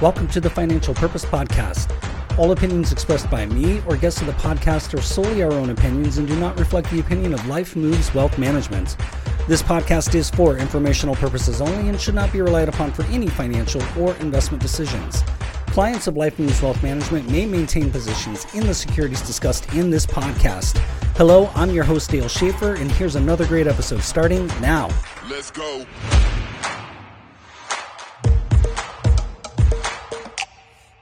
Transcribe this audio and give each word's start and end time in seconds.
Welcome 0.00 0.28
to 0.28 0.40
the 0.40 0.48
Financial 0.48 0.94
Purpose 0.94 1.26
Podcast. 1.26 1.92
All 2.38 2.52
opinions 2.52 2.90
expressed 2.90 3.30
by 3.30 3.44
me 3.44 3.82
or 3.86 3.98
guests 3.98 4.22
of 4.22 4.28
the 4.28 4.32
podcast 4.32 4.94
are 4.98 5.02
solely 5.02 5.42
our 5.42 5.52
own 5.52 5.68
opinions 5.68 6.16
and 6.16 6.26
do 6.26 6.34
not 6.36 6.58
reflect 6.58 6.90
the 6.90 7.00
opinion 7.00 7.34
of 7.34 7.46
Life 7.46 7.76
Moves 7.76 8.14
Wealth 8.14 8.38
Management. 8.38 8.96
This 9.46 9.62
podcast 9.62 10.14
is 10.14 10.30
for 10.30 10.56
informational 10.56 11.16
purposes 11.16 11.60
only 11.60 11.90
and 11.90 12.00
should 12.00 12.14
not 12.14 12.32
be 12.32 12.40
relied 12.40 12.70
upon 12.70 12.92
for 12.92 13.02
any 13.08 13.28
financial 13.28 13.82
or 13.98 14.14
investment 14.16 14.62
decisions. 14.62 15.22
Clients 15.66 16.06
of 16.06 16.16
Life 16.16 16.38
Moves 16.38 16.62
Wealth 16.62 16.82
Management 16.82 17.30
may 17.30 17.44
maintain 17.44 17.90
positions 17.90 18.46
in 18.54 18.66
the 18.66 18.72
securities 18.72 19.20
discussed 19.20 19.70
in 19.74 19.90
this 19.90 20.06
podcast. 20.06 20.78
Hello, 21.14 21.50
I'm 21.54 21.72
your 21.72 21.84
host, 21.84 22.08
Dale 22.08 22.26
Schaefer, 22.26 22.76
and 22.76 22.90
here's 22.92 23.16
another 23.16 23.46
great 23.46 23.66
episode 23.66 24.00
starting 24.00 24.46
now. 24.62 24.88
Let's 25.28 25.50
go. 25.50 25.84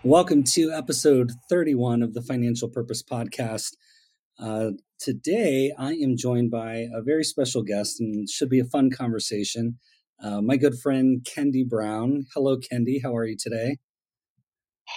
Welcome 0.08 0.42
to 0.54 0.72
episode 0.72 1.32
31 1.50 2.02
of 2.02 2.14
the 2.14 2.22
Financial 2.22 2.70
Purpose 2.70 3.02
Podcast. 3.02 3.72
Uh, 4.38 4.70
today, 4.98 5.70
I 5.78 5.92
am 5.92 6.16
joined 6.16 6.50
by 6.50 6.86
a 6.94 7.02
very 7.02 7.22
special 7.22 7.62
guest 7.62 8.00
and 8.00 8.26
should 8.26 8.48
be 8.48 8.58
a 8.58 8.64
fun 8.64 8.88
conversation. 8.90 9.78
Uh, 10.18 10.40
my 10.40 10.56
good 10.56 10.78
friend, 10.78 11.26
Kendi 11.28 11.68
Brown. 11.68 12.24
Hello, 12.32 12.56
Kendi. 12.56 13.02
How 13.02 13.14
are 13.14 13.26
you 13.26 13.36
today? 13.38 13.76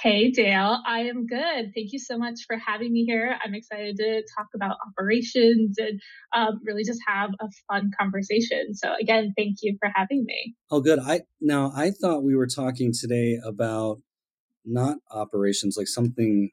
Hey, 0.01 0.31
Dale. 0.31 0.81
I 0.87 0.99
am 0.99 1.27
good. 1.27 1.73
Thank 1.75 1.91
you 1.91 1.99
so 1.99 2.17
much 2.17 2.45
for 2.47 2.55
having 2.55 2.93
me 2.93 3.03
here. 3.03 3.35
I'm 3.43 3.53
excited 3.53 3.97
to 3.97 4.23
talk 4.37 4.47
about 4.55 4.77
operations 4.87 5.75
and 5.77 5.99
um, 6.33 6.61
really 6.65 6.85
just 6.85 7.01
have 7.05 7.31
a 7.41 7.49
fun 7.69 7.91
conversation. 7.99 8.73
So, 8.73 8.93
again, 8.97 9.33
thank 9.37 9.57
you 9.61 9.75
for 9.81 9.91
having 9.93 10.23
me. 10.23 10.55
Oh, 10.69 10.79
good. 10.79 10.99
I 10.99 11.23
now 11.41 11.73
I 11.75 11.91
thought 11.91 12.23
we 12.23 12.33
were 12.33 12.47
talking 12.47 12.93
today 12.97 13.37
about 13.45 13.99
not 14.65 14.97
operations, 15.11 15.75
like 15.77 15.87
something 15.87 16.51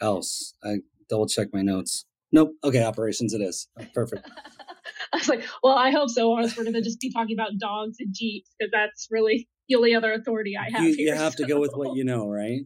else. 0.00 0.54
I 0.62 0.78
double 1.08 1.26
check 1.26 1.48
my 1.52 1.62
notes. 1.62 2.04
Nope. 2.32 2.52
Okay, 2.64 2.82
operations 2.82 3.32
it 3.32 3.40
is. 3.40 3.68
Oh, 3.78 3.84
perfect. 3.94 4.28
I 5.12 5.18
was 5.18 5.28
like, 5.28 5.44
well, 5.62 5.76
I 5.76 5.90
hope 5.90 6.10
so. 6.10 6.32
Or 6.32 6.40
else 6.40 6.56
we're 6.56 6.64
going 6.64 6.74
to 6.74 6.82
just 6.82 6.98
be 6.98 7.12
talking 7.12 7.36
about 7.36 7.52
dogs 7.58 7.96
and 8.00 8.12
Jeeps 8.12 8.50
because 8.58 8.72
that's 8.72 9.06
really 9.10 9.48
the 9.68 9.76
only 9.76 9.94
other 9.94 10.12
authority 10.12 10.54
I 10.56 10.70
have. 10.70 10.82
You, 10.82 10.94
here, 10.94 11.14
you 11.14 11.14
have 11.14 11.34
so. 11.34 11.44
to 11.44 11.48
go 11.48 11.60
with 11.60 11.72
what 11.74 11.96
you 11.96 12.04
know, 12.04 12.28
right? 12.28 12.62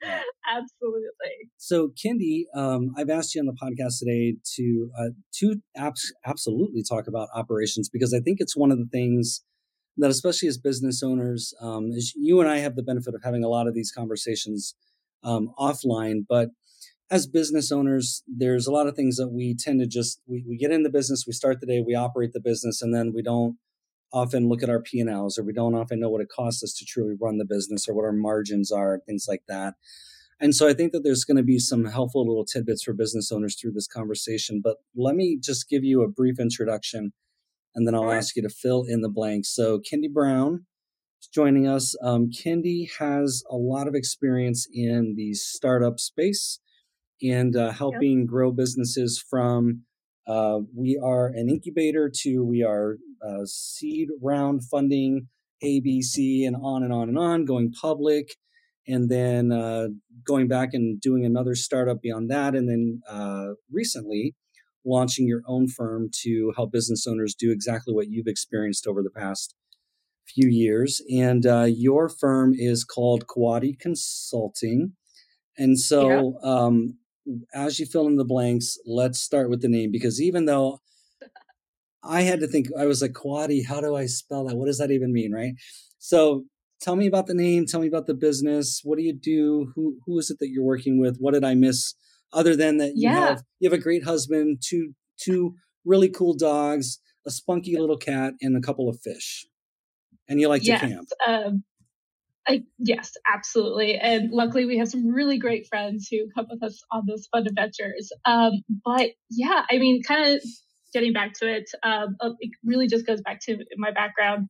Absolutely. 0.46 1.50
So, 1.56 1.88
Kendi, 1.88 2.44
um, 2.54 2.94
I've 2.96 3.10
asked 3.10 3.34
you 3.34 3.40
on 3.40 3.46
the 3.46 3.52
podcast 3.52 3.98
today 3.98 4.36
to 4.56 4.90
uh, 4.98 5.10
to 5.40 5.56
abs- 5.76 6.12
absolutely 6.26 6.82
talk 6.82 7.06
about 7.06 7.28
operations 7.34 7.88
because 7.88 8.12
I 8.14 8.20
think 8.20 8.38
it's 8.40 8.56
one 8.56 8.70
of 8.70 8.78
the 8.78 8.88
things 8.90 9.42
that, 9.98 10.10
especially 10.10 10.48
as 10.48 10.58
business 10.58 11.02
owners, 11.02 11.54
um, 11.60 11.90
is 11.92 12.14
you 12.16 12.40
and 12.40 12.48
I 12.48 12.58
have 12.58 12.76
the 12.76 12.82
benefit 12.82 13.14
of 13.14 13.22
having 13.22 13.44
a 13.44 13.48
lot 13.48 13.66
of 13.66 13.74
these 13.74 13.92
conversations 13.92 14.74
um, 15.22 15.52
offline, 15.58 16.24
but 16.28 16.50
as 17.10 17.26
business 17.26 17.70
owners, 17.70 18.22
there's 18.26 18.66
a 18.66 18.72
lot 18.72 18.86
of 18.86 18.96
things 18.96 19.16
that 19.16 19.28
we 19.28 19.54
tend 19.54 19.80
to 19.80 19.86
just 19.86 20.20
we, 20.26 20.44
we 20.48 20.56
get 20.56 20.70
in 20.70 20.82
the 20.82 20.90
business, 20.90 21.24
we 21.26 21.32
start 21.32 21.60
the 21.60 21.66
day, 21.66 21.80
we 21.80 21.94
operate 21.94 22.32
the 22.32 22.40
business, 22.40 22.82
and 22.82 22.94
then 22.94 23.12
we 23.14 23.22
don't 23.22 23.56
often 24.12 24.48
look 24.48 24.62
at 24.62 24.70
our 24.70 24.80
P&Ls 24.80 25.38
or 25.38 25.42
we 25.42 25.52
don't 25.52 25.74
often 25.74 25.98
know 25.98 26.08
what 26.08 26.20
it 26.20 26.28
costs 26.28 26.62
us 26.62 26.72
to 26.74 26.84
truly 26.84 27.14
run 27.20 27.38
the 27.38 27.44
business 27.44 27.88
or 27.88 27.94
what 27.94 28.04
our 28.04 28.12
margins 28.12 28.70
are, 28.70 29.00
things 29.06 29.26
like 29.28 29.42
that. 29.48 29.74
And 30.40 30.54
so 30.54 30.68
I 30.68 30.72
think 30.72 30.92
that 30.92 31.02
there's 31.02 31.24
going 31.24 31.36
to 31.36 31.42
be 31.42 31.58
some 31.58 31.86
helpful 31.86 32.26
little 32.26 32.44
tidbits 32.44 32.84
for 32.84 32.92
business 32.92 33.32
owners 33.32 33.56
through 33.56 33.72
this 33.72 33.88
conversation. 33.88 34.60
But 34.62 34.76
let 34.94 35.16
me 35.16 35.38
just 35.40 35.68
give 35.68 35.84
you 35.84 36.02
a 36.02 36.08
brief 36.08 36.38
introduction 36.38 37.12
and 37.74 37.86
then 37.86 37.94
I'll 37.94 38.12
ask 38.12 38.36
you 38.36 38.42
to 38.42 38.48
fill 38.48 38.84
in 38.86 39.00
the 39.00 39.08
blanks. 39.08 39.54
So 39.54 39.78
Kendi 39.78 40.12
Brown 40.12 40.66
is 41.20 41.28
joining 41.28 41.66
us. 41.66 41.96
Um, 42.02 42.30
Kendi 42.30 42.88
has 42.98 43.42
a 43.50 43.56
lot 43.56 43.88
of 43.88 43.94
experience 43.94 44.66
in 44.72 45.14
the 45.16 45.34
startup 45.34 45.98
space 45.98 46.60
and 47.22 47.56
uh, 47.56 47.72
helping 47.72 48.26
grow 48.26 48.52
businesses 48.52 49.22
from 49.28 49.82
uh, 50.26 50.60
we 50.74 50.98
are 51.02 51.26
an 51.26 51.50
incubator 51.50 52.10
to 52.22 52.44
we 52.44 52.62
are 52.62 52.96
uh, 53.26 53.44
seed 53.44 54.08
round 54.22 54.62
funding, 54.64 55.28
ABC, 55.62 56.46
and 56.46 56.56
on 56.56 56.82
and 56.82 56.92
on 56.92 57.08
and 57.08 57.18
on, 57.18 57.44
going 57.44 57.72
public, 57.72 58.36
and 58.86 59.10
then 59.10 59.52
uh, 59.52 59.88
going 60.26 60.48
back 60.48 60.70
and 60.72 61.00
doing 61.00 61.24
another 61.24 61.54
startup 61.54 62.00
beyond 62.00 62.30
that, 62.30 62.54
and 62.54 62.68
then 62.68 63.00
uh, 63.08 63.48
recently 63.70 64.34
launching 64.84 65.26
your 65.26 65.42
own 65.46 65.68
firm 65.68 66.10
to 66.22 66.52
help 66.56 66.72
business 66.72 67.06
owners 67.06 67.34
do 67.34 67.50
exactly 67.50 67.94
what 67.94 68.08
you've 68.08 68.26
experienced 68.26 68.86
over 68.86 69.02
the 69.02 69.10
past 69.10 69.54
few 70.26 70.48
years. 70.48 71.02
And 71.10 71.46
uh, 71.46 71.66
your 71.68 72.08
firm 72.08 72.54
is 72.54 72.84
called 72.84 73.26
Coati 73.26 73.78
Consulting. 73.78 74.92
And 75.56 75.78
so, 75.78 76.38
um, 76.42 76.98
as 77.54 77.78
you 77.78 77.86
fill 77.86 78.06
in 78.06 78.16
the 78.16 78.24
blanks, 78.24 78.76
let's 78.84 79.20
start 79.20 79.48
with 79.48 79.62
the 79.62 79.68
name 79.68 79.90
because 79.90 80.20
even 80.20 80.44
though 80.44 80.80
I 82.02 82.22
had 82.22 82.40
to 82.40 82.46
think, 82.46 82.66
I 82.78 82.86
was 82.86 83.00
like, 83.00 83.12
Coati, 83.12 83.66
how 83.66 83.80
do 83.80 83.96
I 83.96 84.06
spell 84.06 84.44
that? 84.46 84.56
What 84.56 84.66
does 84.66 84.78
that 84.78 84.90
even 84.90 85.12
mean? 85.12 85.32
Right. 85.32 85.54
So, 85.98 86.44
tell 86.80 86.96
me 86.96 87.06
about 87.06 87.26
the 87.26 87.34
name. 87.34 87.64
Tell 87.66 87.80
me 87.80 87.88
about 87.88 88.06
the 88.06 88.14
business. 88.14 88.80
What 88.84 88.98
do 88.98 89.04
you 89.04 89.14
do? 89.14 89.72
Who 89.74 89.96
Who 90.06 90.18
is 90.18 90.30
it 90.30 90.38
that 90.40 90.50
you're 90.50 90.64
working 90.64 91.00
with? 91.00 91.16
What 91.18 91.34
did 91.34 91.44
I 91.44 91.54
miss? 91.54 91.94
Other 92.34 92.56
than 92.56 92.78
that, 92.78 92.96
you 92.96 93.08
Yeah. 93.08 93.20
have 93.28 93.42
you 93.60 93.70
have 93.70 93.78
a 93.78 93.82
great 93.82 94.04
husband, 94.04 94.58
two 94.60 94.94
two 95.16 95.54
really 95.84 96.08
cool 96.08 96.34
dogs, 96.34 97.00
a 97.26 97.30
spunky 97.30 97.76
little 97.78 97.96
cat, 97.96 98.34
and 98.42 98.56
a 98.56 98.60
couple 98.60 98.88
of 98.88 99.00
fish. 99.00 99.46
And 100.28 100.40
you 100.40 100.48
like 100.48 100.62
to 100.62 100.76
camp. 100.78 101.08
Um, 101.26 101.64
I, 102.46 102.64
yes, 102.78 103.12
absolutely. 103.32 103.96
And 103.96 104.30
luckily, 104.30 104.66
we 104.66 104.78
have 104.78 104.88
some 104.88 105.06
really 105.08 105.38
great 105.38 105.66
friends 105.66 106.08
who 106.10 106.28
come 106.34 106.46
with 106.50 106.62
us 106.62 106.82
on 106.92 107.04
those 107.06 107.26
fun 107.32 107.46
adventures. 107.46 108.12
Um, 108.26 108.52
but 108.84 109.10
yeah, 109.30 109.64
I 109.70 109.78
mean, 109.78 110.02
kind 110.02 110.34
of 110.34 110.42
getting 110.92 111.12
back 111.12 111.34
to 111.40 111.50
it, 111.50 111.70
um, 111.82 112.16
uh, 112.20 112.30
it 112.40 112.50
really 112.64 112.86
just 112.86 113.06
goes 113.06 113.22
back 113.22 113.40
to 113.46 113.58
my 113.76 113.92
background. 113.92 114.48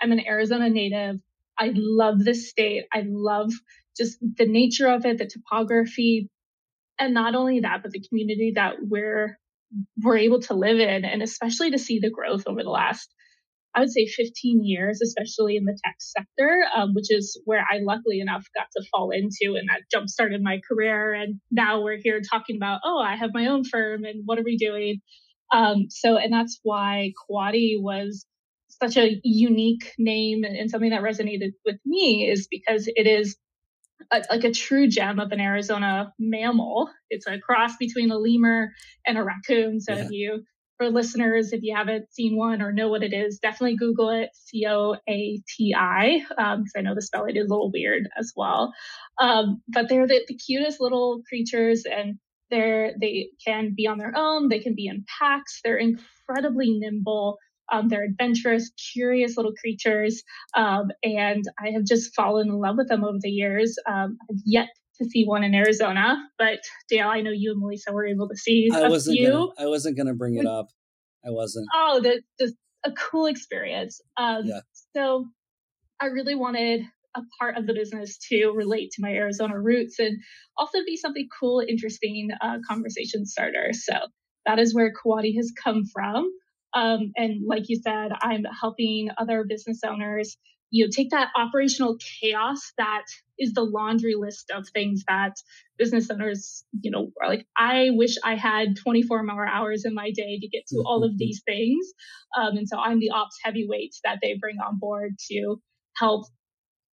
I'm 0.00 0.12
an 0.12 0.26
Arizona 0.26 0.68
native. 0.68 1.20
I 1.58 1.72
love 1.74 2.18
this 2.24 2.48
state. 2.48 2.84
I 2.92 3.04
love 3.06 3.52
just 3.96 4.18
the 4.20 4.46
nature 4.46 4.88
of 4.88 5.04
it, 5.04 5.18
the 5.18 5.26
topography, 5.26 6.28
and 7.00 7.14
not 7.14 7.34
only 7.34 7.60
that, 7.60 7.82
but 7.82 7.92
the 7.92 8.04
community 8.08 8.52
that 8.56 8.76
we're 8.80 9.38
we're 10.02 10.18
able 10.18 10.40
to 10.42 10.54
live 10.54 10.80
in, 10.80 11.04
and 11.04 11.22
especially 11.22 11.70
to 11.70 11.78
see 11.78 12.00
the 12.00 12.10
growth 12.10 12.44
over 12.46 12.62
the 12.62 12.70
last 12.70 13.08
I 13.74 13.80
would 13.80 13.92
say 13.92 14.06
15 14.06 14.64
years, 14.64 15.00
especially 15.00 15.56
in 15.56 15.64
the 15.64 15.78
tech 15.84 15.96
sector, 16.00 16.64
um, 16.74 16.92
which 16.94 17.10
is 17.10 17.40
where 17.44 17.60
I 17.60 17.78
luckily 17.80 18.20
enough 18.20 18.44
got 18.54 18.66
to 18.76 18.84
fall 18.90 19.10
into, 19.10 19.56
and 19.56 19.68
that 19.68 19.82
jump 19.92 20.08
started 20.08 20.42
my 20.42 20.60
career. 20.68 21.14
And 21.14 21.40
now 21.50 21.82
we're 21.82 21.98
here 22.02 22.20
talking 22.20 22.56
about, 22.56 22.80
oh, 22.84 22.98
I 22.98 23.16
have 23.16 23.30
my 23.32 23.46
own 23.46 23.64
firm, 23.64 24.04
and 24.04 24.22
what 24.24 24.38
are 24.38 24.44
we 24.44 24.56
doing? 24.56 25.00
Um, 25.52 25.86
so, 25.88 26.16
and 26.16 26.32
that's 26.32 26.58
why 26.62 27.12
Coati 27.30 27.74
was 27.80 28.26
such 28.82 28.96
a 28.96 29.20
unique 29.22 29.92
name 29.98 30.44
and 30.44 30.70
something 30.70 30.90
that 30.90 31.02
resonated 31.02 31.52
with 31.64 31.76
me 31.84 32.28
is 32.28 32.48
because 32.50 32.88
it 32.88 33.06
is 33.06 33.36
a, 34.10 34.22
like 34.30 34.44
a 34.44 34.52
true 34.52 34.88
gem 34.88 35.18
of 35.18 35.32
an 35.32 35.40
Arizona 35.40 36.12
mammal. 36.18 36.90
It's 37.10 37.26
a 37.26 37.38
cross 37.38 37.76
between 37.76 38.10
a 38.10 38.18
lemur 38.18 38.70
and 39.06 39.18
a 39.18 39.22
raccoon. 39.22 39.80
So 39.80 39.94
Yeah. 39.94 40.04
if 40.04 40.10
you, 40.10 40.44
for 40.78 40.88
listeners, 40.88 41.52
if 41.52 41.62
you 41.62 41.76
haven't 41.76 42.12
seen 42.12 42.36
one 42.38 42.62
or 42.62 42.72
know 42.72 42.88
what 42.88 43.02
it 43.02 43.12
is, 43.12 43.38
definitely 43.38 43.76
Google 43.76 44.10
it. 44.10 44.30
C 44.32 44.66
O 44.66 44.96
A 45.08 45.42
T 45.46 45.74
I, 45.76 46.20
because 46.28 46.72
I 46.74 46.80
know 46.80 46.94
the 46.94 47.02
spelling 47.02 47.36
is 47.36 47.46
a 47.46 47.52
little 47.52 47.70
weird 47.70 48.08
as 48.18 48.32
well. 48.34 48.72
Um, 49.20 49.62
but 49.68 49.88
they're 49.90 50.06
the, 50.06 50.24
the 50.26 50.36
cutest 50.38 50.80
little 50.80 51.20
creatures, 51.28 51.84
and 51.84 52.18
they're 52.50 52.94
they 52.98 53.28
can 53.46 53.74
be 53.76 53.86
on 53.86 53.98
their 53.98 54.14
own. 54.16 54.48
They 54.48 54.60
can 54.60 54.74
be 54.74 54.86
in 54.86 55.04
packs. 55.20 55.60
They're 55.62 55.76
incredibly 55.76 56.70
nimble. 56.78 57.36
Um, 57.70 57.88
they're 57.88 58.04
adventurous, 58.04 58.70
curious 58.92 59.36
little 59.36 59.52
creatures. 59.52 60.22
Um, 60.56 60.90
and 61.02 61.44
I 61.58 61.70
have 61.70 61.84
just 61.84 62.14
fallen 62.14 62.48
in 62.48 62.54
love 62.54 62.76
with 62.76 62.88
them 62.88 63.04
over 63.04 63.18
the 63.20 63.30
years. 63.30 63.76
Um, 63.88 64.18
I've 64.30 64.38
yet 64.44 64.68
to 65.00 65.08
see 65.08 65.24
one 65.24 65.42
in 65.44 65.54
Arizona, 65.54 66.16
but 66.38 66.58
Dale, 66.88 67.08
I 67.08 67.20
know 67.22 67.30
you 67.30 67.52
and 67.52 67.60
Melissa 67.60 67.92
were 67.92 68.06
able 68.06 68.28
to 68.28 68.36
see 68.36 68.68
I 68.72 68.80
a 68.80 68.90
wasn't 68.90 69.16
few. 69.16 69.30
gonna, 69.30 69.46
I 69.58 69.66
wasn't 69.66 69.96
gonna 69.96 70.14
bring 70.14 70.36
it 70.36 70.46
up. 70.46 70.68
I 71.24 71.30
wasn't. 71.30 71.66
Oh, 71.74 72.00
that 72.02 72.22
just 72.38 72.54
a 72.84 72.92
cool 72.92 73.26
experience. 73.26 74.00
Um, 74.16 74.44
Yeah. 74.44 74.60
So 74.94 75.26
I 76.00 76.06
really 76.06 76.34
wanted 76.34 76.82
a 77.16 77.22
part 77.38 77.56
of 77.56 77.66
the 77.66 77.74
business 77.74 78.18
to 78.28 78.52
relate 78.54 78.90
to 78.92 79.02
my 79.02 79.10
Arizona 79.12 79.60
roots 79.60 79.98
and 79.98 80.18
also 80.56 80.78
be 80.86 80.96
something 80.96 81.28
cool, 81.38 81.62
interesting 81.66 82.30
uh, 82.40 82.58
conversation 82.66 83.26
starter. 83.26 83.70
So 83.72 83.94
that 84.46 84.58
is 84.58 84.74
where 84.74 84.92
Coati 84.92 85.34
has 85.36 85.52
come 85.62 85.84
from. 85.92 86.30
Um, 86.74 87.12
and 87.16 87.46
like 87.46 87.68
you 87.68 87.80
said, 87.82 88.12
I'm 88.20 88.44
helping 88.44 89.08
other 89.18 89.44
business 89.48 89.80
owners, 89.84 90.36
you 90.70 90.84
know, 90.84 90.90
take 90.94 91.10
that 91.10 91.28
operational 91.36 91.96
chaos 92.20 92.72
that 92.78 93.04
is 93.38 93.52
the 93.54 93.62
laundry 93.62 94.14
list 94.14 94.52
of 94.54 94.68
things 94.68 95.02
that 95.08 95.34
business 95.78 96.10
owners, 96.10 96.64
you 96.80 96.90
know, 96.90 97.10
are 97.20 97.28
like, 97.28 97.46
I 97.56 97.88
wish 97.90 98.16
I 98.22 98.36
had 98.36 98.76
24 98.76 99.24
more 99.24 99.46
hours 99.46 99.84
in 99.84 99.94
my 99.94 100.12
day 100.12 100.38
to 100.38 100.48
get 100.48 100.66
to 100.68 100.82
all 100.86 101.02
of 101.02 101.18
these 101.18 101.42
things. 101.44 101.86
Um, 102.38 102.56
and 102.56 102.68
so 102.68 102.78
I'm 102.78 103.00
the 103.00 103.10
ops 103.10 103.38
heavyweight 103.42 103.96
that 104.04 104.18
they 104.22 104.36
bring 104.40 104.58
on 104.58 104.78
board 104.78 105.16
to 105.30 105.60
help 105.96 106.26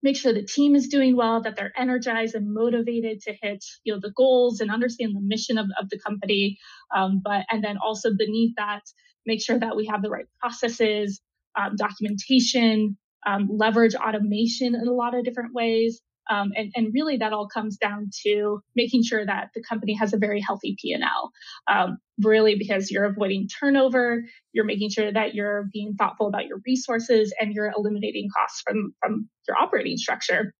make 0.06 0.16
sure 0.16 0.32
the 0.32 0.44
team 0.46 0.76
is 0.76 0.88
doing 0.88 1.16
well, 1.18 1.42
that 1.42 1.56
they're 1.56 1.74
energized 1.76 2.36
and 2.36 2.54
motivated 2.54 3.20
to 3.22 3.34
hit 3.42 3.66
you 3.84 3.92
know 3.92 4.00
the 4.00 4.14
goals 4.16 4.62
and 4.62 4.70
understand 4.72 5.16
the 5.16 5.22
mission 5.22 5.58
of, 5.58 5.66
of 5.82 5.90
the 5.90 6.00
company. 6.00 6.60
Um, 6.96 7.22
but 7.24 7.46
and 7.50 7.64
then 7.64 7.78
also 7.84 8.12
beneath 8.16 8.54
that, 8.58 8.84
make 9.26 9.44
sure 9.44 9.58
that 9.60 9.76
we 9.76 9.88
have 9.88 10.02
the 10.02 10.10
right 10.10 10.26
processes, 10.40 11.22
um, 11.60 11.76
documentation, 11.76 12.98
um, 13.26 13.48
leverage 13.52 13.96
automation 13.96 14.76
in 14.76 14.88
a 14.88 14.94
lot 14.94 15.16
of 15.16 15.24
different 15.24 15.54
ways. 15.54 16.02
Um, 16.28 16.54
and, 16.56 16.72
and, 16.76 16.92
really 16.92 17.18
that 17.18 17.34
all 17.34 17.48
comes 17.48 17.78
down 17.78 18.10
to 18.26 18.60
making 18.76 19.04
sure 19.04 19.24
that 19.24 19.50
the 19.54 19.62
company 19.62 19.94
has 19.94 20.12
a 20.12 20.18
very 20.18 20.42
healthy 20.42 20.76
P&L. 20.82 21.32
Um, 21.68 21.98
really 22.20 22.56
because 22.58 22.90
you're 22.90 23.06
avoiding 23.06 23.48
turnover, 23.48 24.24
you're 24.52 24.66
making 24.66 24.90
sure 24.90 25.12
that 25.12 25.36
you're 25.36 25.70
being 25.72 25.94
thoughtful 25.94 26.28
about 26.28 26.48
your 26.48 26.62
resources 26.66 27.32
and 27.40 27.54
you're 27.54 27.72
eliminating 27.78 28.28
costs 28.36 28.64
from, 28.66 28.96
from 29.00 29.30
your 29.48 29.56
operating 29.56 29.98
structure. 29.98 30.52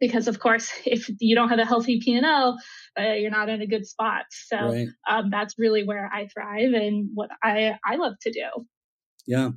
Because 0.00 0.28
of 0.28 0.38
course, 0.38 0.70
if 0.86 1.10
you 1.20 1.34
don't 1.34 1.48
have 1.48 1.58
a 1.58 1.64
healthy 1.64 2.00
P&L, 2.00 2.58
uh, 2.98 3.12
you're 3.12 3.30
not 3.30 3.48
in 3.48 3.60
a 3.60 3.66
good 3.66 3.86
spot. 3.86 4.24
So 4.30 4.56
right. 4.56 4.88
um, 5.08 5.30
that's 5.30 5.54
really 5.58 5.84
where 5.84 6.10
I 6.12 6.28
thrive 6.28 6.72
and 6.72 7.10
what 7.14 7.30
I, 7.42 7.78
I 7.84 7.96
love 7.96 8.14
to 8.22 8.32
do. 8.32 8.66
Yeah. 9.26 9.50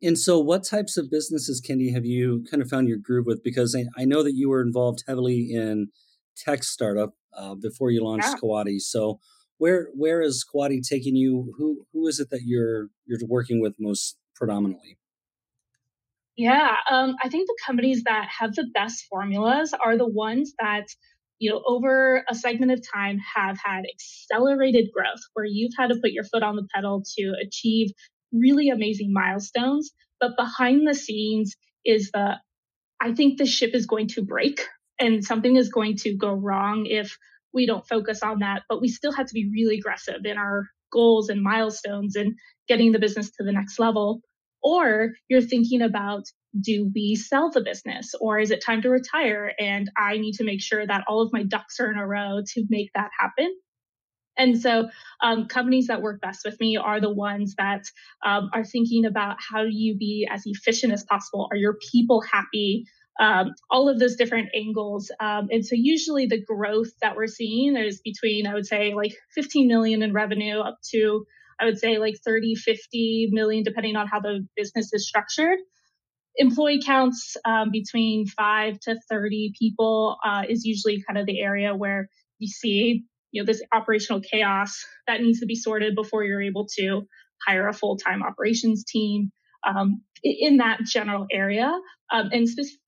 And 0.00 0.16
so, 0.16 0.38
what 0.38 0.62
types 0.62 0.96
of 0.96 1.10
businesses, 1.10 1.60
Kendi, 1.60 1.92
have 1.92 2.06
you 2.06 2.44
kind 2.48 2.62
of 2.62 2.68
found 2.68 2.86
your 2.86 2.98
groove 2.98 3.26
with? 3.26 3.42
Because 3.42 3.74
I, 3.74 3.86
I 4.00 4.04
know 4.04 4.22
that 4.22 4.34
you 4.34 4.48
were 4.48 4.62
involved 4.62 5.02
heavily 5.08 5.48
in 5.52 5.88
tech 6.36 6.62
startup 6.62 7.14
uh, 7.36 7.56
before 7.56 7.90
you 7.90 8.04
launched 8.04 8.28
yeah. 8.42 8.78
So, 8.78 9.18
where 9.58 9.88
where 9.94 10.22
is 10.22 10.44
Coati 10.44 10.80
taking 10.88 11.16
you? 11.16 11.52
Who 11.58 11.84
who 11.92 12.06
is 12.06 12.20
it 12.20 12.30
that 12.30 12.42
you're 12.44 12.90
you're 13.06 13.18
working 13.26 13.60
with 13.60 13.74
most 13.80 14.16
predominantly? 14.36 14.98
Yeah, 16.38 16.76
um, 16.90 17.16
I 17.24 17.30
think 17.30 17.48
the 17.48 17.58
companies 17.66 18.04
that 18.04 18.28
have 18.40 18.54
the 18.54 18.68
best 18.74 19.06
formulas 19.10 19.74
are 19.84 19.98
the 19.98 20.08
ones 20.08 20.54
that 20.60 20.86
you 21.40 21.50
know 21.50 21.62
over 21.66 22.24
a 22.30 22.36
segment 22.36 22.72
of 22.72 22.82
time 22.94 23.18
have 23.36 23.58
had 23.64 23.84
accelerated 23.92 24.90
growth, 24.94 25.20
where 25.34 25.46
you've 25.46 25.74
had 25.78 25.88
to 25.88 25.96
put 26.02 26.12
your 26.12 26.24
foot 26.24 26.44
on 26.44 26.56
the 26.56 26.68
pedal 26.74 27.04
to 27.18 27.34
achieve 27.46 27.90
really 28.32 28.70
amazing 28.70 29.12
milestones. 29.12 29.92
But 30.20 30.36
behind 30.38 30.88
the 30.88 30.94
scenes 30.94 31.56
is 31.86 32.12
the, 32.12 32.36
I 33.00 33.14
think 33.14 33.38
the 33.38 33.46
ship 33.46 33.72
is 33.74 33.86
going 33.86 34.08
to 34.10 34.22
break 34.24 34.60
and 35.00 35.24
something 35.24 35.56
is 35.56 35.70
going 35.70 35.96
to 35.98 36.16
go 36.16 36.32
wrong 36.32 36.86
if 36.86 37.16
we 37.54 37.66
don't 37.66 37.88
focus 37.88 38.22
on 38.22 38.40
that. 38.40 38.62
But 38.68 38.80
we 38.82 38.88
still 38.88 39.12
have 39.12 39.26
to 39.28 39.34
be 39.34 39.50
really 39.52 39.78
aggressive 39.78 40.24
in 40.24 40.38
our 40.38 40.66
goals 40.92 41.30
and 41.30 41.42
milestones 41.42 42.16
and 42.16 42.34
getting 42.68 42.92
the 42.92 43.00
business 43.00 43.30
to 43.32 43.44
the 43.44 43.52
next 43.52 43.78
level. 43.80 44.22
Or 44.62 45.10
you're 45.28 45.40
thinking 45.40 45.82
about 45.82 46.24
do 46.60 46.90
we 46.94 47.14
sell 47.14 47.50
the 47.50 47.60
business 47.60 48.14
or 48.20 48.38
is 48.38 48.50
it 48.50 48.62
time 48.64 48.82
to 48.82 48.90
retire? 48.90 49.52
And 49.58 49.90
I 49.96 50.18
need 50.18 50.34
to 50.34 50.44
make 50.44 50.62
sure 50.62 50.86
that 50.86 51.04
all 51.06 51.20
of 51.22 51.32
my 51.32 51.42
ducks 51.42 51.78
are 51.80 51.90
in 51.90 51.98
a 51.98 52.06
row 52.06 52.40
to 52.54 52.64
make 52.68 52.90
that 52.94 53.10
happen. 53.18 53.54
And 54.38 54.58
so, 54.60 54.88
um, 55.22 55.48
companies 55.48 55.88
that 55.88 56.00
work 56.00 56.20
best 56.20 56.42
with 56.44 56.58
me 56.60 56.76
are 56.76 57.00
the 57.00 57.12
ones 57.12 57.56
that 57.58 57.82
um, 58.24 58.50
are 58.54 58.64
thinking 58.64 59.04
about 59.04 59.36
how 59.40 59.64
do 59.64 59.70
you 59.70 59.96
be 59.96 60.28
as 60.30 60.42
efficient 60.46 60.92
as 60.92 61.04
possible? 61.04 61.48
Are 61.50 61.56
your 61.56 61.76
people 61.90 62.20
happy? 62.22 62.84
Um, 63.20 63.50
all 63.68 63.88
of 63.88 63.98
those 63.98 64.14
different 64.14 64.50
angles. 64.54 65.10
Um, 65.18 65.48
and 65.50 65.66
so, 65.66 65.74
usually, 65.76 66.26
the 66.26 66.40
growth 66.40 66.90
that 67.02 67.16
we're 67.16 67.26
seeing 67.26 67.76
is 67.76 68.00
between, 68.00 68.46
I 68.46 68.54
would 68.54 68.66
say, 68.66 68.94
like 68.94 69.16
15 69.34 69.66
million 69.66 70.04
in 70.04 70.12
revenue 70.12 70.60
up 70.60 70.78
to, 70.92 71.26
I 71.60 71.64
would 71.64 71.78
say, 71.78 71.98
like 71.98 72.16
30, 72.24 72.54
50 72.54 73.28
million, 73.32 73.64
depending 73.64 73.96
on 73.96 74.06
how 74.06 74.20
the 74.20 74.46
business 74.56 74.92
is 74.92 75.06
structured. 75.06 75.58
Employee 76.36 76.80
counts 76.84 77.36
um, 77.44 77.70
between 77.72 78.26
5 78.26 78.78
to 78.80 78.96
30 79.08 79.52
people 79.58 80.16
uh, 80.24 80.42
is 80.48 80.64
usually 80.64 81.02
kind 81.02 81.18
of 81.18 81.26
the 81.26 81.40
area 81.40 81.74
where 81.74 82.08
you 82.38 82.46
see 82.46 83.04
you 83.32 83.42
know 83.42 83.46
this 83.46 83.62
operational 83.72 84.20
chaos 84.20 84.84
that 85.06 85.20
needs 85.20 85.40
to 85.40 85.46
be 85.46 85.54
sorted 85.54 85.94
before 85.94 86.24
you're 86.24 86.42
able 86.42 86.66
to 86.78 87.02
hire 87.46 87.68
a 87.68 87.72
full-time 87.72 88.22
operations 88.22 88.84
team 88.84 89.30
um, 89.66 90.02
in 90.22 90.58
that 90.58 90.80
general 90.84 91.26
area. 91.30 91.72
Um, 92.10 92.30
and 92.32 92.48
specific 92.48 92.78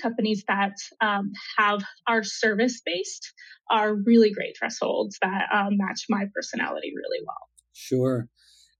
companies 0.00 0.44
that 0.48 0.74
um, 1.00 1.32
have 1.58 1.82
our 2.08 2.22
service 2.22 2.80
based 2.84 3.32
are 3.70 3.94
really 3.94 4.30
great 4.30 4.56
thresholds 4.58 5.18
that 5.22 5.46
um, 5.52 5.76
match 5.76 6.04
my 6.08 6.24
personality 6.34 6.92
really 6.94 7.24
well 7.26 7.55
sure 7.76 8.28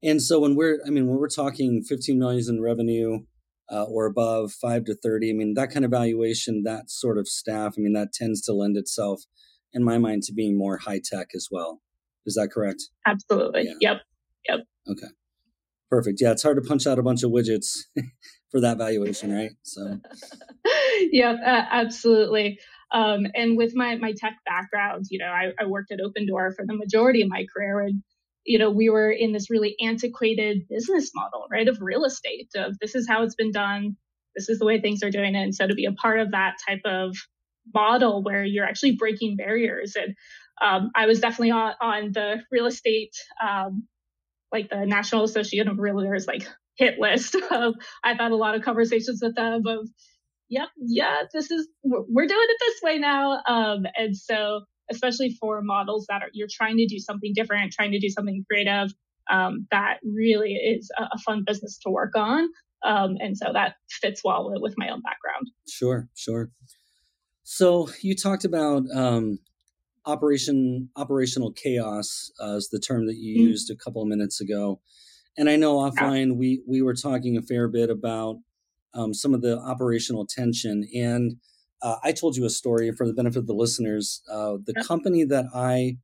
and 0.02 0.22
so 0.22 0.40
when 0.40 0.56
we're 0.56 0.78
i 0.86 0.90
mean 0.90 1.06
when 1.06 1.18
we're 1.18 1.28
talking 1.28 1.82
15 1.82 2.18
million 2.18 2.44
in 2.48 2.62
revenue 2.62 3.20
uh, 3.70 3.84
or 3.84 4.06
above 4.06 4.52
5 4.52 4.84
to 4.84 4.94
30 4.94 5.30
i 5.30 5.32
mean 5.32 5.54
that 5.54 5.70
kind 5.70 5.84
of 5.84 5.90
valuation 5.90 6.62
that 6.64 6.90
sort 6.90 7.18
of 7.18 7.28
staff 7.28 7.74
i 7.76 7.80
mean 7.80 7.92
that 7.92 8.12
tends 8.12 8.40
to 8.42 8.52
lend 8.52 8.76
itself 8.76 9.22
in 9.76 9.84
my 9.84 9.98
mind 9.98 10.22
to 10.24 10.32
being 10.32 10.56
more 10.56 10.78
high 10.78 11.00
tech 11.04 11.28
as 11.34 11.48
well. 11.50 11.82
Is 12.24 12.34
that 12.34 12.48
correct? 12.52 12.82
Absolutely. 13.06 13.66
Yeah. 13.66 13.74
Yep. 13.92 14.02
Yep. 14.48 14.60
Okay. 14.90 15.12
Perfect. 15.90 16.18
Yeah, 16.20 16.32
it's 16.32 16.42
hard 16.42 16.56
to 16.56 16.66
punch 16.66 16.86
out 16.86 16.98
a 16.98 17.02
bunch 17.02 17.22
of 17.22 17.30
widgets 17.30 17.78
for 18.50 18.60
that 18.60 18.78
valuation, 18.78 19.32
right? 19.32 19.50
So. 19.62 20.00
yep, 21.12 21.36
uh, 21.44 21.62
absolutely. 21.70 22.58
Um, 22.92 23.26
and 23.34 23.56
with 23.56 23.74
my 23.76 23.96
my 23.96 24.12
tech 24.16 24.36
background, 24.46 25.04
you 25.10 25.18
know, 25.18 25.26
I, 25.26 25.52
I 25.60 25.66
worked 25.66 25.92
at 25.92 26.00
Opendoor 26.00 26.54
for 26.56 26.64
the 26.66 26.74
majority 26.74 27.22
of 27.22 27.28
my 27.28 27.44
career, 27.54 27.80
and 27.80 28.02
you 28.46 28.58
know, 28.58 28.70
we 28.70 28.88
were 28.88 29.10
in 29.10 29.32
this 29.32 29.50
really 29.50 29.76
antiquated 29.80 30.68
business 30.68 31.10
model, 31.14 31.46
right, 31.50 31.68
of 31.68 31.78
real 31.80 32.04
estate. 32.04 32.48
Of 32.56 32.78
this 32.80 32.94
is 32.94 33.06
how 33.08 33.22
it's 33.22 33.34
been 33.34 33.52
done. 33.52 33.96
This 34.34 34.48
is 34.48 34.58
the 34.58 34.66
way 34.66 34.80
things 34.80 35.02
are 35.02 35.10
doing 35.10 35.34
it. 35.34 35.42
And 35.42 35.54
so 35.54 35.66
to 35.66 35.74
be 35.74 35.86
a 35.86 35.92
part 35.92 36.20
of 36.20 36.30
that 36.30 36.56
type 36.66 36.82
of 36.84 37.16
model 37.74 38.22
where 38.22 38.44
you're 38.44 38.64
actually 38.64 38.96
breaking 38.96 39.36
barriers. 39.36 39.96
And 39.96 40.14
um, 40.62 40.90
I 40.94 41.06
was 41.06 41.20
definitely 41.20 41.50
on, 41.50 41.72
on 41.80 42.12
the 42.12 42.42
real 42.50 42.66
estate, 42.66 43.14
um, 43.42 43.86
like 44.52 44.70
the 44.70 44.86
National 44.86 45.24
Association 45.24 45.68
of 45.68 45.78
Realtors, 45.78 46.26
like 46.26 46.46
hit 46.76 46.98
list. 46.98 47.34
Of, 47.50 47.74
I've 48.04 48.18
had 48.18 48.32
a 48.32 48.36
lot 48.36 48.54
of 48.54 48.62
conversations 48.62 49.20
with 49.22 49.34
them 49.34 49.66
of, 49.66 49.88
yep, 50.48 50.68
yeah, 50.78 51.22
this 51.32 51.50
is 51.50 51.68
we're 51.82 52.26
doing 52.26 52.46
it 52.48 52.56
this 52.60 52.82
way 52.82 52.98
now. 52.98 53.42
Um, 53.46 53.86
and 53.96 54.16
so, 54.16 54.62
especially 54.90 55.36
for 55.40 55.60
models 55.62 56.06
that 56.08 56.22
are 56.22 56.30
you're 56.32 56.48
trying 56.50 56.76
to 56.76 56.86
do 56.86 56.98
something 56.98 57.32
different, 57.34 57.72
trying 57.72 57.92
to 57.92 57.98
do 57.98 58.08
something 58.08 58.44
creative, 58.50 58.92
um, 59.30 59.66
that 59.70 59.98
really 60.04 60.54
is 60.54 60.90
a, 60.98 61.02
a, 61.02 61.18
fun 61.18 61.42
business 61.46 61.78
to 61.78 61.90
work 61.90 62.12
on. 62.14 62.48
Um, 62.84 63.16
and 63.18 63.36
so 63.36 63.52
that 63.52 63.74
fits 63.90 64.22
well 64.24 64.50
with, 64.50 64.62
with 64.62 64.74
my 64.76 64.88
own 64.88 65.02
background. 65.02 65.50
Sure, 65.68 66.08
sure. 66.14 66.50
So 67.42 67.88
you 68.02 68.14
talked 68.14 68.44
about 68.44 68.84
um, 68.94 69.38
operation 70.04 70.90
operational 70.96 71.52
chaos 71.52 72.30
uh, 72.40 72.60
the 72.70 72.78
term 72.78 73.06
that 73.06 73.16
you 73.16 73.36
mm-hmm. 73.36 73.48
used 73.48 73.70
a 73.70 73.76
couple 73.76 74.02
of 74.02 74.08
minutes 74.08 74.40
ago, 74.40 74.80
and 75.36 75.48
I 75.48 75.56
know 75.56 75.78
offline 75.78 76.36
we 76.36 76.62
we 76.66 76.82
were 76.82 76.94
talking 76.94 77.36
a 77.36 77.42
fair 77.42 77.68
bit 77.68 77.90
about 77.90 78.36
um, 78.96 79.14
some 79.14 79.34
of 79.34 79.42
the 79.42 79.58
operational 79.58 80.26
tension. 80.26 80.88
And 80.94 81.36
uh, 81.82 81.96
I 82.02 82.12
told 82.12 82.36
you 82.36 82.44
a 82.44 82.50
story 82.50 82.90
for 82.92 83.06
the 83.06 83.12
benefit 83.12 83.40
of 83.40 83.46
the 83.46 83.54
listeners. 83.54 84.22
Uh, 84.30 84.56
the 84.64 84.74
company 84.74 85.24
that 85.24 85.46
I 85.54 85.98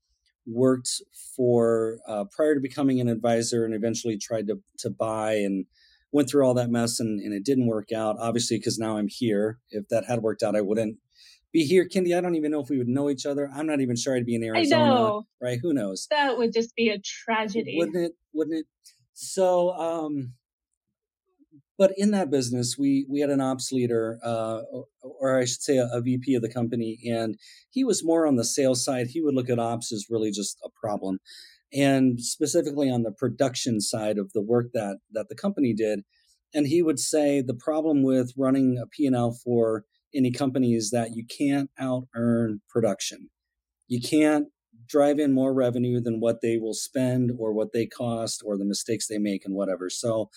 worked 0.46 0.90
for 1.36 1.98
uh, 2.06 2.24
prior 2.30 2.54
to 2.54 2.60
becoming 2.60 3.00
an 3.00 3.08
advisor 3.08 3.64
and 3.64 3.74
eventually 3.74 4.18
tried 4.18 4.46
to 4.48 4.60
to 4.78 4.90
buy 4.90 5.34
and 5.34 5.66
went 6.10 6.28
through 6.28 6.44
all 6.44 6.54
that 6.54 6.68
mess 6.68 7.00
and, 7.00 7.20
and 7.20 7.32
it 7.32 7.44
didn't 7.44 7.68
work 7.68 7.92
out 7.92 8.16
obviously 8.18 8.58
because 8.58 8.76
now 8.76 8.98
i'm 8.98 9.06
here 9.08 9.60
if 9.70 9.88
that 9.88 10.04
had 10.04 10.20
worked 10.20 10.42
out 10.42 10.56
i 10.56 10.60
wouldn't 10.60 10.98
be 11.52 11.64
here, 11.64 11.86
Kendi. 11.86 12.16
I 12.16 12.20
don't 12.20 12.34
even 12.34 12.50
know 12.50 12.60
if 12.60 12.70
we 12.70 12.78
would 12.78 12.88
know 12.88 13.10
each 13.10 13.26
other. 13.26 13.48
I'm 13.54 13.66
not 13.66 13.80
even 13.80 13.94
sure 13.94 14.16
I'd 14.16 14.26
be 14.26 14.34
in 14.34 14.42
Arizona. 14.42 15.20
Right? 15.40 15.58
Who 15.62 15.72
knows? 15.72 16.06
That 16.10 16.38
would 16.38 16.52
just 16.52 16.74
be 16.74 16.88
a 16.88 16.98
tragedy. 16.98 17.76
Wouldn't 17.78 17.96
it? 17.96 18.12
Wouldn't 18.32 18.60
it? 18.60 18.66
So, 19.12 19.72
um, 19.72 20.32
but 21.78 21.92
in 21.96 22.10
that 22.10 22.30
business, 22.30 22.76
we 22.78 23.06
we 23.08 23.20
had 23.20 23.30
an 23.30 23.40
ops 23.40 23.72
leader, 23.72 24.18
uh, 24.24 24.60
or, 24.70 24.86
or, 25.02 25.38
I 25.38 25.44
should 25.44 25.62
say, 25.62 25.78
a, 25.78 25.88
a, 25.92 26.00
VP 26.00 26.34
of 26.34 26.42
the 26.42 26.52
company, 26.52 26.98
and 27.04 27.36
he 27.70 27.84
was 27.84 28.04
more 28.04 28.26
on 28.26 28.36
the 28.36 28.44
sales 28.44 28.84
side. 28.84 29.08
He 29.08 29.20
would 29.20 29.34
look 29.34 29.48
at 29.48 29.58
ops 29.58 29.92
as 29.92 30.06
really 30.10 30.30
just 30.30 30.58
a 30.64 30.68
problem, 30.68 31.18
and 31.72 32.20
specifically 32.20 32.90
on 32.90 33.02
the 33.02 33.12
production 33.12 33.80
side 33.80 34.18
of 34.18 34.32
the 34.32 34.42
work 34.42 34.66
that 34.74 34.98
that 35.12 35.28
the 35.28 35.36
company 35.36 35.72
did. 35.74 36.00
And 36.54 36.66
he 36.66 36.82
would 36.82 36.98
say 36.98 37.40
the 37.40 37.54
problem 37.54 38.02
with 38.02 38.34
running 38.36 38.76
a 38.76 38.86
P&L 38.86 39.38
for 39.42 39.86
any 40.14 40.30
company 40.30 40.74
is 40.74 40.90
that 40.90 41.14
you 41.14 41.24
can't 41.24 41.70
out 41.78 42.08
earn 42.14 42.60
production. 42.68 43.30
You 43.88 44.02
can't 44.02 44.48
drive 44.86 45.18
in 45.18 45.32
more 45.32 45.54
revenue 45.54 46.00
than 46.00 46.20
what 46.20 46.42
they 46.42 46.58
will 46.58 46.74
spend 46.74 47.32
or 47.38 47.52
what 47.52 47.72
they 47.72 47.86
cost 47.86 48.42
or 48.44 48.58
the 48.58 48.64
mistakes 48.64 49.06
they 49.08 49.18
make 49.18 49.44
and 49.44 49.54
whatever. 49.54 49.88
So 49.88 50.28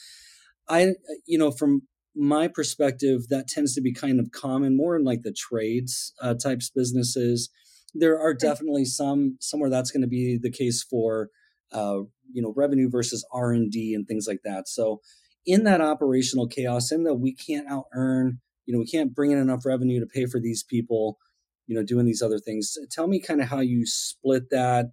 I 0.67 0.93
you 1.25 1.37
know 1.37 1.51
from 1.51 1.83
my 2.15 2.47
perspective 2.47 3.27
that 3.29 3.47
tends 3.47 3.75
to 3.75 3.81
be 3.81 3.93
kind 3.93 4.19
of 4.19 4.31
common 4.31 4.77
more 4.77 4.95
in 4.95 5.03
like 5.03 5.23
the 5.23 5.33
trades 5.33 6.13
uh, 6.21 6.33
types 6.33 6.69
businesses. 6.69 7.49
There 7.93 8.19
are 8.19 8.33
definitely 8.33 8.85
some 8.85 9.37
somewhere 9.39 9.69
that's 9.69 9.91
going 9.91 10.01
to 10.01 10.07
be 10.07 10.37
the 10.41 10.51
case 10.51 10.83
for 10.83 11.29
uh, 11.71 11.99
you 12.31 12.41
know 12.41 12.53
revenue 12.55 12.89
versus 12.89 13.25
R&D 13.31 13.93
and 13.93 14.07
things 14.07 14.27
like 14.27 14.41
that. 14.43 14.67
So 14.67 15.01
in 15.45 15.63
that 15.63 15.81
operational 15.81 16.47
chaos 16.47 16.91
in 16.91 17.03
that 17.03 17.15
we 17.15 17.33
can't 17.33 17.69
out 17.69 17.85
earn 17.93 18.39
you 18.65 18.73
know 18.73 18.79
we 18.79 18.87
can't 18.87 19.13
bring 19.13 19.31
in 19.31 19.37
enough 19.37 19.65
revenue 19.65 19.99
to 19.99 20.05
pay 20.05 20.25
for 20.25 20.39
these 20.39 20.63
people 20.63 21.17
you 21.67 21.75
know 21.75 21.83
doing 21.83 22.05
these 22.05 22.21
other 22.21 22.39
things 22.39 22.77
tell 22.91 23.07
me 23.07 23.19
kind 23.19 23.41
of 23.41 23.49
how 23.49 23.59
you 23.59 23.85
split 23.85 24.49
that 24.49 24.87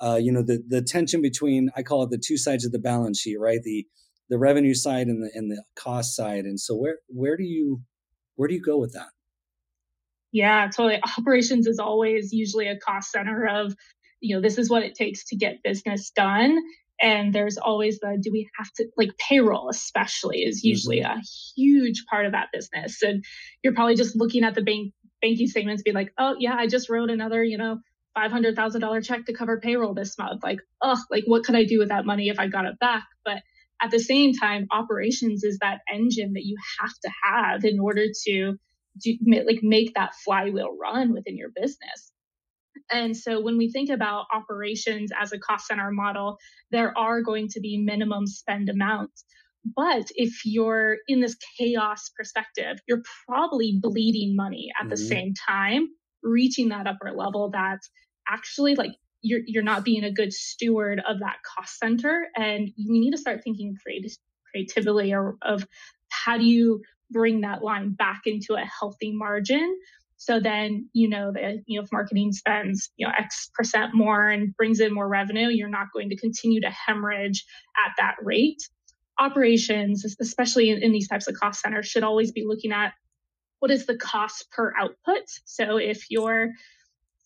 uh, 0.00 0.18
you 0.20 0.32
know 0.32 0.42
the 0.42 0.62
the 0.66 0.82
tension 0.82 1.22
between 1.22 1.70
i 1.76 1.82
call 1.82 2.02
it 2.02 2.10
the 2.10 2.22
two 2.22 2.36
sides 2.36 2.64
of 2.64 2.72
the 2.72 2.78
balance 2.78 3.20
sheet 3.20 3.38
right 3.38 3.62
the 3.62 3.86
the 4.28 4.38
revenue 4.38 4.74
side 4.74 5.08
and 5.08 5.22
the 5.22 5.30
and 5.34 5.50
the 5.50 5.62
cost 5.76 6.16
side. 6.16 6.44
And 6.44 6.58
so 6.58 6.74
where 6.74 6.98
where 7.08 7.36
do 7.36 7.44
you 7.44 7.82
where 8.36 8.48
do 8.48 8.54
you 8.54 8.62
go 8.62 8.78
with 8.78 8.94
that? 8.94 9.08
Yeah 10.32 10.68
totally. 10.74 11.00
Operations 11.18 11.66
is 11.66 11.78
always 11.78 12.32
usually 12.32 12.68
a 12.68 12.78
cost 12.78 13.10
center 13.10 13.46
of 13.46 13.74
you 14.20 14.34
know 14.34 14.40
this 14.40 14.58
is 14.58 14.70
what 14.70 14.82
it 14.82 14.94
takes 14.94 15.24
to 15.26 15.36
get 15.36 15.62
business 15.62 16.10
done. 16.10 16.58
And 17.00 17.34
there's 17.34 17.58
always 17.58 17.98
the 17.98 18.16
do 18.20 18.30
we 18.32 18.48
have 18.56 18.72
to 18.74 18.86
like 18.96 19.10
payroll 19.18 19.68
especially 19.68 20.38
is 20.38 20.62
usually 20.64 21.00
mm-hmm. 21.00 21.18
a 21.18 21.22
huge 21.56 22.04
part 22.08 22.26
of 22.26 22.32
that 22.32 22.48
business. 22.52 23.02
And 23.02 23.24
you're 23.62 23.74
probably 23.74 23.96
just 23.96 24.16
looking 24.16 24.44
at 24.44 24.54
the 24.54 24.62
bank 24.62 24.92
banking 25.20 25.46
statements 25.46 25.82
be 25.82 25.92
like 25.92 26.12
oh 26.18 26.34
yeah 26.40 26.56
i 26.56 26.66
just 26.66 26.90
wrote 26.90 27.08
another 27.08 27.44
you 27.44 27.56
know 27.56 27.78
$500000 28.16 29.04
check 29.04 29.24
to 29.26 29.32
cover 29.32 29.60
payroll 29.60 29.94
this 29.94 30.18
month. 30.18 30.42
Like 30.42 30.60
oh 30.82 31.00
like 31.10 31.24
what 31.26 31.44
could 31.44 31.54
i 31.54 31.64
do 31.64 31.78
with 31.78 31.88
that 31.88 32.06
money 32.06 32.28
if 32.28 32.38
i 32.38 32.46
got 32.46 32.66
it 32.66 32.78
back? 32.78 33.04
But 33.24 33.42
at 33.82 33.90
the 33.90 33.98
same 33.98 34.32
time 34.32 34.66
operations 34.70 35.44
is 35.44 35.58
that 35.58 35.80
engine 35.92 36.34
that 36.34 36.44
you 36.44 36.56
have 36.80 36.92
to 37.04 37.10
have 37.24 37.64
in 37.64 37.80
order 37.80 38.06
to 38.24 38.54
do, 39.02 39.16
like 39.46 39.60
make 39.62 39.94
that 39.94 40.14
flywheel 40.24 40.76
run 40.78 41.12
within 41.12 41.36
your 41.36 41.50
business 41.54 42.12
and 42.90 43.16
so 43.16 43.40
when 43.40 43.58
we 43.58 43.70
think 43.70 43.90
about 43.90 44.26
operations 44.32 45.10
as 45.18 45.32
a 45.32 45.38
cost 45.38 45.66
center 45.66 45.90
model, 45.90 46.38
there 46.70 46.96
are 46.96 47.22
going 47.22 47.48
to 47.48 47.60
be 47.60 47.78
minimum 47.78 48.26
spend 48.26 48.68
amounts. 48.68 49.24
But 49.64 50.10
if 50.16 50.44
you're 50.44 50.96
in 51.06 51.20
this 51.20 51.36
chaos 51.58 52.10
perspective, 52.16 52.78
you're 52.88 53.02
probably 53.26 53.78
bleeding 53.80 54.34
money 54.34 54.70
at 54.76 54.82
mm-hmm. 54.82 54.90
the 54.90 54.96
same 54.96 55.34
time, 55.48 55.88
reaching 56.22 56.68
that 56.70 56.86
upper 56.86 57.12
level 57.12 57.50
that's 57.50 57.88
actually 58.28 58.74
like 58.74 58.92
you're 59.22 59.40
you're 59.46 59.62
not 59.62 59.84
being 59.84 60.04
a 60.04 60.12
good 60.12 60.32
steward 60.32 61.00
of 61.08 61.20
that 61.20 61.36
cost 61.42 61.78
center. 61.78 62.28
And 62.36 62.70
we 62.76 63.00
need 63.00 63.12
to 63.12 63.18
start 63.18 63.42
thinking 63.42 63.76
creative 63.82 64.12
creatively 64.50 65.14
or 65.14 65.36
of 65.42 65.66
how 66.10 66.36
do 66.36 66.44
you 66.44 66.82
bring 67.10 67.40
that 67.40 67.62
line 67.62 67.90
back 67.90 68.22
into 68.26 68.54
a 68.54 68.64
healthy 68.64 69.12
margin 69.12 69.78
so 70.22 70.38
then 70.38 70.88
you 70.92 71.08
know 71.08 71.32
that 71.32 71.64
you 71.66 71.80
know 71.80 71.82
if 71.82 71.90
marketing 71.90 72.30
spends 72.30 72.90
you 72.96 73.04
know 73.04 73.12
X 73.18 73.50
percent 73.54 73.92
more 73.92 74.28
and 74.28 74.56
brings 74.56 74.78
in 74.78 74.94
more 74.94 75.08
revenue, 75.08 75.48
you're 75.48 75.68
not 75.68 75.88
going 75.92 76.10
to 76.10 76.16
continue 76.16 76.60
to 76.60 76.70
hemorrhage 76.70 77.44
at 77.76 77.90
that 77.98 78.14
rate. 78.22 78.68
Operations, 79.18 80.04
especially 80.20 80.70
in, 80.70 80.80
in 80.80 80.92
these 80.92 81.08
types 81.08 81.26
of 81.26 81.34
cost 81.34 81.60
centers, 81.60 81.88
should 81.88 82.04
always 82.04 82.30
be 82.30 82.44
looking 82.46 82.70
at 82.70 82.92
what 83.58 83.72
is 83.72 83.86
the 83.86 83.96
cost 83.96 84.48
per 84.52 84.72
output. 84.78 85.24
So 85.44 85.76
if 85.76 86.08
you're 86.08 86.50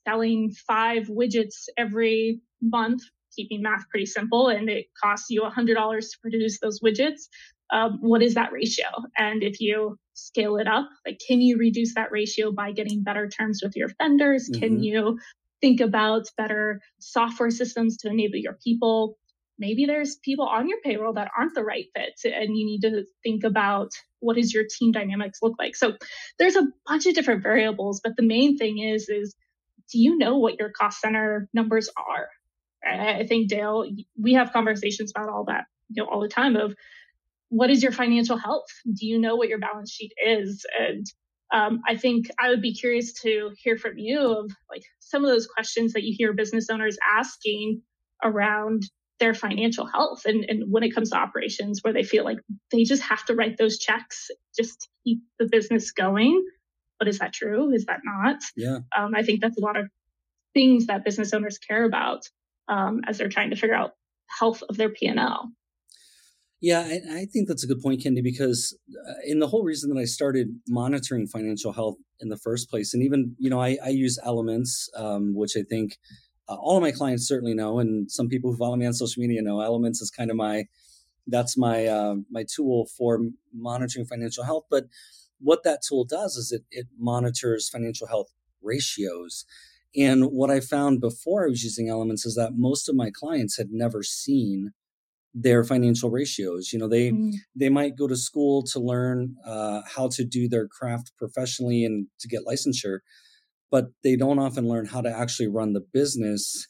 selling 0.06 0.52
five 0.66 1.08
widgets 1.08 1.68
every 1.76 2.40
month, 2.62 3.02
keeping 3.34 3.62
math 3.62 3.88
pretty 3.90 4.06
simple, 4.06 4.48
and 4.48 4.68
it 4.68 4.86
costs 5.02 5.26
you 5.30 5.42
$100 5.42 6.00
to 6.00 6.18
produce 6.22 6.60
those 6.60 6.80
widgets, 6.80 7.28
um, 7.72 7.98
what 8.00 8.22
is 8.22 8.34
that 8.34 8.52
ratio? 8.52 8.86
And 9.16 9.42
if 9.42 9.60
you 9.60 9.98
scale 10.14 10.56
it 10.56 10.68
up, 10.68 10.88
like 11.04 11.20
can 11.26 11.40
you 11.40 11.58
reduce 11.58 11.94
that 11.94 12.12
ratio 12.12 12.52
by 12.52 12.72
getting 12.72 13.02
better 13.02 13.28
terms 13.28 13.60
with 13.62 13.76
your 13.76 13.88
vendors? 14.00 14.48
Mm-hmm. 14.48 14.60
Can 14.60 14.82
you 14.82 15.18
think 15.60 15.80
about 15.80 16.26
better 16.36 16.80
software 16.98 17.50
systems 17.50 17.96
to 17.98 18.08
enable 18.08 18.36
your 18.36 18.56
people? 18.62 19.18
Maybe 19.58 19.86
there's 19.86 20.16
people 20.16 20.46
on 20.46 20.68
your 20.68 20.78
payroll 20.84 21.14
that 21.14 21.30
aren't 21.36 21.54
the 21.54 21.64
right 21.64 21.86
fit, 21.94 22.20
and 22.24 22.56
you 22.56 22.66
need 22.66 22.82
to 22.82 23.04
think 23.22 23.42
about 23.42 23.90
what 24.20 24.36
does 24.36 24.52
your 24.52 24.64
team 24.68 24.92
dynamics 24.92 25.38
look 25.42 25.54
like. 25.58 25.74
So 25.74 25.94
there's 26.38 26.56
a 26.56 26.66
bunch 26.86 27.06
of 27.06 27.14
different 27.14 27.42
variables, 27.42 28.00
but 28.04 28.16
the 28.16 28.22
main 28.22 28.58
thing 28.58 28.78
is 28.78 29.08
is 29.08 29.34
do 29.90 29.98
you 29.98 30.18
know 30.18 30.38
what 30.38 30.58
your 30.58 30.70
cost 30.70 31.00
center 31.00 31.48
numbers 31.54 31.88
are? 31.96 32.28
I 32.88 33.26
think 33.26 33.48
Dale, 33.48 33.86
we 34.20 34.34
have 34.34 34.52
conversations 34.52 35.12
about 35.14 35.28
all 35.28 35.44
that, 35.44 35.64
you 35.88 36.02
know, 36.02 36.08
all 36.08 36.20
the 36.20 36.28
time 36.28 36.56
of 36.56 36.74
what 37.48 37.70
is 37.70 37.82
your 37.82 37.92
financial 37.92 38.36
health? 38.36 38.66
Do 38.84 39.06
you 39.06 39.18
know 39.18 39.36
what 39.36 39.48
your 39.48 39.58
balance 39.58 39.90
sheet 39.90 40.12
is? 40.24 40.64
And 40.78 41.06
um, 41.52 41.80
I 41.86 41.96
think 41.96 42.30
I 42.38 42.50
would 42.50 42.62
be 42.62 42.74
curious 42.74 43.12
to 43.22 43.50
hear 43.56 43.76
from 43.76 43.98
you 43.98 44.20
of 44.20 44.50
like 44.68 44.82
some 45.00 45.24
of 45.24 45.30
those 45.30 45.46
questions 45.46 45.92
that 45.92 46.02
you 46.02 46.14
hear 46.16 46.32
business 46.32 46.68
owners 46.70 46.98
asking 47.16 47.82
around 48.22 48.84
their 49.18 49.34
financial 49.34 49.86
health 49.86 50.22
and, 50.26 50.44
and 50.48 50.70
when 50.70 50.82
it 50.82 50.94
comes 50.94 51.10
to 51.10 51.16
operations 51.16 51.80
where 51.82 51.92
they 51.92 52.02
feel 52.02 52.24
like 52.24 52.38
they 52.70 52.84
just 52.84 53.02
have 53.02 53.24
to 53.24 53.34
write 53.34 53.56
those 53.56 53.78
checks 53.78 54.28
just 54.56 54.82
to 54.82 54.88
keep 55.04 55.20
the 55.38 55.48
business 55.50 55.92
going. 55.92 56.44
But 56.98 57.08
is 57.08 57.18
that 57.18 57.32
true? 57.32 57.72
Is 57.72 57.86
that 57.86 58.00
not? 58.04 58.40
Yeah. 58.56 58.78
Um, 58.96 59.14
I 59.14 59.22
think 59.22 59.40
that's 59.40 59.58
a 59.58 59.60
lot 59.60 59.76
of 59.76 59.88
things 60.54 60.86
that 60.86 61.04
business 61.04 61.34
owners 61.34 61.58
care 61.58 61.84
about 61.84 62.22
um, 62.68 63.02
as 63.06 63.18
they're 63.18 63.28
trying 63.28 63.50
to 63.50 63.56
figure 63.56 63.74
out 63.74 63.92
health 64.26 64.62
of 64.68 64.76
their 64.76 64.88
P&L. 64.88 65.52
Yeah, 66.60 66.80
I, 66.80 67.00
I 67.18 67.24
think 67.26 67.48
that's 67.48 67.62
a 67.64 67.66
good 67.66 67.82
point, 67.82 68.02
Kendi, 68.02 68.22
because 68.22 68.76
uh, 69.08 69.12
in 69.24 69.40
the 69.40 69.46
whole 69.46 69.62
reason 69.62 69.92
that 69.92 70.00
I 70.00 70.04
started 70.04 70.58
monitoring 70.66 71.26
financial 71.26 71.72
health 71.72 71.96
in 72.18 72.30
the 72.30 72.38
first 72.38 72.70
place, 72.70 72.94
and 72.94 73.02
even, 73.02 73.36
you 73.38 73.50
know, 73.50 73.60
I, 73.60 73.76
I 73.84 73.90
use 73.90 74.18
Elements, 74.24 74.88
um, 74.96 75.34
which 75.34 75.52
I 75.56 75.62
think 75.68 75.98
uh, 76.48 76.54
all 76.54 76.76
of 76.76 76.82
my 76.82 76.92
clients 76.92 77.28
certainly 77.28 77.54
know, 77.54 77.78
and 77.78 78.10
some 78.10 78.28
people 78.28 78.50
who 78.50 78.56
follow 78.56 78.76
me 78.76 78.86
on 78.86 78.94
social 78.94 79.20
media 79.20 79.42
know 79.42 79.60
Elements 79.60 80.00
is 80.00 80.10
kind 80.10 80.30
of 80.30 80.36
my, 80.36 80.64
that's 81.26 81.58
my, 81.58 81.86
uh, 81.86 82.14
my 82.30 82.44
tool 82.44 82.88
for 82.96 83.20
monitoring 83.52 84.06
financial 84.06 84.44
health. 84.44 84.64
But 84.70 84.84
what 85.40 85.64
that 85.64 85.80
tool 85.86 86.04
does 86.04 86.36
is 86.36 86.52
it, 86.52 86.62
it 86.70 86.86
monitors 86.98 87.68
financial 87.68 88.06
health 88.06 88.28
ratios. 88.62 89.44
And 89.96 90.26
what 90.26 90.50
I 90.50 90.60
found 90.60 91.00
before 91.00 91.44
I 91.44 91.48
was 91.48 91.64
using 91.64 91.88
Elements 91.88 92.26
is 92.26 92.34
that 92.34 92.52
most 92.56 92.88
of 92.88 92.94
my 92.94 93.10
clients 93.10 93.56
had 93.56 93.70
never 93.70 94.02
seen 94.02 94.72
their 95.38 95.62
financial 95.62 96.10
ratios 96.10 96.72
you 96.72 96.78
know 96.78 96.88
they 96.88 97.10
mm. 97.10 97.30
they 97.54 97.68
might 97.68 97.94
go 97.94 98.08
to 98.08 98.16
school 98.16 98.62
to 98.62 98.80
learn 98.80 99.36
uh, 99.44 99.82
how 99.94 100.08
to 100.08 100.24
do 100.24 100.48
their 100.48 100.66
craft 100.66 101.12
professionally 101.18 101.84
and 101.84 102.06
to 102.18 102.26
get 102.26 102.46
licensure 102.46 103.00
but 103.70 103.88
they 104.02 104.16
don't 104.16 104.38
often 104.38 104.66
learn 104.66 104.86
how 104.86 105.02
to 105.02 105.10
actually 105.10 105.46
run 105.46 105.74
the 105.74 105.84
business 105.92 106.68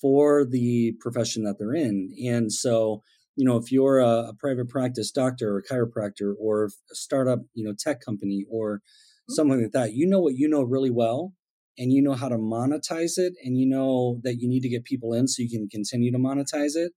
for 0.00 0.46
the 0.46 0.94
profession 0.98 1.44
that 1.44 1.58
they're 1.58 1.74
in 1.74 2.10
and 2.24 2.50
so 2.50 3.02
you 3.36 3.44
know 3.44 3.56
if 3.56 3.70
you're 3.70 3.98
a, 3.98 4.28
a 4.28 4.34
private 4.38 4.68
practice 4.68 5.10
doctor 5.10 5.54
or 5.54 5.58
a 5.58 5.62
chiropractor 5.62 6.34
or 6.38 6.64
a 6.64 6.94
startup 6.94 7.40
you 7.54 7.64
know 7.64 7.74
tech 7.78 8.00
company 8.00 8.44
or 8.50 8.76
mm. 8.76 9.34
something 9.34 9.62
like 9.62 9.72
that 9.72 9.92
you 9.92 10.06
know 10.06 10.20
what 10.20 10.34
you 10.36 10.48
know 10.48 10.62
really 10.62 10.90
well 10.90 11.32
and 11.76 11.92
you 11.92 12.00
know 12.00 12.14
how 12.14 12.28
to 12.28 12.36
monetize 12.36 13.18
it 13.18 13.34
and 13.44 13.58
you 13.58 13.66
know 13.66 14.20
that 14.22 14.36
you 14.38 14.48
need 14.48 14.60
to 14.60 14.68
get 14.68 14.84
people 14.84 15.12
in 15.12 15.26
so 15.26 15.42
you 15.42 15.50
can 15.50 15.68
continue 15.68 16.12
to 16.12 16.18
monetize 16.18 16.76
it 16.76 16.92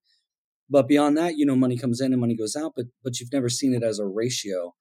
but 0.70 0.88
beyond 0.88 1.18
that, 1.18 1.38
you 1.38 1.46
know, 1.46 1.56
money 1.56 1.78
comes 1.78 2.02
in 2.02 2.12
and 2.12 2.20
money 2.20 2.36
goes 2.36 2.56
out, 2.56 2.74
but 2.76 2.86
but 3.04 3.20
you've 3.20 3.32
never 3.32 3.50
seen 3.50 3.74
it 3.74 3.84
as 3.84 4.00
a 4.00 4.06
ratio. 4.06 4.76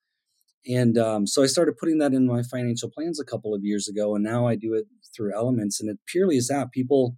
And 0.65 0.97
um, 0.97 1.27
so 1.27 1.43
I 1.43 1.45
started 1.45 1.77
putting 1.77 1.99
that 1.99 2.13
in 2.13 2.27
my 2.27 2.43
financial 2.43 2.89
plans 2.89 3.19
a 3.19 3.25
couple 3.25 3.53
of 3.53 3.63
years 3.63 3.87
ago, 3.87 4.15
and 4.15 4.23
now 4.23 4.47
I 4.47 4.55
do 4.55 4.73
it 4.73 4.85
through 5.15 5.33
Elements. 5.33 5.79
And 5.79 5.89
it 5.89 5.99
purely 6.07 6.35
is 6.35 6.47
that 6.47 6.71
people 6.71 7.15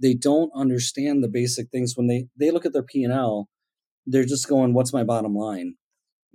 they 0.00 0.14
don't 0.14 0.50
understand 0.54 1.22
the 1.22 1.28
basic 1.28 1.70
things 1.70 1.94
when 1.96 2.08
they 2.08 2.26
they 2.38 2.50
look 2.50 2.66
at 2.66 2.72
their 2.72 2.82
P 2.82 3.04
and 3.04 3.12
L, 3.12 3.48
they're 4.10 4.24
just 4.24 4.48
going, 4.48 4.74
"What's 4.74 4.92
my 4.92 5.04
bottom 5.04 5.34
line?" 5.34 5.74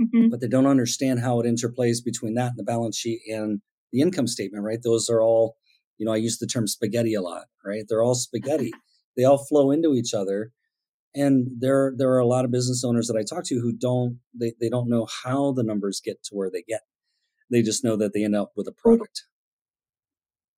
Mm-hmm. 0.01 0.30
But 0.30 0.42
they 0.42 0.48
don't 0.48 0.65
understand 0.65 1.20
how 1.20 1.39
it 1.39 1.46
interplays 1.46 2.03
between 2.03 2.34
that 2.36 2.51
and 2.51 2.58
the 2.58 2.63
balance 2.63 2.98
sheet 2.98 3.22
and 3.27 3.62
the 3.92 4.01
income 4.01 4.27
statement. 4.27 4.63
Right? 4.63 4.80
Those 4.84 5.10
are 5.10 5.22
all, 5.22 5.58
you 5.98 6.06
know, 6.06 6.13
I 6.13 6.18
use 6.18 6.39
the 6.39 6.48
term 6.48 6.68
spaghetti 6.68 7.13
a 7.13 7.22
lot. 7.22 7.46
Right? 7.65 7.84
They're 7.88 8.03
all 8.03 8.15
spaghetti. 8.15 8.72
they 9.18 9.24
all 9.24 9.46
flow 9.46 9.72
into 9.72 9.94
each 9.94 10.13
other 10.13 10.51
and 11.15 11.48
there 11.60 11.94
there 11.96 12.12
are 12.12 12.20
a 12.20 12.25
lot 12.25 12.46
of 12.46 12.51
business 12.51 12.84
owners 12.84 13.08
that 13.08 13.18
I 13.18 13.24
talk 13.24 13.46
to 13.46 13.60
who 13.60 13.72
don't 13.72 14.20
they, 14.34 14.53
they 14.60 14.70
don't 14.70 14.89
know 14.89 15.08
how 15.24 15.51
the 15.51 15.63
numbers 15.63 16.01
get 16.03 16.24
to 16.25 16.36
where 16.36 16.50
they 16.50 16.63
get. 16.68 16.82
They 17.51 17.62
just 17.62 17.84
know 17.84 17.96
that 17.98 18.13
they 18.13 18.24
end 18.24 18.36
up 18.36 18.53
with 18.56 18.68
a 18.68 18.72
product. 18.72 19.24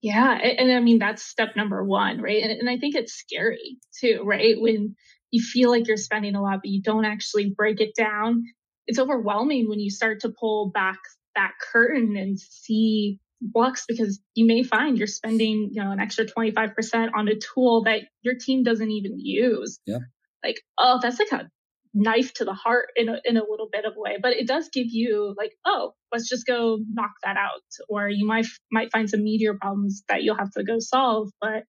Yeah, 0.01 0.37
and, 0.41 0.69
and 0.69 0.71
I 0.71 0.79
mean 0.79 0.99
that's 0.99 1.23
step 1.23 1.55
number 1.55 1.83
one, 1.83 2.21
right? 2.21 2.41
And, 2.41 2.51
and 2.51 2.69
I 2.69 2.77
think 2.77 2.95
it's 2.95 3.13
scary 3.13 3.77
too, 3.99 4.21
right? 4.23 4.55
When 4.59 4.95
you 5.35 5.43
feel 5.43 5.69
like 5.69 5.87
you're 5.87 5.97
spending 5.97 6.35
a 6.35 6.41
lot, 6.41 6.59
but 6.61 6.69
you 6.69 6.81
don't 6.81 7.05
actually 7.05 7.53
break 7.55 7.81
it 7.81 7.95
down. 7.95 8.43
It's 8.87 8.99
overwhelming 8.99 9.69
when 9.69 9.79
you 9.79 9.89
start 9.89 10.21
to 10.21 10.29
pull 10.29 10.69
back 10.69 10.99
that 11.35 11.53
curtain 11.71 12.15
and 12.17 12.39
see 12.39 13.19
blocks 13.41 13.85
because 13.87 14.21
you 14.33 14.45
may 14.45 14.63
find 14.63 14.97
you're 14.97 15.07
spending 15.07 15.69
you 15.71 15.83
know 15.83 15.91
an 15.91 15.99
extra 15.99 16.25
25% 16.25 17.09
on 17.13 17.27
a 17.27 17.35
tool 17.35 17.83
that 17.83 18.03
your 18.21 18.33
team 18.33 18.63
doesn't 18.63 18.89
even 18.89 19.19
use 19.19 19.77
yeah 19.85 19.99
like, 20.45 20.61
oh, 20.77 20.99
that's 21.01 21.19
like 21.19 21.31
a 21.31 21.49
knife 21.93 22.33
to 22.33 22.45
the 22.45 22.53
heart 22.53 22.89
in 22.95 23.09
a, 23.09 23.19
in 23.25 23.37
a 23.37 23.43
little 23.49 23.67
bit 23.71 23.85
of 23.85 23.93
a 23.97 23.99
way, 23.99 24.17
but 24.21 24.33
it 24.33 24.47
does 24.47 24.69
give 24.69 24.87
you 24.89 25.33
like, 25.37 25.53
oh, 25.65 25.93
let's 26.11 26.29
just 26.29 26.45
go 26.45 26.77
knock 26.93 27.11
that 27.23 27.37
out. 27.37 27.61
Or 27.89 28.07
you 28.07 28.27
might, 28.27 28.45
might 28.71 28.91
find 28.91 29.09
some 29.09 29.23
meteor 29.23 29.55
problems 29.55 30.03
that 30.07 30.23
you'll 30.23 30.37
have 30.37 30.51
to 30.51 30.63
go 30.63 30.77
solve, 30.79 31.29
but 31.41 31.63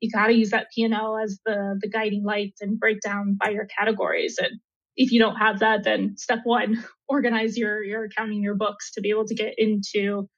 you 0.00 0.10
got 0.10 0.26
to 0.26 0.34
use 0.34 0.50
that 0.50 0.66
P&L 0.74 1.18
as 1.18 1.40
the, 1.46 1.78
the 1.80 1.88
guiding 1.88 2.24
light 2.24 2.54
and 2.60 2.78
break 2.78 3.00
down 3.00 3.36
by 3.40 3.50
your 3.50 3.66
categories. 3.66 4.38
And 4.38 4.60
if 4.96 5.10
you 5.10 5.18
don't 5.18 5.36
have 5.36 5.60
that, 5.60 5.84
then 5.84 6.16
step 6.16 6.40
one, 6.44 6.84
organize 7.08 7.56
your 7.56 7.82
your 7.82 8.04
accounting, 8.04 8.42
your 8.42 8.54
books 8.54 8.92
to 8.92 9.00
be 9.00 9.10
able 9.10 9.26
to 9.26 9.34
get 9.34 9.54
into 9.58 10.28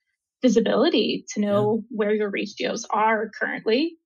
visibility 0.42 1.24
to 1.34 1.40
know 1.40 1.82
yeah. 1.82 1.96
where 1.96 2.14
your 2.14 2.30
ratios 2.30 2.86
are 2.90 3.30
currently 3.38 3.96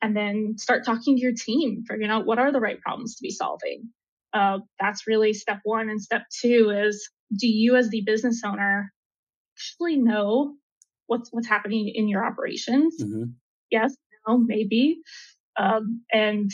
and 0.00 0.16
then 0.16 0.54
start 0.58 0.84
talking 0.84 1.16
to 1.16 1.22
your 1.22 1.32
team 1.32 1.82
figuring 1.86 2.10
out 2.10 2.26
what 2.26 2.38
are 2.38 2.52
the 2.52 2.60
right 2.60 2.80
problems 2.80 3.16
to 3.16 3.22
be 3.22 3.30
solving 3.30 3.90
uh, 4.32 4.58
that's 4.80 5.06
really 5.06 5.32
step 5.32 5.58
one 5.62 5.88
and 5.88 6.00
step 6.00 6.22
two 6.40 6.70
is 6.70 7.10
do 7.38 7.46
you 7.46 7.76
as 7.76 7.90
the 7.90 8.02
business 8.06 8.42
owner 8.44 8.92
actually 9.56 9.96
know 9.96 10.54
what's 11.06 11.30
what's 11.32 11.48
happening 11.48 11.90
in 11.94 12.08
your 12.08 12.24
operations 12.24 12.96
mm-hmm. 13.02 13.24
yes 13.70 13.94
no 14.26 14.38
maybe 14.38 15.00
um, 15.58 16.02
and 16.12 16.50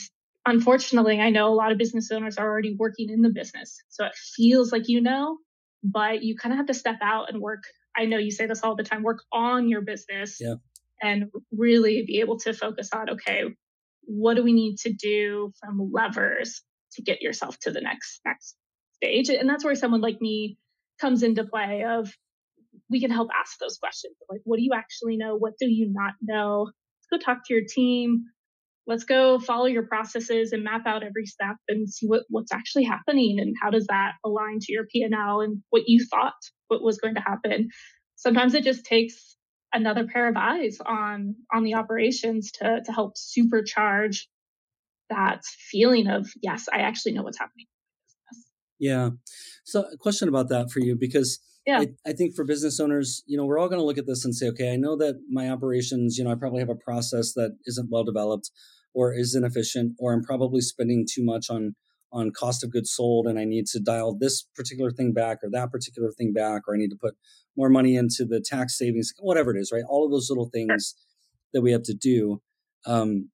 unfortunately 0.47 1.21
i 1.21 1.31
know 1.31 1.49
a 1.49 1.55
lot 1.55 1.73
of 1.73 1.79
business 1.79 2.11
owners 2.11 2.39
are 2.39 2.49
already 2.49 2.75
working 2.79 3.11
in 3.11 3.23
the 3.23 3.31
business 3.31 3.83
so 3.89 4.05
it 4.05 4.15
feels 4.37 4.73
like 4.73 4.89
you 4.89 5.01
know 5.01 5.39
but 5.83 6.23
you 6.23 6.37
kind 6.37 6.53
of 6.53 6.59
have 6.59 6.67
to 6.67 6.75
step 6.75 6.99
out 7.03 7.31
and 7.31 7.41
work 7.41 7.63
I 7.97 8.07
know 8.07 8.19
you 8.19 8.31
say 8.31 8.47
this 8.47 8.63
all 8.63 8.77
the 8.77 8.83
time, 8.83 9.03
work 9.03 9.23
on 9.33 9.69
your 9.69 9.81
business 9.81 10.39
yeah. 10.41 10.55
and 11.03 11.31
really 11.53 12.05
be 12.07 12.21
able 12.21 12.39
to 12.41 12.53
focus 12.53 12.91
on, 12.93 13.11
okay, 13.11 13.45
what 14.03 14.35
do 14.35 14.43
we 14.43 14.53
need 14.53 14.79
to 14.79 14.93
do 14.93 15.53
from 15.61 15.91
levers 15.93 16.63
to 16.93 17.03
get 17.03 17.23
yourself 17.23 17.59
to 17.61 17.71
the 17.71 17.81
next 17.81 18.21
next 18.25 18.57
stage? 18.97 19.29
And 19.29 19.49
that's 19.49 19.65
where 19.65 19.75
someone 19.75 20.01
like 20.01 20.21
me 20.21 20.59
comes 21.01 21.23
into 21.23 21.45
play 21.45 21.85
of 21.85 22.13
we 22.89 23.01
can 23.01 23.11
help 23.11 23.29
ask 23.39 23.59
those 23.59 23.79
questions. 23.79 24.17
Like, 24.29 24.41
what 24.45 24.57
do 24.57 24.63
you 24.63 24.73
actually 24.75 25.17
know? 25.17 25.37
What 25.37 25.55
do 25.59 25.67
you 25.67 25.89
not 25.93 26.15
know? 26.23 26.71
Go 27.13 27.19
talk 27.19 27.47
to 27.47 27.55
your 27.55 27.65
team. 27.69 28.25
Let's 28.87 29.05
go 29.05 29.39
follow 29.39 29.67
your 29.67 29.87
processes 29.87 30.53
and 30.53 30.65
map 30.65 30.87
out 30.87 31.03
every 31.03 31.27
step 31.27 31.57
and 31.69 31.89
see 31.89 32.07
what, 32.07 32.23
what's 32.29 32.53
actually 32.53 32.85
happening 32.85 33.39
and 33.39 33.55
how 33.61 33.71
does 33.71 33.87
that 33.87 34.13
align 34.25 34.59
to 34.61 34.73
your 34.73 34.87
P&L 34.87 35.41
and 35.41 35.63
what 35.71 35.83
you 35.87 36.05
thought 36.11 36.35
what 36.69 36.83
was 36.83 36.99
going 36.99 37.15
to 37.15 37.21
happen. 37.21 37.69
Sometimes 38.17 38.55
it 38.55 38.65
just 38.65 38.85
takes 38.85 39.37
another 39.73 40.07
pair 40.07 40.29
of 40.29 40.37
eyes 40.37 40.79
on 40.85 41.37
on 41.53 41.63
the 41.63 41.75
operations 41.75 42.51
to 42.53 42.81
to 42.85 42.93
help 42.93 43.15
supercharge 43.17 44.23
that 45.09 45.45
feeling 45.45 46.09
of 46.09 46.29
yes, 46.43 46.67
I 46.73 46.79
actually 46.79 47.13
know 47.13 47.23
what's 47.23 47.39
happening. 47.39 47.67
Yeah. 48.79 49.11
So 49.65 49.85
a 49.93 49.97
question 49.97 50.29
about 50.29 50.49
that 50.49 50.71
for 50.71 50.81
you 50.81 50.97
because 50.97 51.39
yeah. 51.67 51.81
I, 51.81 52.11
I, 52.11 52.13
think 52.13 52.35
for 52.35 52.45
business 52.45 52.81
owners, 52.81 53.23
you 53.27 53.37
know, 53.37 53.45
we're 53.45 53.59
all 53.59 53.69
going 53.69 53.81
to 53.81 53.85
look 53.85 53.99
at 53.99 54.07
this 54.07 54.25
and 54.25 54.35
say, 54.35 54.49
okay, 54.49 54.73
I 54.73 54.77
know 54.77 54.97
that 54.97 55.21
my 55.31 55.49
operations, 55.51 56.17
you 56.17 56.25
know, 56.25 56.31
I 56.31 56.35
probably 56.35 56.61
have 56.61 56.71
a 56.71 56.75
process 56.75 57.33
that 57.35 57.57
isn't 57.67 57.89
well 57.91 58.05
developed 58.05 58.51
or 58.95 59.13
is 59.13 59.35
inefficient, 59.35 59.95
or 59.99 60.13
I'm 60.13 60.23
probably 60.23 60.61
spending 60.61 61.07
too 61.11 61.25
much 61.25 61.51
on 61.51 61.75
on 62.13 62.33
cost 62.33 62.65
of 62.65 62.73
goods 62.73 62.91
sold 62.91 63.27
and 63.27 63.39
I 63.39 63.45
need 63.45 63.67
to 63.67 63.79
dial 63.79 64.17
this 64.19 64.43
particular 64.57 64.91
thing 64.91 65.13
back 65.13 65.39
or 65.43 65.51
that 65.53 65.71
particular 65.71 66.11
thing 66.11 66.33
back, 66.33 66.63
or 66.67 66.75
I 66.75 66.79
need 66.79 66.91
to 66.91 66.99
put 67.01 67.15
more 67.57 67.69
money 67.69 67.95
into 67.97 68.25
the 68.25 68.41
tax 68.45 68.77
savings, 68.77 69.13
whatever 69.21 69.55
it 69.55 69.61
is, 69.61 69.71
right? 69.73 69.85
All 69.89 70.05
of 70.05 70.11
those 70.11 70.29
little 70.29 70.51
things 70.53 70.95
that 71.53 71.63
we 71.63 71.73
have 71.73 71.85
to 71.85 71.95
do. 71.95 72.43
Um, 72.87 73.31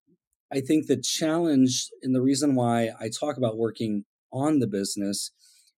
I 0.52 0.60
think 0.60 0.86
the 0.86 1.00
challenge 1.00 1.88
and 2.02 2.14
the 2.14 2.22
reason 2.22 2.54
why 2.54 2.90
I 3.00 3.08
talk 3.08 3.36
about 3.36 3.56
working 3.56 4.04
on 4.32 4.58
the 4.58 4.66
business 4.66 5.32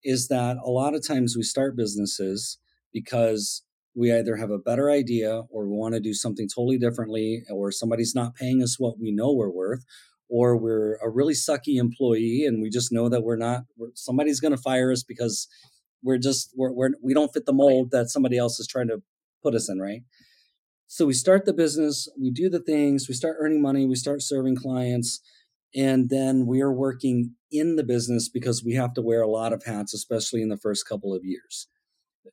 is 0.05 0.29
that 0.29 0.57
a 0.65 0.71
lot 0.71 0.95
of 0.95 1.07
times 1.07 1.37
we 1.37 1.43
start 1.43 1.77
businesses 1.77 2.59
because 2.93 3.63
we 3.95 4.13
either 4.13 4.37
have 4.37 4.51
a 4.51 4.59
better 4.59 4.91
idea 4.91 5.43
or 5.51 5.67
we 5.67 5.77
want 5.77 5.95
to 5.95 6.01
do 6.01 6.15
something 6.15 6.49
totally 6.49 6.79
differently 6.79 7.43
or 7.51 7.73
somebody's 7.73 8.15
not 8.15 8.35
paying 8.35 8.63
us 8.63 8.79
what 8.79 8.99
we 8.99 9.11
know 9.11 9.33
we're 9.33 9.51
worth 9.51 9.85
or 10.29 10.57
we're 10.57 10.97
a 11.03 11.11
really 11.11 11.33
sucky 11.33 11.79
employee 11.79 12.45
and 12.47 12.63
we 12.63 12.71
just 12.71 12.93
know 12.93 13.09
that 13.09 13.23
we're 13.23 13.37
not 13.37 13.63
we're, 13.77 13.89
somebody's 13.95 14.41
going 14.41 14.55
to 14.55 14.63
fire 14.63 14.93
us 14.93 15.03
because 15.03 15.49
we're 16.03 16.19
just 16.19 16.53
we're, 16.57 16.73
we're 16.73 16.91
we 17.03 17.13
don't 17.13 17.33
fit 17.33 17.47
the 17.47 17.53
mold 17.53 17.91
that 17.91 18.09
somebody 18.09 18.39
else 18.39 18.61
is 18.61 18.67
trying 18.67 18.89
to 18.89 19.03
put 19.43 19.55
us 19.55 19.69
in 19.69 19.81
right? 19.81 20.03
So 20.87 21.07
we 21.07 21.13
start 21.13 21.45
the 21.45 21.53
business 21.53 22.09
we 22.21 22.31
do 22.31 22.49
the 22.49 22.63
things 22.63 23.09
we 23.09 23.15
start 23.15 23.37
earning 23.41 23.61
money 23.61 23.87
we 23.87 23.97
start 23.97 24.23
serving 24.23 24.57
clients 24.57 25.21
and 25.75 26.09
then 26.09 26.47
we 26.47 26.61
are 26.61 26.73
working 26.73 27.35
in 27.51 27.77
the 27.77 27.85
business 27.85 28.29
because 28.29 28.63
we 28.65 28.75
have 28.75 28.95
to 28.95 29.03
wear 29.03 29.23
a 29.23 29.31
lot 29.31 29.53
of 29.53 29.65
hats 29.65 29.95
especially 29.95 30.43
in 30.43 30.49
the 30.49 30.57
first 30.57 30.87
couple 30.89 31.15
of 31.15 31.25
years 31.25 31.69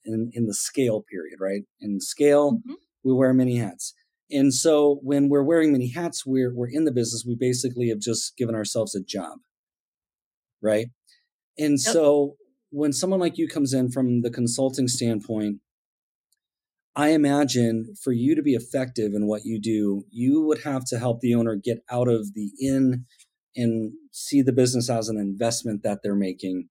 in 0.03 0.31
in 0.33 0.45
the 0.45 0.53
scale 0.53 1.03
period 1.09 1.37
right 1.39 1.63
in 1.79 1.99
scale 1.99 2.53
mm-hmm. 2.53 2.73
we 3.03 3.13
wear 3.13 3.33
many 3.33 3.57
hats 3.57 3.93
and 4.31 4.53
so 4.53 4.99
when 5.03 5.29
we're 5.29 5.43
wearing 5.43 5.71
many 5.71 5.89
hats, 5.89 6.25
we're 6.25 6.53
we're 6.53 6.69
in 6.69 6.85
the 6.85 6.91
business. 6.91 7.25
We 7.25 7.35
basically 7.35 7.89
have 7.89 7.99
just 7.99 8.35
given 8.37 8.55
ourselves 8.55 8.95
a 8.95 9.03
job. 9.03 9.39
Right. 10.61 10.87
And 11.57 11.73
yep. 11.73 11.93
so 11.93 12.35
when 12.71 12.91
someone 12.91 13.19
like 13.19 13.37
you 13.37 13.47
comes 13.47 13.73
in 13.73 13.91
from 13.91 14.21
the 14.21 14.31
consulting 14.31 14.87
standpoint, 14.87 15.59
I 16.95 17.09
imagine 17.09 17.93
for 18.01 18.11
you 18.11 18.35
to 18.35 18.41
be 18.41 18.55
effective 18.55 19.13
in 19.13 19.27
what 19.27 19.45
you 19.45 19.59
do, 19.61 20.05
you 20.09 20.41
would 20.41 20.63
have 20.63 20.85
to 20.85 20.97
help 20.97 21.19
the 21.19 21.35
owner 21.35 21.55
get 21.55 21.79
out 21.89 22.07
of 22.07 22.33
the 22.33 22.51
in 22.59 23.05
and 23.55 23.93
see 24.15 24.41
the 24.41 24.53
business 24.53 24.89
as 24.89 25.09
an 25.09 25.17
investment 25.17 25.83
that 25.83 25.99
they're 26.01 26.15
making. 26.15 26.69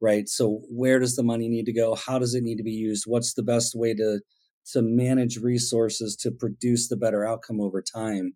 Right. 0.00 0.28
So 0.28 0.62
where 0.68 0.98
does 0.98 1.16
the 1.16 1.22
money 1.22 1.48
need 1.48 1.66
to 1.66 1.72
go? 1.72 1.94
How 1.94 2.18
does 2.18 2.34
it 2.34 2.42
need 2.42 2.56
to 2.56 2.62
be 2.62 2.72
used? 2.72 3.04
What's 3.06 3.34
the 3.34 3.42
best 3.42 3.74
way 3.74 3.94
to 3.94 4.20
to 4.72 4.82
manage 4.82 5.36
resources 5.38 6.16
to 6.16 6.30
produce 6.30 6.88
the 6.88 6.96
better 6.96 7.26
outcome 7.26 7.60
over 7.60 7.82
time. 7.82 8.34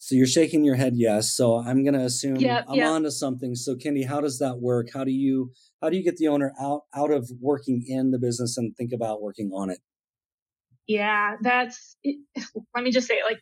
So 0.00 0.14
you're 0.14 0.26
shaking 0.26 0.64
your 0.64 0.76
head 0.76 0.92
yes. 0.96 1.32
So 1.32 1.56
I'm 1.56 1.82
going 1.82 1.94
to 1.94 2.04
assume 2.04 2.36
yep, 2.36 2.66
I'm 2.68 2.76
yep. 2.76 2.88
onto 2.88 3.10
something. 3.10 3.54
So 3.54 3.74
Kendi, 3.74 4.06
how 4.06 4.20
does 4.20 4.38
that 4.38 4.60
work? 4.60 4.88
How 4.94 5.02
do 5.02 5.10
you 5.10 5.52
how 5.82 5.90
do 5.90 5.96
you 5.96 6.04
get 6.04 6.18
the 6.18 6.28
owner 6.28 6.52
out 6.60 6.82
out 6.94 7.10
of 7.10 7.30
working 7.40 7.82
in 7.86 8.10
the 8.10 8.18
business 8.18 8.56
and 8.56 8.76
think 8.76 8.92
about 8.92 9.22
working 9.22 9.50
on 9.52 9.70
it? 9.70 9.78
Yeah, 10.86 11.36
that's 11.42 11.96
it, 12.04 12.18
let 12.74 12.84
me 12.84 12.92
just 12.92 13.08
say 13.08 13.20
like 13.24 13.40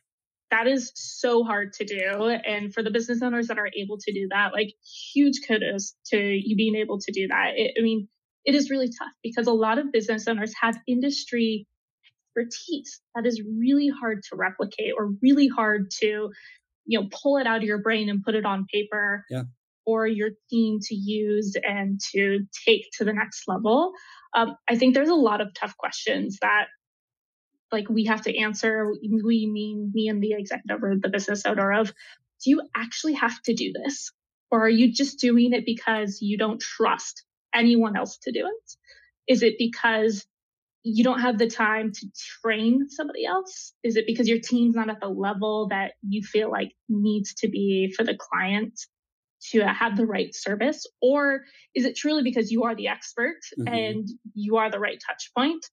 that 0.50 0.66
is 0.66 0.92
so 0.94 1.42
hard 1.42 1.72
to 1.74 1.84
do 1.84 2.28
and 2.28 2.72
for 2.72 2.82
the 2.82 2.90
business 2.90 3.20
owners 3.22 3.48
that 3.48 3.58
are 3.58 3.70
able 3.76 3.98
to 3.98 4.12
do 4.12 4.28
that 4.30 4.52
like 4.52 4.72
huge 5.12 5.40
kudos 5.46 5.94
to 6.06 6.18
you 6.18 6.56
being 6.56 6.76
able 6.76 6.98
to 7.00 7.12
do 7.12 7.26
that. 7.28 7.52
It, 7.56 7.72
I 7.78 7.82
mean, 7.82 8.08
it 8.44 8.54
is 8.54 8.70
really 8.70 8.86
tough 8.86 9.12
because 9.22 9.48
a 9.48 9.52
lot 9.52 9.78
of 9.78 9.90
business 9.92 10.28
owners 10.28 10.52
have 10.60 10.76
industry 10.86 11.66
expertise 12.36 13.00
that 13.14 13.26
is 13.26 13.42
really 13.42 13.88
hard 13.88 14.22
to 14.30 14.36
replicate 14.36 14.92
or 14.96 15.12
really 15.22 15.48
hard 15.48 15.90
to 15.90 16.30
you 16.84 17.00
know 17.00 17.08
pull 17.10 17.38
it 17.38 17.46
out 17.46 17.58
of 17.58 17.64
your 17.64 17.78
brain 17.78 18.08
and 18.08 18.22
put 18.22 18.34
it 18.34 18.44
on 18.44 18.66
paper 18.72 19.24
yeah. 19.30 19.42
or 19.84 20.06
your 20.06 20.30
team 20.50 20.78
to 20.80 20.94
use 20.94 21.54
and 21.62 22.00
to 22.12 22.40
take 22.66 22.82
to 22.92 23.04
the 23.04 23.12
next 23.12 23.44
level 23.48 23.92
um, 24.36 24.56
i 24.68 24.76
think 24.76 24.94
there's 24.94 25.08
a 25.08 25.14
lot 25.14 25.40
of 25.40 25.52
tough 25.54 25.76
questions 25.76 26.38
that 26.42 26.66
like 27.72 27.88
we 27.88 28.04
have 28.04 28.22
to 28.22 28.36
answer 28.36 28.92
we 29.02 29.46
mean 29.46 29.90
me 29.92 30.08
and 30.08 30.22
the 30.22 30.32
executive 30.32 30.82
or 30.82 30.96
the 30.96 31.08
business 31.08 31.44
owner 31.46 31.72
of 31.72 31.92
do 32.44 32.50
you 32.50 32.62
actually 32.74 33.14
have 33.14 33.40
to 33.42 33.54
do 33.54 33.72
this 33.72 34.12
or 34.50 34.64
are 34.64 34.70
you 34.70 34.92
just 34.92 35.18
doing 35.18 35.52
it 35.52 35.66
because 35.66 36.20
you 36.20 36.38
don't 36.38 36.60
trust 36.60 37.24
anyone 37.54 37.96
else 37.96 38.18
to 38.22 38.32
do 38.32 38.46
it? 38.46 39.32
Is 39.32 39.42
it 39.42 39.56
because 39.58 40.24
you 40.82 41.02
don't 41.02 41.20
have 41.20 41.38
the 41.38 41.48
time 41.48 41.92
to 41.92 42.06
train 42.42 42.88
somebody 42.88 43.26
else? 43.26 43.72
Is 43.82 43.96
it 43.96 44.06
because 44.06 44.28
your 44.28 44.38
team's 44.38 44.76
not 44.76 44.88
at 44.88 45.00
the 45.00 45.08
level 45.08 45.68
that 45.68 45.92
you 46.06 46.22
feel 46.22 46.50
like 46.50 46.72
needs 46.88 47.34
to 47.34 47.48
be 47.48 47.92
for 47.96 48.04
the 48.04 48.16
client 48.16 48.80
to 49.50 49.60
have 49.62 49.96
the 49.96 50.06
right 50.06 50.32
service? 50.32 50.86
Or 51.02 51.42
is 51.74 51.84
it 51.84 51.96
truly 51.96 52.22
because 52.22 52.52
you 52.52 52.64
are 52.64 52.76
the 52.76 52.88
expert 52.88 53.40
mm-hmm. 53.58 53.74
and 53.74 54.08
you 54.34 54.58
are 54.58 54.70
the 54.70 54.78
right 54.78 54.98
touch 55.04 55.32
point? 55.36 55.66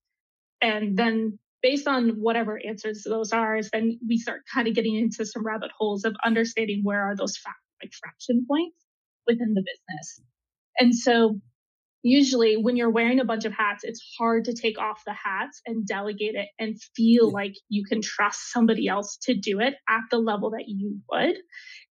And 0.62 0.98
then 0.98 1.38
based 1.64 1.88
on 1.88 2.10
whatever 2.20 2.60
answers 2.64 3.04
those 3.04 3.32
are, 3.32 3.60
then 3.72 3.98
we 4.08 4.18
start 4.18 4.42
kind 4.54 4.68
of 4.68 4.76
getting 4.76 4.96
into 4.96 5.26
some 5.26 5.46
rabbit 5.46 5.72
holes 5.76 6.06
of 6.06 6.16
understanding 6.24 6.82
where 6.84 7.02
are 7.02 7.16
those 7.16 7.40
like 7.82 7.92
fraction 7.94 8.46
points 8.48 8.76
within 9.26 9.54
the 9.54 9.62
business. 9.64 10.22
And 10.78 10.94
so 10.94 11.40
usually 12.04 12.58
when 12.58 12.76
you're 12.76 12.90
wearing 12.90 13.22
a 13.22 13.26
bunch 13.26 13.46
of 13.46 13.54
hats, 13.54 13.86
it's 13.86 14.04
hard 14.20 14.46
to 14.46 14.54
take 14.54 14.78
off 14.78 15.02
the 15.06 15.14
hats 15.14 15.62
and 15.66 15.88
delegate 15.88 16.36
it 16.36 16.50
and 16.60 16.76
feel 16.96 17.32
like 17.32 17.54
you 17.70 17.86
can 17.86 18.02
trust 18.02 18.52
somebody 18.52 18.88
else 18.88 19.18
to 19.24 19.34
do 19.34 19.62
it 19.62 19.76
at 19.88 20.02
the 20.12 20.18
level 20.18 20.52
that 20.52 20.66
you 20.68 21.00
would. 21.10 21.38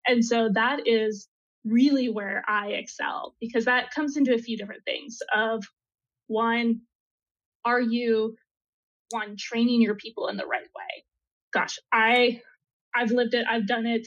And 0.07 0.23
so 0.23 0.51
that 0.53 0.87
is 0.87 1.29
really 1.65 2.11
where 2.11 2.45
I 2.47 2.69
excel 2.69 3.35
because 3.41 3.65
that 3.65 3.91
comes 3.93 4.17
into 4.17 4.35
a 4.35 4.39
few 4.39 4.59
different 4.59 4.85
things 4.85 5.19
of 5.35 5.65
one, 6.27 6.81
are 7.65 7.81
you 7.81 8.37
one 9.13 9.37
training 9.39 9.83
your 9.83 9.95
people 9.97 10.29
in 10.29 10.37
the 10.37 10.47
right 10.47 10.63
way? 10.63 11.05
Gosh, 11.53 11.79
I 11.93 12.41
I've 12.95 13.11
lived 13.11 13.35
it, 13.35 13.47
I've 13.49 13.67
done 13.67 13.87
it 13.87 14.07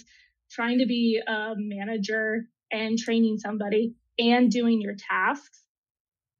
trying 0.51 0.79
to 0.79 0.85
be 0.85 1.21
a 1.27 1.53
manager 1.57 2.45
and 2.71 2.97
training 2.97 3.37
somebody 3.39 3.95
and 4.19 4.51
doing 4.51 4.81
your 4.81 4.95
tasks 4.95 5.65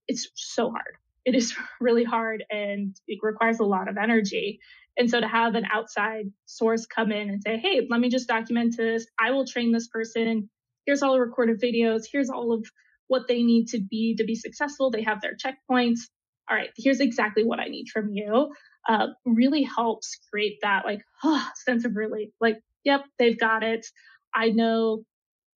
it's 0.07 0.29
so 0.35 0.69
hard. 0.69 0.97
It 1.25 1.35
is 1.35 1.55
really 1.81 2.03
hard 2.03 2.43
and 2.49 2.95
it 3.07 3.19
requires 3.21 3.59
a 3.59 3.65
lot 3.65 3.89
of 3.89 3.97
energy. 3.97 4.59
And 4.97 5.09
so 5.09 5.19
to 5.19 5.27
have 5.27 5.55
an 5.55 5.65
outside 5.73 6.25
source 6.45 6.85
come 6.85 7.11
in 7.11 7.29
and 7.29 7.41
say, 7.41 7.57
hey, 7.57 7.87
let 7.89 7.99
me 7.99 8.09
just 8.09 8.27
document 8.27 8.75
this. 8.77 9.05
I 9.19 9.31
will 9.31 9.45
train 9.45 9.71
this 9.71 9.87
person. 9.87 10.49
Here's 10.85 11.03
all 11.03 11.13
the 11.13 11.19
recorded 11.19 11.61
videos. 11.61 12.03
Here's 12.11 12.29
all 12.29 12.53
of 12.53 12.65
what 13.07 13.27
they 13.27 13.43
need 13.43 13.67
to 13.69 13.79
be 13.79 14.15
to 14.17 14.23
be 14.23 14.35
successful. 14.35 14.91
They 14.91 15.03
have 15.03 15.21
their 15.21 15.35
checkpoints. 15.35 16.01
All 16.49 16.55
right, 16.55 16.69
here's 16.77 16.99
exactly 16.99 17.43
what 17.43 17.59
I 17.59 17.65
need 17.65 17.87
from 17.89 18.09
you. 18.13 18.53
Uh, 18.87 19.07
really 19.25 19.63
helps 19.63 20.19
create 20.31 20.59
that 20.61 20.85
like 20.85 21.01
oh, 21.23 21.47
sense 21.65 21.85
of 21.85 21.95
relief. 21.95 22.29
Like, 22.39 22.59
yep, 22.83 23.01
they've 23.17 23.39
got 23.39 23.63
it. 23.63 23.87
I 24.33 24.49
know 24.49 25.03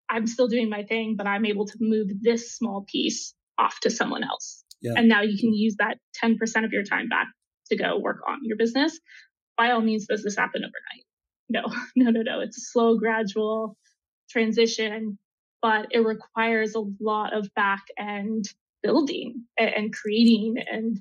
I'm 0.08 0.26
still 0.26 0.48
doing 0.48 0.70
my 0.70 0.84
thing, 0.84 1.16
but 1.16 1.26
I'm 1.26 1.44
able 1.44 1.66
to 1.66 1.76
move 1.80 2.08
this 2.22 2.54
small 2.54 2.86
piece 2.90 3.34
off 3.58 3.80
to 3.80 3.90
someone 3.90 4.24
else. 4.24 4.64
Yeah. 4.80 4.92
And 4.96 5.08
now 5.08 5.22
you 5.22 5.38
can 5.38 5.52
use 5.52 5.76
that 5.78 5.98
10% 6.24 6.64
of 6.64 6.72
your 6.72 6.84
time 6.84 7.08
back 7.08 7.26
to 7.66 7.76
go 7.76 7.98
work 7.98 8.20
on 8.26 8.38
your 8.42 8.56
business. 8.56 8.98
By 9.56 9.72
all 9.72 9.80
means, 9.80 10.06
does 10.06 10.22
this 10.22 10.36
happen 10.36 10.62
overnight? 10.62 11.04
No, 11.48 11.62
no, 11.96 12.10
no, 12.10 12.22
no. 12.22 12.40
It's 12.40 12.56
a 12.56 12.60
slow, 12.60 12.96
gradual 12.96 13.76
transition, 14.30 15.18
but 15.60 15.88
it 15.90 16.00
requires 16.00 16.74
a 16.74 16.84
lot 17.00 17.36
of 17.36 17.52
back 17.54 17.82
end 17.98 18.46
building 18.82 19.44
and 19.58 19.92
creating 19.92 20.56
and 20.70 21.00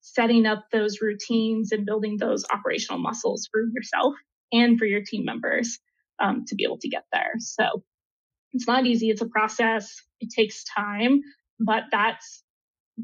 setting 0.00 0.46
up 0.46 0.66
those 0.72 1.00
routines 1.00 1.72
and 1.72 1.86
building 1.86 2.16
those 2.18 2.44
operational 2.52 3.00
muscles 3.00 3.48
for 3.52 3.62
yourself 3.74 4.14
and 4.52 4.78
for 4.78 4.84
your 4.84 5.02
team 5.02 5.24
members 5.24 5.78
um, 6.20 6.44
to 6.46 6.54
be 6.54 6.64
able 6.64 6.78
to 6.78 6.88
get 6.88 7.04
there. 7.12 7.32
So 7.38 7.82
it's 8.52 8.66
not 8.66 8.86
easy. 8.86 9.10
It's 9.10 9.22
a 9.22 9.26
process. 9.26 9.94
It 10.20 10.30
takes 10.34 10.64
time, 10.64 11.20
but 11.58 11.84
that's 11.90 12.42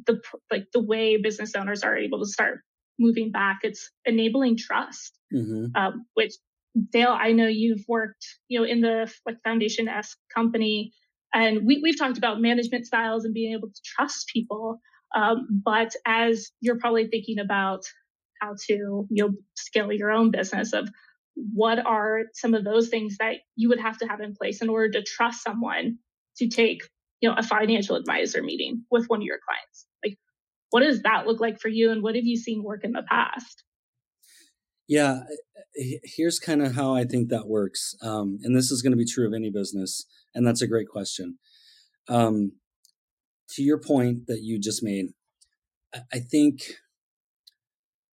the 0.07 0.21
like 0.51 0.67
the 0.73 0.83
way 0.83 1.17
business 1.17 1.55
owners 1.55 1.83
are 1.83 1.97
able 1.97 2.21
to 2.21 2.27
start 2.27 2.61
moving 2.99 3.31
back. 3.31 3.61
It's 3.63 3.91
enabling 4.05 4.57
trust, 4.59 5.17
mm-hmm. 5.33 5.75
um, 5.75 6.07
which 6.15 6.35
Dale, 6.93 7.17
I 7.19 7.33
know 7.33 7.47
you've 7.47 7.85
worked, 7.89 8.27
you 8.49 8.61
know, 8.61 8.67
in 8.67 8.81
the 8.81 9.13
like 9.27 9.39
foundation 9.43 9.89
esque 9.89 10.19
company, 10.35 10.93
and 11.35 11.67
we 11.67 11.81
we've 11.83 11.99
talked 11.99 12.19
about 12.19 12.41
management 12.41 12.87
styles 12.87 13.25
and 13.25 13.35
being 13.35 13.55
able 13.55 13.69
to 13.69 13.81
trust 13.85 14.29
people. 14.33 14.81
Um, 15.15 15.47
but 15.65 15.93
as 16.07 16.51
you're 16.61 16.79
probably 16.79 17.07
thinking 17.07 17.39
about 17.39 17.85
how 18.41 18.55
to 18.69 19.07
you 19.11 19.25
know 19.25 19.31
scale 19.55 19.93
your 19.93 20.11
own 20.11 20.31
business 20.31 20.73
of 20.73 20.89
what 21.55 21.85
are 21.85 22.25
some 22.35 22.55
of 22.55 22.65
those 22.65 22.89
things 22.89 23.17
that 23.19 23.37
you 23.57 23.69
would 23.69 23.81
have 23.81 23.99
to 23.99 24.07
have 24.07 24.21
in 24.21 24.35
place 24.35 24.61
in 24.61 24.69
order 24.69 24.91
to 24.91 25.03
trust 25.03 25.43
someone 25.43 25.99
to 26.37 26.49
take 26.49 26.83
you 27.21 27.29
know 27.29 27.37
a 27.37 27.43
financial 27.43 27.97
advisor 27.97 28.43
meeting 28.43 28.85
with 28.91 29.07
one 29.07 29.21
of 29.21 29.25
your 29.25 29.39
clients? 29.47 29.87
Like 30.05 30.19
what 30.71 30.81
does 30.81 31.03
that 31.03 31.27
look 31.27 31.41
like 31.41 31.61
for 31.61 31.69
you 31.69 31.91
and 31.91 32.03
what 32.03 32.15
have 32.15 32.25
you 32.25 32.37
seen 32.37 32.63
work 32.63 32.85
in 32.85 32.93
the 32.93 33.05
past? 33.09 33.65
Yeah 34.87 35.21
here's 36.03 36.39
kind 36.39 36.63
of 36.63 36.75
how 36.75 36.95
i 36.95 37.05
think 37.05 37.29
that 37.29 37.47
works. 37.47 37.95
Um, 38.03 38.39
and 38.43 38.57
this 38.57 38.71
is 38.71 38.83
going 38.83 38.93
to 38.93 38.97
be 38.97 39.05
true 39.05 39.27
of 39.27 39.35
any 39.35 39.51
business 39.51 40.07
and 40.35 40.47
that's 40.47 40.63
a 40.63 40.69
great 40.69 40.89
question 40.89 41.39
um, 42.09 42.53
to 43.51 43.63
your 43.63 43.79
point 43.79 44.27
that 44.27 44.41
you 44.43 44.59
just 44.59 44.83
made 44.83 45.07
i 46.13 46.19
think 46.19 46.63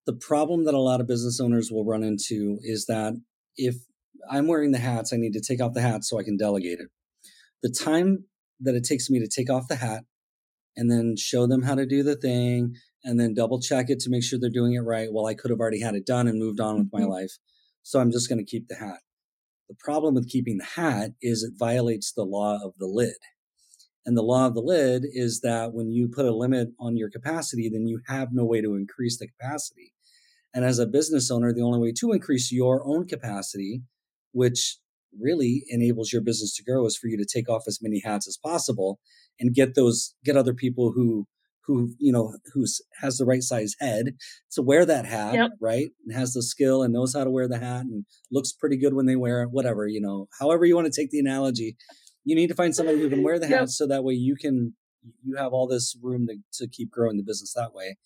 the 0.06 0.13
problem 0.13 0.65
that 0.65 0.73
a 0.73 0.80
lot 0.80 1.01
of 1.01 1.08
business 1.08 1.39
owners 1.39 1.71
will 1.71 1.86
run 1.86 2.04
into 2.04 2.60
is 2.62 2.86
that 2.86 3.13
if 3.58 3.75
I'm 4.30 4.47
wearing 4.47 4.71
the 4.71 4.80
hats, 4.80 5.13
I 5.13 5.17
need 5.17 5.34
to 5.34 5.41
take 5.41 5.62
off 5.62 5.73
the 5.73 5.82
hat 5.82 6.04
so 6.04 6.19
I 6.19 6.23
can 6.23 6.38
delegate 6.38 6.80
it. 6.80 6.89
The 7.63 7.69
time 7.69 8.25
that 8.62 8.75
it 8.75 8.84
takes 8.84 9.10
me 9.10 9.19
to 9.19 9.28
take 9.28 9.49
off 9.49 9.67
the 9.67 9.75
hat 9.75 10.04
and 10.75 10.91
then 10.91 11.15
show 11.17 11.47
them 11.47 11.63
how 11.63 11.75
to 11.75 11.86
do 11.86 12.04
the 12.04 12.15
thing 12.15 12.75
and 13.04 13.19
then 13.19 13.34
double 13.34 13.60
check 13.60 13.89
it 13.89 13.99
to 14.01 14.10
make 14.10 14.23
sure 14.23 14.39
they're 14.39 14.49
doing 14.49 14.73
it 14.73 14.80
right. 14.80 15.10
Well, 15.12 15.25
I 15.25 15.34
could 15.34 15.51
have 15.51 15.60
already 15.60 15.82
had 15.82 15.95
it 15.95 16.06
done 16.06 16.28
and 16.28 16.39
moved 16.39 16.60
on 16.60 16.78
with 16.78 16.89
my 16.91 17.01
mm-hmm. 17.01 17.10
life. 17.10 17.38
So 17.84 17.99
I'm 17.99 18.12
just 18.12 18.30
going 18.30 18.39
to 18.39 18.49
keep 18.49 18.67
the 18.67 18.75
hat. 18.75 18.99
The 19.69 19.75
problem 19.80 20.15
with 20.15 20.30
keeping 20.30 20.58
the 20.58 20.65
hat 20.65 21.12
is 21.21 21.43
it 21.43 21.54
violates 21.58 22.12
the 22.12 22.23
law 22.23 22.60
of 22.63 22.73
the 22.78 22.88
lid. 22.88 23.15
And 24.06 24.15
the 24.15 24.21
law 24.21 24.45
of 24.45 24.54
the 24.54 24.62
lid 24.62 25.04
is 25.12 25.41
that 25.41 25.73
when 25.73 25.89
you 25.91 26.08
put 26.08 26.25
a 26.25 26.36
limit 26.36 26.69
on 26.80 26.95
your 26.95 27.10
capacity, 27.10 27.69
then 27.69 27.88
you 27.88 28.01
have 28.08 28.30
no 28.32 28.45
way 28.45 28.62
to 28.62 28.75
increase 28.75 29.17
the 29.17 29.28
capacity. 29.28 29.93
And 30.54 30.63
as 30.63 30.78
a 30.78 30.86
business 30.86 31.32
owner, 31.32 31.51
the 31.51 31.63
only 31.63 31.80
way 31.80 31.91
to 31.93 32.12
increase 32.12 32.51
your 32.51 32.86
own 32.86 33.08
capacity, 33.08 33.82
which 34.32 34.78
really 35.19 35.63
enables 35.69 36.13
your 36.13 36.21
business 36.21 36.56
to 36.56 36.63
grow, 36.63 36.86
is 36.86 36.97
for 36.97 37.08
you 37.08 37.17
to 37.17 37.25
take 37.25 37.49
off 37.49 37.63
as 37.67 37.80
many 37.82 38.01
hats 38.06 38.28
as 38.28 38.38
possible 38.38 38.99
and 39.39 39.56
get 39.56 39.73
those, 39.75 40.13
get 40.23 40.38
other 40.38 40.54
people 40.54 40.91
who, 40.91 41.28
who, 41.67 41.93
you 41.99 42.12
know, 42.12 42.38
who's 42.54 42.82
has 43.01 43.17
the 43.17 43.25
right 43.25 43.41
size 43.41 43.75
head 43.80 44.15
to 44.51 44.62
wear 44.62 44.86
that 44.86 45.06
hat, 45.06 45.34
yep. 45.34 45.51
right? 45.60 45.89
And 46.06 46.15
has 46.15 46.34
the 46.34 46.43
skill 46.43 46.84
and 46.84 46.93
knows 46.93 47.13
how 47.15 47.23
to 47.23 47.30
wear 47.30 47.47
the 47.47 47.60
hat 47.60 47.82
and 47.82 48.06
looks 48.32 48.51
pretty 48.51 48.78
good 48.78 48.93
when 48.93 49.06
they 49.06 49.15
wear 49.15 49.41
it, 49.41 49.49
whatever, 49.51 49.88
you 49.88 50.01
know, 50.01 50.28
however 50.39 50.65
you 50.65 50.75
want 50.75 50.91
to 50.91 51.01
take 51.01 51.12
the 51.12 51.19
analogy. 51.19 51.75
You 52.23 52.36
need 52.36 52.47
to 52.47 52.56
find 52.56 52.75
somebody 52.75 52.99
who 52.99 53.10
can 53.10 53.23
wear 53.23 53.39
the 53.39 53.47
hat 53.47 53.60
yep. 53.60 53.69
so 53.69 53.88
that 53.88 54.04
way 54.04 54.13
you 54.13 54.36
can, 54.36 54.75
you 55.23 55.36
have 55.38 55.54
all 55.54 55.67
this 55.67 55.95
room 56.01 56.28
to, 56.28 56.38
to 56.54 56.67
keep 56.67 56.89
growing 56.89 57.17
the 57.17 57.23
business 57.23 57.54
that 57.54 57.73
way 57.73 57.97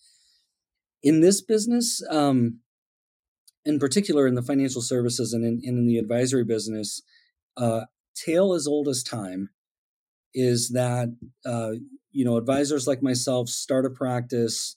in 1.02 1.20
this 1.20 1.40
business, 1.40 2.02
um, 2.10 2.60
in 3.64 3.78
particular 3.78 4.26
in 4.26 4.34
the 4.34 4.42
financial 4.42 4.82
services 4.82 5.32
and 5.32 5.44
in, 5.44 5.60
in 5.62 5.86
the 5.86 5.98
advisory 5.98 6.44
business, 6.44 7.02
uh, 7.56 7.82
tale 8.14 8.52
as 8.52 8.66
old 8.66 8.88
as 8.88 9.02
time 9.02 9.50
is 10.34 10.70
that 10.70 11.14
uh, 11.44 11.72
you 12.12 12.24
know 12.24 12.36
advisors 12.36 12.86
like 12.86 13.02
myself 13.02 13.48
start 13.48 13.86
a 13.86 13.90
practice, 13.90 14.76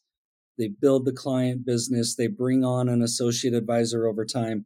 they 0.58 0.68
build 0.68 1.06
the 1.06 1.14
client 1.14 1.66
business, 1.66 2.16
they 2.16 2.28
bring 2.28 2.64
on 2.64 2.90
an 2.90 3.02
associate 3.02 3.54
advisor 3.54 4.08
over 4.08 4.26
time, 4.26 4.66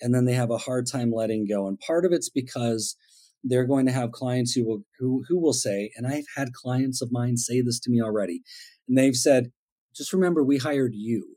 and 0.00 0.14
then 0.14 0.24
they 0.24 0.34
have 0.34 0.50
a 0.50 0.58
hard 0.58 0.86
time 0.86 1.12
letting 1.12 1.46
go. 1.46 1.66
And 1.66 1.78
part 1.78 2.04
of 2.04 2.12
it's 2.12 2.28
because 2.28 2.96
they're 3.44 3.66
going 3.66 3.86
to 3.86 3.92
have 3.92 4.12
clients 4.12 4.52
who 4.52 4.64
will 4.64 4.82
who, 4.98 5.24
who 5.28 5.40
will 5.40 5.52
say, 5.52 5.90
and 5.96 6.06
I've 6.06 6.26
had 6.36 6.52
clients 6.52 7.02
of 7.02 7.12
mine 7.12 7.36
say 7.36 7.60
this 7.60 7.80
to 7.80 7.90
me 7.90 8.00
already, 8.00 8.42
and 8.88 8.96
they've 8.96 9.16
said, 9.16 9.52
just 9.94 10.12
remember 10.12 10.42
we 10.42 10.58
hired 10.58 10.94
you 10.94 11.36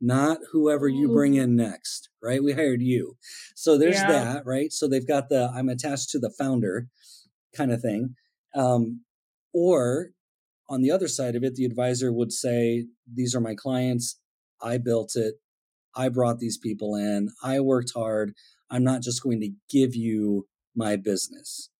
not 0.00 0.38
whoever 0.52 0.88
you 0.88 1.08
bring 1.08 1.34
in 1.34 1.56
next 1.56 2.10
right 2.22 2.42
we 2.42 2.52
hired 2.52 2.82
you 2.82 3.16
so 3.54 3.78
there's 3.78 3.94
yeah. 3.94 4.08
that 4.08 4.42
right 4.44 4.72
so 4.72 4.88
they've 4.88 5.06
got 5.06 5.28
the 5.28 5.50
i'm 5.54 5.68
attached 5.68 6.10
to 6.10 6.18
the 6.18 6.30
founder 6.36 6.88
kind 7.56 7.72
of 7.72 7.80
thing 7.80 8.14
um, 8.54 9.00
or 9.52 10.10
on 10.68 10.82
the 10.82 10.90
other 10.90 11.08
side 11.08 11.36
of 11.36 11.44
it 11.44 11.54
the 11.54 11.64
advisor 11.64 12.12
would 12.12 12.32
say 12.32 12.86
these 13.12 13.34
are 13.34 13.40
my 13.40 13.54
clients. 13.54 14.18
I 14.62 14.78
built 14.78 15.12
it. 15.14 15.34
I 15.94 16.08
brought 16.08 16.38
these 16.38 16.58
people 16.58 16.96
in. 16.96 17.30
I 17.42 17.60
worked 17.60 17.92
hard. 17.94 18.34
I'm 18.70 18.84
not 18.84 19.02
just 19.02 19.22
going 19.22 19.40
to 19.40 19.50
give 19.70 19.94
you 19.94 20.46
my 20.74 20.96
business. 20.96 21.70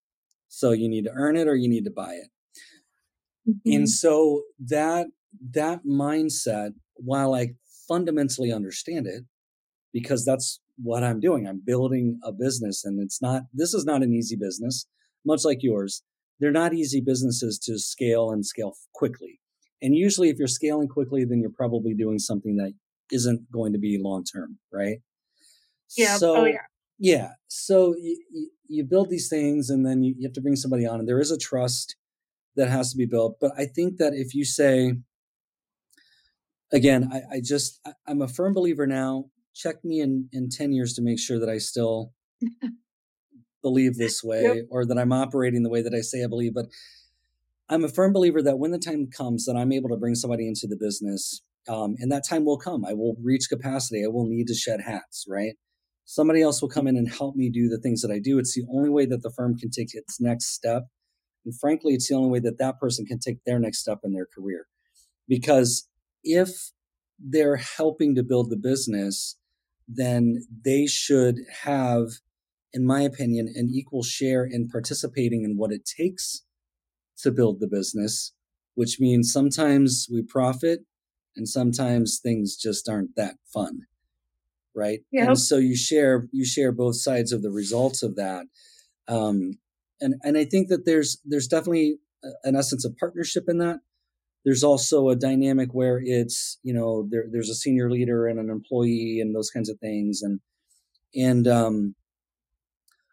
So 0.47 0.71
you 0.71 0.87
need 0.87 1.05
to 1.05 1.11
earn 1.13 1.35
it 1.35 1.47
or 1.47 1.55
you 1.55 1.67
need 1.67 1.85
to 1.85 1.91
buy 1.91 2.13
it. 2.13 2.29
Mm-hmm. 3.47 3.75
and 3.75 3.89
so 3.89 4.41
that 4.59 5.05
that 5.51 5.81
mindset, 5.85 6.71
while 6.95 7.35
I 7.35 7.49
fundamentally 7.87 8.51
understand 8.51 9.07
it, 9.07 9.23
because 9.93 10.25
that's 10.25 10.59
what 10.77 11.03
I'm 11.03 11.19
doing, 11.19 11.47
I'm 11.47 11.61
building 11.63 12.19
a 12.23 12.31
business 12.31 12.83
and 12.83 12.99
it's 13.01 13.21
not, 13.21 13.43
this 13.53 13.73
is 13.73 13.85
not 13.85 14.03
an 14.03 14.13
easy 14.13 14.35
business, 14.35 14.87
much 15.25 15.45
like 15.45 15.59
yours. 15.61 16.03
They're 16.39 16.51
not 16.51 16.73
easy 16.73 17.01
businesses 17.01 17.57
to 17.59 17.79
scale 17.79 18.31
and 18.31 18.45
scale 18.45 18.73
quickly. 18.93 19.39
And 19.81 19.95
usually, 19.95 20.29
if 20.29 20.37
you're 20.37 20.47
scaling 20.47 20.87
quickly, 20.87 21.25
then 21.25 21.39
you're 21.39 21.49
probably 21.49 21.93
doing 21.93 22.19
something 22.19 22.57
that 22.57 22.73
isn't 23.11 23.51
going 23.51 23.73
to 23.73 23.79
be 23.79 23.99
long 24.01 24.23
term, 24.23 24.57
right? 24.73 24.97
Yeah. 25.97 26.17
So, 26.17 26.37
oh, 26.37 26.45
yeah. 26.45 26.57
Yeah. 26.97 27.31
So 27.47 27.95
you, 27.97 28.49
you 28.67 28.83
build 28.83 29.09
these 29.09 29.27
things 29.27 29.69
and 29.69 29.85
then 29.85 30.03
you, 30.03 30.15
you 30.17 30.27
have 30.27 30.33
to 30.33 30.41
bring 30.41 30.55
somebody 30.55 30.85
on, 30.85 30.99
and 30.99 31.07
there 31.07 31.19
is 31.19 31.31
a 31.31 31.37
trust 31.37 31.95
that 32.55 32.69
has 32.69 32.91
to 32.91 32.97
be 32.97 33.05
built. 33.05 33.37
But 33.39 33.51
I 33.57 33.65
think 33.65 33.97
that 33.97 34.13
if 34.13 34.33
you 34.33 34.45
say, 34.45 34.93
again, 36.71 37.09
I, 37.11 37.35
I 37.35 37.41
just 37.43 37.79
I, 37.85 37.93
I'm 38.07 38.21
a 38.21 38.27
firm 38.27 38.53
believer 38.53 38.87
now. 38.87 39.25
Check 39.53 39.83
me 39.83 40.01
in 40.01 40.29
in 40.31 40.49
ten 40.49 40.71
years 40.71 40.93
to 40.93 41.01
make 41.01 41.19
sure 41.19 41.39
that 41.39 41.49
I 41.49 41.57
still 41.57 42.13
believe 43.65 43.95
this 43.95 44.23
way 44.23 44.43
yep. 44.43 44.65
or 44.69 44.85
that 44.85 44.99
I'm 44.99 45.11
operating 45.11 45.63
the 45.63 45.71
way 45.71 45.81
that 45.81 45.93
I 45.93 46.01
say 46.01 46.23
I 46.23 46.27
believe. 46.27 46.53
But 46.53 46.67
I'm 47.67 47.83
a 47.83 47.89
firm 47.89 48.13
believer 48.13 48.43
that 48.43 48.59
when 48.59 48.69
the 48.69 48.77
time 48.77 49.07
comes 49.07 49.45
that 49.45 49.55
I'm 49.55 49.71
able 49.71 49.89
to 49.89 49.97
bring 49.97 50.13
somebody 50.13 50.47
into 50.47 50.67
the 50.67 50.77
business, 50.77 51.41
um, 51.67 51.95
and 51.97 52.11
that 52.11 52.27
time 52.29 52.45
will 52.45 52.59
come. 52.59 52.85
I 52.85 52.93
will 52.93 53.15
reach 53.23 53.49
capacity. 53.49 54.03
I 54.05 54.07
will 54.07 54.27
need 54.27 54.45
to 54.47 54.53
shed 54.53 54.81
hats, 54.81 55.25
right? 55.27 55.55
Somebody 56.05 56.43
else 56.43 56.61
will 56.61 56.69
come 56.69 56.85
in 56.85 56.95
and 56.95 57.09
help 57.11 57.35
me 57.35 57.49
do 57.49 57.67
the 57.67 57.79
things 57.79 58.03
that 58.03 58.11
I 58.11 58.19
do. 58.19 58.37
It's 58.37 58.53
the 58.53 58.67
only 58.71 58.91
way 58.91 59.07
that 59.07 59.23
the 59.23 59.31
firm 59.31 59.57
can 59.57 59.71
take 59.71 59.95
its 59.95 60.21
next 60.21 60.53
step. 60.53 60.83
And 61.43 61.59
frankly, 61.59 61.93
it's 61.95 62.07
the 62.07 62.15
only 62.15 62.29
way 62.29 62.39
that 62.41 62.59
that 62.59 62.79
person 62.79 63.05
can 63.07 63.17
take 63.17 63.43
their 63.45 63.57
next 63.57 63.79
step 63.79 63.99
in 64.03 64.13
their 64.13 64.27
career. 64.27 64.67
Because 65.27 65.87
if 66.23 66.71
they're 67.17 67.55
helping 67.55 68.13
to 68.13 68.23
build 68.23 68.51
the 68.51 68.57
business, 68.57 69.37
then 69.87 70.45
they 70.63 70.85
should 70.85 71.37
have, 71.63 72.09
in 72.75 72.85
my 72.85 73.01
opinion, 73.01 73.51
an 73.55 73.69
equal 73.73 74.03
share 74.03 74.43
in 74.43 74.67
participating 74.67 75.45
in 75.45 75.55
what 75.57 75.71
it 75.71 75.85
takes 75.85 76.43
to 77.19 77.31
build 77.31 77.61
the 77.61 77.67
business, 77.67 78.33
which 78.75 78.99
means 78.99 79.31
sometimes 79.31 80.07
we 80.11 80.21
profit 80.21 80.81
and 81.37 81.47
sometimes 81.47 82.19
things 82.19 82.57
just 82.57 82.89
aren't 82.89 83.15
that 83.15 83.35
fun. 83.51 83.83
Right. 84.75 84.99
Yep. 85.13 85.27
And 85.27 85.39
so 85.39 85.57
you 85.57 85.75
share 85.77 86.27
you 86.33 86.45
share 86.45 86.73
both 86.73 86.97
sides 86.97 87.31
of 87.31 87.41
the 87.41 87.49
results 87.49 88.03
of 88.03 88.17
that. 88.17 88.45
Um, 89.07 89.53
and 90.01 90.15
and 90.21 90.37
I 90.37 90.43
think 90.43 90.67
that 90.67 90.85
there's 90.85 91.21
there's 91.23 91.47
definitely 91.47 91.99
an 92.43 92.57
essence 92.57 92.83
of 92.83 92.97
partnership 92.97 93.45
in 93.47 93.59
that. 93.59 93.79
There's 94.43 94.65
also 94.65 95.07
a 95.07 95.15
dynamic 95.15 95.69
where 95.71 96.01
it's 96.03 96.59
you 96.61 96.73
know 96.73 97.07
there, 97.09 97.23
there's 97.31 97.49
a 97.49 97.55
senior 97.55 97.89
leader 97.89 98.27
and 98.27 98.37
an 98.37 98.49
employee 98.49 99.19
and 99.21 99.33
those 99.33 99.49
kinds 99.49 99.69
of 99.69 99.79
things 99.79 100.21
and 100.21 100.41
and 101.15 101.47
um 101.47 101.95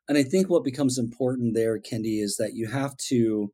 and 0.09 0.19
I 0.19 0.23
think 0.23 0.49
what 0.49 0.65
becomes 0.65 0.99
important 0.99 1.55
there, 1.55 1.79
Kendi, 1.79 2.23
is 2.23 2.37
that 2.37 2.55
you 2.55 2.69
have 2.69 2.97
to. 3.09 3.53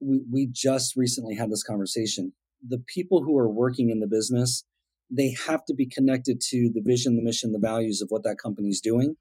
We 0.00 0.20
we 0.30 0.48
just 0.50 0.96
recently 0.96 1.34
had 1.34 1.50
this 1.50 1.62
conversation. 1.62 2.32
The 2.66 2.78
people 2.78 3.22
who 3.22 3.36
are 3.38 3.48
working 3.48 3.90
in 3.90 4.00
the 4.00 4.06
business, 4.06 4.64
they 5.10 5.34
have 5.46 5.64
to 5.66 5.74
be 5.74 5.86
connected 5.86 6.40
to 6.50 6.70
the 6.72 6.82
vision, 6.84 7.16
the 7.16 7.22
mission, 7.22 7.52
the 7.52 7.58
values 7.58 8.02
of 8.02 8.08
what 8.10 8.24
that 8.24 8.36
company's 8.38 8.80
doing, 8.80 9.16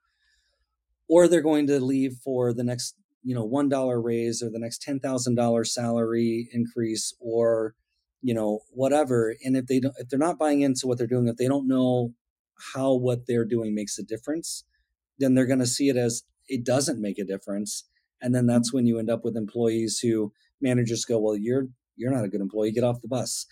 or 1.07 1.27
they're 1.27 1.41
going 1.41 1.67
to 1.67 1.79
leave 1.79 2.15
for 2.23 2.53
the 2.53 2.63
next 2.63 2.95
you 3.23 3.35
know 3.35 3.43
one 3.43 3.69
dollar 3.69 4.01
raise 4.01 4.41
or 4.41 4.49
the 4.49 4.59
next 4.59 4.81
ten 4.81 4.99
thousand 4.99 5.35
dollar 5.35 5.63
salary 5.63 6.49
increase 6.53 7.13
or 7.19 7.73
you 8.21 8.33
know 8.33 8.61
whatever 8.71 9.35
and 9.43 9.57
if 9.57 9.65
they 9.67 9.79
don't 9.79 9.95
if 9.97 10.09
they're 10.09 10.19
not 10.19 10.39
buying 10.39 10.61
into 10.61 10.87
what 10.87 10.97
they're 10.97 11.07
doing 11.07 11.27
if 11.27 11.35
they 11.35 11.47
don't 11.47 11.67
know 11.67 12.13
how 12.73 12.93
what 12.93 13.27
they're 13.27 13.45
doing 13.45 13.75
makes 13.75 13.97
a 13.99 14.03
difference 14.03 14.63
then 15.19 15.33
they're 15.33 15.45
going 15.45 15.59
to 15.59 15.65
see 15.65 15.89
it 15.89 15.97
as 15.97 16.23
it 16.47 16.65
doesn't 16.65 17.01
make 17.01 17.19
a 17.19 17.25
difference. 17.25 17.87
And 18.21 18.33
then 18.33 18.47
that's 18.47 18.73
when 18.73 18.85
you 18.85 18.99
end 18.99 19.09
up 19.09 19.21
with 19.23 19.35
employees 19.35 19.99
who 19.99 20.31
managers 20.59 21.05
go 21.05 21.19
well 21.19 21.37
you're 21.37 21.67
you're 21.95 22.11
not 22.11 22.23
a 22.23 22.29
good 22.29 22.41
employee. 22.41 22.71
Get 22.71 22.83
off 22.83 23.01
the 23.01 23.07
bus. 23.07 23.45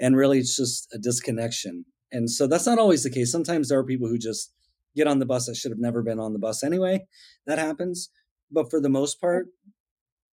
And 0.00 0.16
really 0.16 0.38
it's 0.38 0.56
just 0.56 0.88
a 0.92 0.98
disconnection. 0.98 1.84
And 2.10 2.30
so 2.30 2.46
that's 2.46 2.66
not 2.66 2.78
always 2.78 3.02
the 3.02 3.10
case. 3.10 3.30
Sometimes 3.30 3.68
there 3.68 3.78
are 3.78 3.84
people 3.84 4.08
who 4.08 4.18
just 4.18 4.52
get 4.96 5.06
on 5.06 5.18
the 5.18 5.26
bus 5.26 5.46
that 5.46 5.56
should 5.56 5.70
have 5.70 5.80
never 5.80 6.02
been 6.02 6.20
on 6.20 6.32
the 6.32 6.38
bus 6.38 6.62
anyway. 6.62 7.06
That 7.46 7.58
happens. 7.58 8.10
But 8.50 8.70
for 8.70 8.80
the 8.80 8.88
most 8.88 9.20
part, 9.20 9.46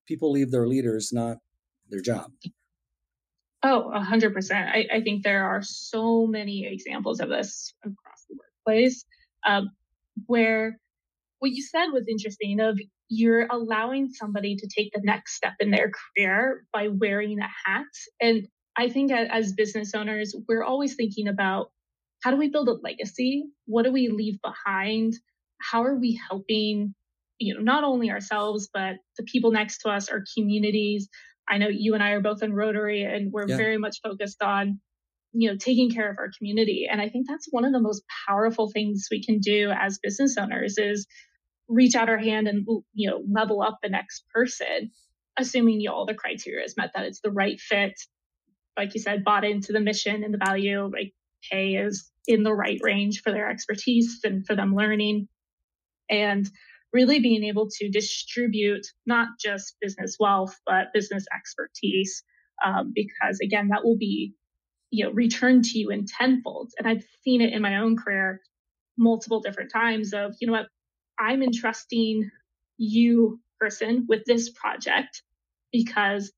people 0.07 0.31
leave 0.31 0.51
their 0.51 0.67
leaders, 0.67 1.11
not 1.11 1.37
their 1.89 2.01
job. 2.01 2.31
Oh, 3.63 3.91
a 3.93 4.01
hundred 4.01 4.33
percent. 4.33 4.69
I, 4.69 4.87
I 4.91 5.01
think 5.01 5.23
there 5.23 5.45
are 5.45 5.61
so 5.61 6.25
many 6.25 6.65
examples 6.65 7.19
of 7.19 7.29
this 7.29 7.73
across 7.83 8.25
the 8.27 8.37
workplace, 8.37 9.05
um, 9.47 9.69
where 10.25 10.77
what 11.39 11.51
you 11.51 11.63
said 11.63 11.87
was 11.87 12.05
interesting 12.07 12.59
of 12.59 12.79
you're 13.09 13.47
allowing 13.47 14.09
somebody 14.09 14.55
to 14.55 14.67
take 14.67 14.91
the 14.93 15.01
next 15.03 15.35
step 15.35 15.53
in 15.59 15.71
their 15.71 15.91
career 16.15 16.65
by 16.71 16.87
wearing 16.87 17.39
a 17.39 17.49
hat. 17.65 17.85
And 18.21 18.47
I 18.77 18.89
think 18.89 19.11
as 19.11 19.53
business 19.53 19.93
owners, 19.93 20.35
we're 20.47 20.63
always 20.63 20.95
thinking 20.95 21.27
about 21.27 21.71
how 22.23 22.31
do 22.31 22.37
we 22.37 22.49
build 22.49 22.69
a 22.69 22.73
legacy? 22.73 23.45
What 23.65 23.83
do 23.83 23.91
we 23.91 24.09
leave 24.09 24.39
behind? 24.41 25.15
How 25.59 25.83
are 25.83 25.95
we 25.95 26.19
helping 26.29 26.93
you 27.41 27.55
know, 27.55 27.61
not 27.61 27.83
only 27.83 28.11
ourselves, 28.11 28.69
but 28.71 28.97
the 29.17 29.23
people 29.23 29.51
next 29.51 29.79
to 29.79 29.89
us, 29.89 30.09
our 30.09 30.23
communities. 30.37 31.09
I 31.49 31.57
know 31.57 31.67
you 31.67 31.95
and 31.95 32.03
I 32.03 32.11
are 32.11 32.21
both 32.21 32.43
in 32.43 32.53
Rotary 32.53 33.03
and 33.03 33.31
we're 33.31 33.47
yeah. 33.47 33.57
very 33.57 33.77
much 33.77 33.97
focused 34.03 34.43
on, 34.43 34.79
you 35.33 35.49
know, 35.49 35.57
taking 35.57 35.89
care 35.89 36.09
of 36.09 36.17
our 36.17 36.29
community. 36.37 36.87
And 36.89 37.01
I 37.01 37.09
think 37.09 37.27
that's 37.27 37.47
one 37.49 37.65
of 37.65 37.71
the 37.71 37.79
most 37.79 38.03
powerful 38.27 38.69
things 38.69 39.07
we 39.09 39.23
can 39.23 39.39
do 39.39 39.71
as 39.71 39.99
business 39.99 40.35
owners 40.37 40.77
is 40.77 41.07
reach 41.67 41.95
out 41.95 42.09
our 42.09 42.17
hand 42.17 42.47
and, 42.47 42.65
you 42.93 43.09
know, 43.09 43.23
level 43.31 43.61
up 43.61 43.79
the 43.81 43.89
next 43.89 44.25
person, 44.33 44.91
assuming 45.37 45.79
you 45.79 45.89
know, 45.89 45.95
all 45.95 46.05
the 46.05 46.13
criteria 46.13 46.65
is 46.65 46.75
met, 46.75 46.91
that 46.95 47.05
it's 47.05 47.21
the 47.21 47.31
right 47.31 47.59
fit. 47.59 47.93
Like 48.77 48.93
you 48.93 48.99
said, 48.99 49.23
bought 49.23 49.45
into 49.45 49.71
the 49.71 49.79
mission 49.79 50.23
and 50.23 50.33
the 50.33 50.43
value, 50.43 50.89
like 50.91 51.13
pay 51.49 51.75
is 51.75 52.11
in 52.27 52.43
the 52.43 52.53
right 52.53 52.79
range 52.81 53.21
for 53.23 53.31
their 53.31 53.49
expertise 53.49 54.19
and 54.23 54.45
for 54.45 54.55
them 54.55 54.75
learning. 54.75 55.27
And 56.09 56.49
really 56.93 57.19
being 57.19 57.43
able 57.45 57.69
to 57.69 57.89
distribute 57.89 58.85
not 59.05 59.29
just 59.39 59.75
business 59.79 60.17
wealth, 60.19 60.59
but 60.65 60.87
business 60.93 61.25
expertise. 61.33 62.23
Um, 62.65 62.91
because 62.93 63.39
again, 63.41 63.69
that 63.69 63.83
will 63.83 63.97
be, 63.97 64.33
you 64.91 65.05
know, 65.05 65.11
return 65.11 65.61
to 65.63 65.79
you 65.79 65.89
in 65.89 66.05
tenfold. 66.05 66.71
And 66.77 66.87
I've 66.87 67.03
seen 67.23 67.41
it 67.41 67.53
in 67.53 67.61
my 67.61 67.77
own 67.77 67.97
career 67.97 68.41
multiple 68.97 69.39
different 69.39 69.71
times 69.71 70.13
of, 70.13 70.35
you 70.39 70.47
know 70.47 70.53
what, 70.53 70.67
I'm 71.17 71.41
entrusting 71.41 72.29
you 72.77 73.39
person 73.59 74.05
with 74.09 74.23
this 74.25 74.49
project 74.49 75.23
because 75.71 76.31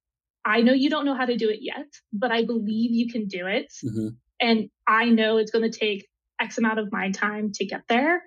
I 0.45 0.61
know 0.61 0.73
you 0.73 0.89
don't 0.89 1.05
know 1.05 1.15
how 1.15 1.25
to 1.25 1.37
do 1.37 1.49
it 1.49 1.59
yet, 1.61 1.87
but 2.11 2.31
I 2.31 2.45
believe 2.45 2.91
you 2.91 3.11
can 3.11 3.27
do 3.27 3.47
it. 3.47 3.73
Mm-hmm. 3.83 4.07
And 4.39 4.69
I 4.87 5.05
know 5.05 5.37
it's 5.37 5.51
going 5.51 5.69
to 5.69 5.77
take 5.77 6.07
X 6.39 6.57
amount 6.57 6.79
of 6.79 6.91
my 6.91 7.11
time 7.11 7.51
to 7.55 7.65
get 7.65 7.83
there. 7.89 8.21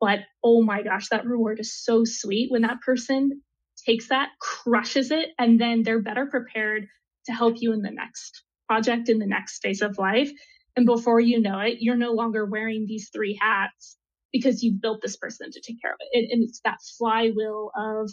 But 0.00 0.20
oh 0.42 0.62
my 0.62 0.82
gosh, 0.82 1.08
that 1.08 1.24
reward 1.24 1.58
is 1.58 1.74
so 1.74 2.04
sweet 2.04 2.50
when 2.50 2.62
that 2.62 2.80
person 2.80 3.42
takes 3.86 4.08
that, 4.08 4.28
crushes 4.40 5.10
it, 5.10 5.30
and 5.38 5.60
then 5.60 5.82
they're 5.82 6.02
better 6.02 6.26
prepared 6.26 6.86
to 7.26 7.32
help 7.32 7.56
you 7.58 7.72
in 7.72 7.82
the 7.82 7.90
next 7.90 8.43
project, 8.66 9.08
in 9.08 9.18
the 9.18 9.26
next 9.26 9.60
phase 9.60 9.82
of 9.82 9.98
life. 9.98 10.30
And 10.76 10.86
before 10.86 11.20
you 11.20 11.40
know 11.40 11.60
it, 11.60 11.76
you're 11.80 11.96
no 11.96 12.12
longer 12.12 12.44
wearing 12.44 12.86
these 12.86 13.10
three 13.12 13.38
hats 13.40 13.96
because 14.32 14.62
you've 14.62 14.80
built 14.80 15.00
this 15.02 15.16
person 15.16 15.50
to 15.50 15.60
take 15.60 15.80
care 15.80 15.92
of 15.92 15.98
it. 16.00 16.28
And, 16.32 16.42
it's 16.42 16.60
that 16.64 16.78
flywheel 16.98 17.70
of, 17.76 18.10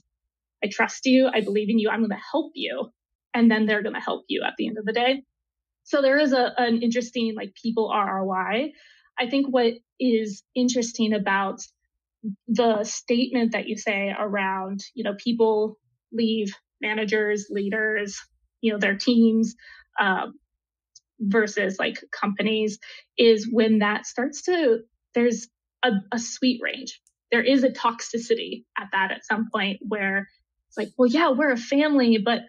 I 0.63 0.67
trust 0.67 1.05
you, 1.05 1.29
I 1.33 1.41
believe 1.41 1.69
in 1.69 1.79
you, 1.79 1.89
I'm 1.89 2.01
going 2.01 2.11
to 2.11 2.17
help 2.31 2.51
you. 2.53 2.91
And 3.33 3.49
then 3.49 3.65
they're 3.65 3.81
going 3.81 3.95
to 3.95 4.01
help 4.01 4.25
you 4.27 4.43
at 4.45 4.53
the 4.57 4.67
end 4.67 4.77
of 4.77 4.85
the 4.85 4.93
day. 4.93 5.23
So 5.83 6.01
there 6.01 6.19
is 6.19 6.33
a, 6.33 6.53
an 6.57 6.81
interesting 6.83 7.33
like 7.35 7.55
people 7.55 7.91
ROI 7.91 8.73
I 9.21 9.29
think 9.29 9.47
what 9.47 9.73
is 9.99 10.43
interesting 10.55 11.13
about 11.13 11.61
the 12.47 12.83
statement 12.83 13.51
that 13.51 13.67
you 13.67 13.77
say 13.77 14.13
around, 14.17 14.83
you 14.93 15.03
know, 15.03 15.15
people 15.17 15.77
leave 16.11 16.53
managers, 16.81 17.47
leaders, 17.49 18.19
you 18.61 18.71
know, 18.71 18.79
their 18.79 18.95
teams 18.95 19.55
um, 20.01 20.33
versus 21.19 21.77
like 21.79 22.03
companies 22.11 22.79
is 23.17 23.47
when 23.49 23.79
that 23.79 24.05
starts 24.05 24.41
to, 24.43 24.79
there's 25.13 25.47
a, 25.83 25.91
a 26.11 26.19
sweet 26.19 26.59
range. 26.61 26.99
There 27.31 27.43
is 27.43 27.63
a 27.63 27.69
toxicity 27.69 28.65
at 28.77 28.87
that 28.91 29.11
at 29.11 29.25
some 29.25 29.47
point 29.53 29.79
where 29.87 30.27
it's 30.67 30.77
like, 30.77 30.89
well, 30.97 31.09
yeah, 31.09 31.29
we're 31.29 31.51
a 31.51 31.57
family, 31.57 32.17
but 32.17 32.41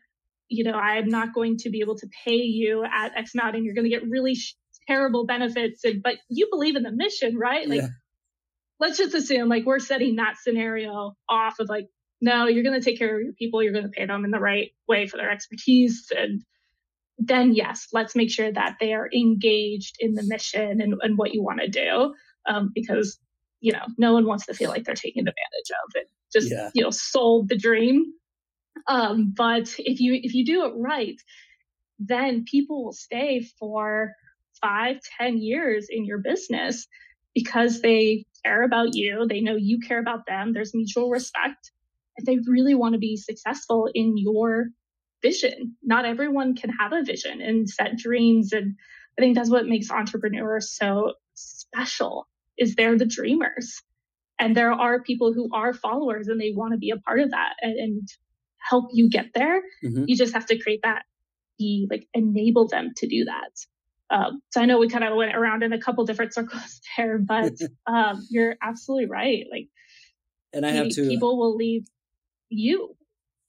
you 0.49 0.65
know, 0.65 0.73
I'm 0.73 1.09
not 1.09 1.33
going 1.33 1.59
to 1.59 1.71
be 1.71 1.81
able 1.81 1.97
to 1.99 2.09
pay 2.25 2.37
you 2.37 2.85
at 2.85 3.17
X 3.17 3.35
amount 3.35 3.57
and 3.57 3.65
you're 3.65 3.75
going 3.75 3.88
to 3.88 3.91
get 3.91 4.09
really 4.09 4.35
sh- 4.35 4.57
terrible 4.87 5.27
benefits 5.27 5.85
and 5.85 6.03
but 6.03 6.17
you 6.29 6.49
believe 6.51 6.77
in 6.77 6.83
the 6.83 6.91
mission 6.91 7.37
right 7.38 7.69
like 7.69 7.83
yeah. 7.83 7.88
let's 8.81 8.99
just 8.99 9.15
assume 9.15 9.49
like 9.49 9.65
we're 9.65 9.79
setting 9.79 10.17
that 10.17 10.35
scenario 10.43 11.17
off 11.29 11.61
of 11.61 11.69
like 11.69 11.87
no 12.21 12.47
you're 12.47 12.65
going 12.65 12.79
to 12.79 12.85
take 12.85 12.99
care 12.99 13.17
of 13.17 13.23
your 13.23 13.33
people 13.33 13.62
you're 13.62 13.73
going 13.73 13.85
to 13.85 13.91
pay 13.91 14.07
them 14.07 14.25
in 14.25 14.31
the 14.31 14.41
right 14.41 14.73
way 14.88 15.07
for 15.07 15.19
their 15.19 15.31
expertise 15.31 16.11
and 16.17 16.43
then 17.18 17.55
yes 17.55 17.88
let's 17.92 18.16
make 18.16 18.31
sure 18.31 18.51
that 18.51 18.77
they 18.81 18.92
are 18.92 19.09
engaged 19.14 19.96
in 20.01 20.14
the 20.14 20.22
mission 20.25 20.81
and, 20.81 20.94
and 21.03 21.18
what 21.18 21.35
you 21.35 21.42
want 21.42 21.61
to 21.61 21.68
do 21.68 22.14
um, 22.48 22.70
because 22.75 23.18
you 23.61 23.72
know 23.72 23.85
no 23.98 24.12
one 24.12 24.27
wants 24.27 24.46
to 24.46 24.55
feel 24.55 24.70
like 24.70 24.85
they're 24.85 24.94
taken 24.94 25.20
advantage 25.20 25.70
of 25.70 25.92
and 25.94 26.07
just 26.33 26.51
yeah. 26.51 26.70
you 26.75 26.83
know 26.83 26.90
sold 26.90 27.48
the 27.48 27.57
dream 27.57 28.07
um, 28.88 29.33
but 29.37 29.75
if 29.79 30.01
you 30.01 30.18
if 30.22 30.35
you 30.35 30.44
do 30.44 30.64
it 30.64 30.72
right 30.77 31.20
then 31.98 32.44
people 32.44 32.85
will 32.85 32.92
stay 32.92 33.46
for 33.59 34.14
five, 34.62 34.96
ten 35.18 35.38
years 35.38 35.88
in 35.90 36.05
your 36.05 36.18
business 36.18 36.87
because 37.35 37.81
they 37.81 38.25
care 38.44 38.62
about 38.62 38.94
you. 38.94 39.27
They 39.29 39.40
know 39.40 39.57
you 39.57 39.79
care 39.81 39.98
about 39.98 40.27
them. 40.27 40.53
There's 40.53 40.75
mutual 40.75 41.11
respect. 41.11 41.72
And 42.16 42.27
they 42.27 42.38
really 42.46 42.75
want 42.75 42.94
to 42.94 42.98
be 42.98 43.16
successful 43.16 43.88
in 43.92 44.16
your 44.16 44.66
vision. 45.23 45.77
Not 45.83 46.05
everyone 46.05 46.55
can 46.55 46.71
have 46.71 46.93
a 46.93 47.03
vision 47.03 47.41
and 47.41 47.69
set 47.69 47.97
dreams. 47.97 48.53
And 48.53 48.77
I 49.19 49.23
think 49.23 49.37
that's 49.37 49.51
what 49.51 49.67
makes 49.67 49.91
entrepreneurs 49.91 50.71
so 50.77 51.15
special 51.35 52.29
is 52.59 52.75
they're 52.75 52.99
the 52.99 53.07
dreamers. 53.07 53.83
And 54.39 54.57
there 54.57 54.73
are 54.73 55.03
people 55.03 55.33
who 55.33 55.49
are 55.55 55.73
followers 55.73 56.29
and 56.29 56.41
they 56.41 56.53
want 56.55 56.73
to 56.73 56.79
be 56.79 56.91
a 56.91 56.97
part 56.97 57.21
of 57.21 57.31
that 57.31 57.55
and, 57.61 57.79
and 57.79 58.09
help 58.59 58.91
you 58.93 59.09
get 59.09 59.27
there. 59.35 59.63
Mm-hmm. 59.85 60.05
You 60.07 60.17
just 60.17 60.35
have 60.35 60.47
to 60.47 60.59
create 60.59 60.81
that, 60.83 61.05
be 61.59 61.87
like 61.91 62.07
enable 62.15 62.69
them 62.69 62.91
to 62.97 63.07
do 63.07 63.25
that. 63.25 63.51
Um, 64.11 64.43
so 64.51 64.61
I 64.61 64.67
know 64.67 64.79
we 64.79 64.89
kind 64.89 65.05
of 65.05 65.17
went 65.17 65.35
around 65.35 65.63
in 65.63 65.73
a 65.73 65.81
couple 65.81 66.05
different 66.05 66.35
circles 66.35 66.81
there, 66.97 67.19
but 67.19 67.55
um, 67.87 68.27
you're 68.31 68.57
absolutely 68.63 69.07
right. 69.07 69.45
Like, 69.51 69.69
and 70.53 70.67
I 70.67 70.71
have 70.71 70.91
to 70.91 71.09
people 71.09 71.39
will 71.39 71.57
leave 71.57 71.87
you, 72.51 72.95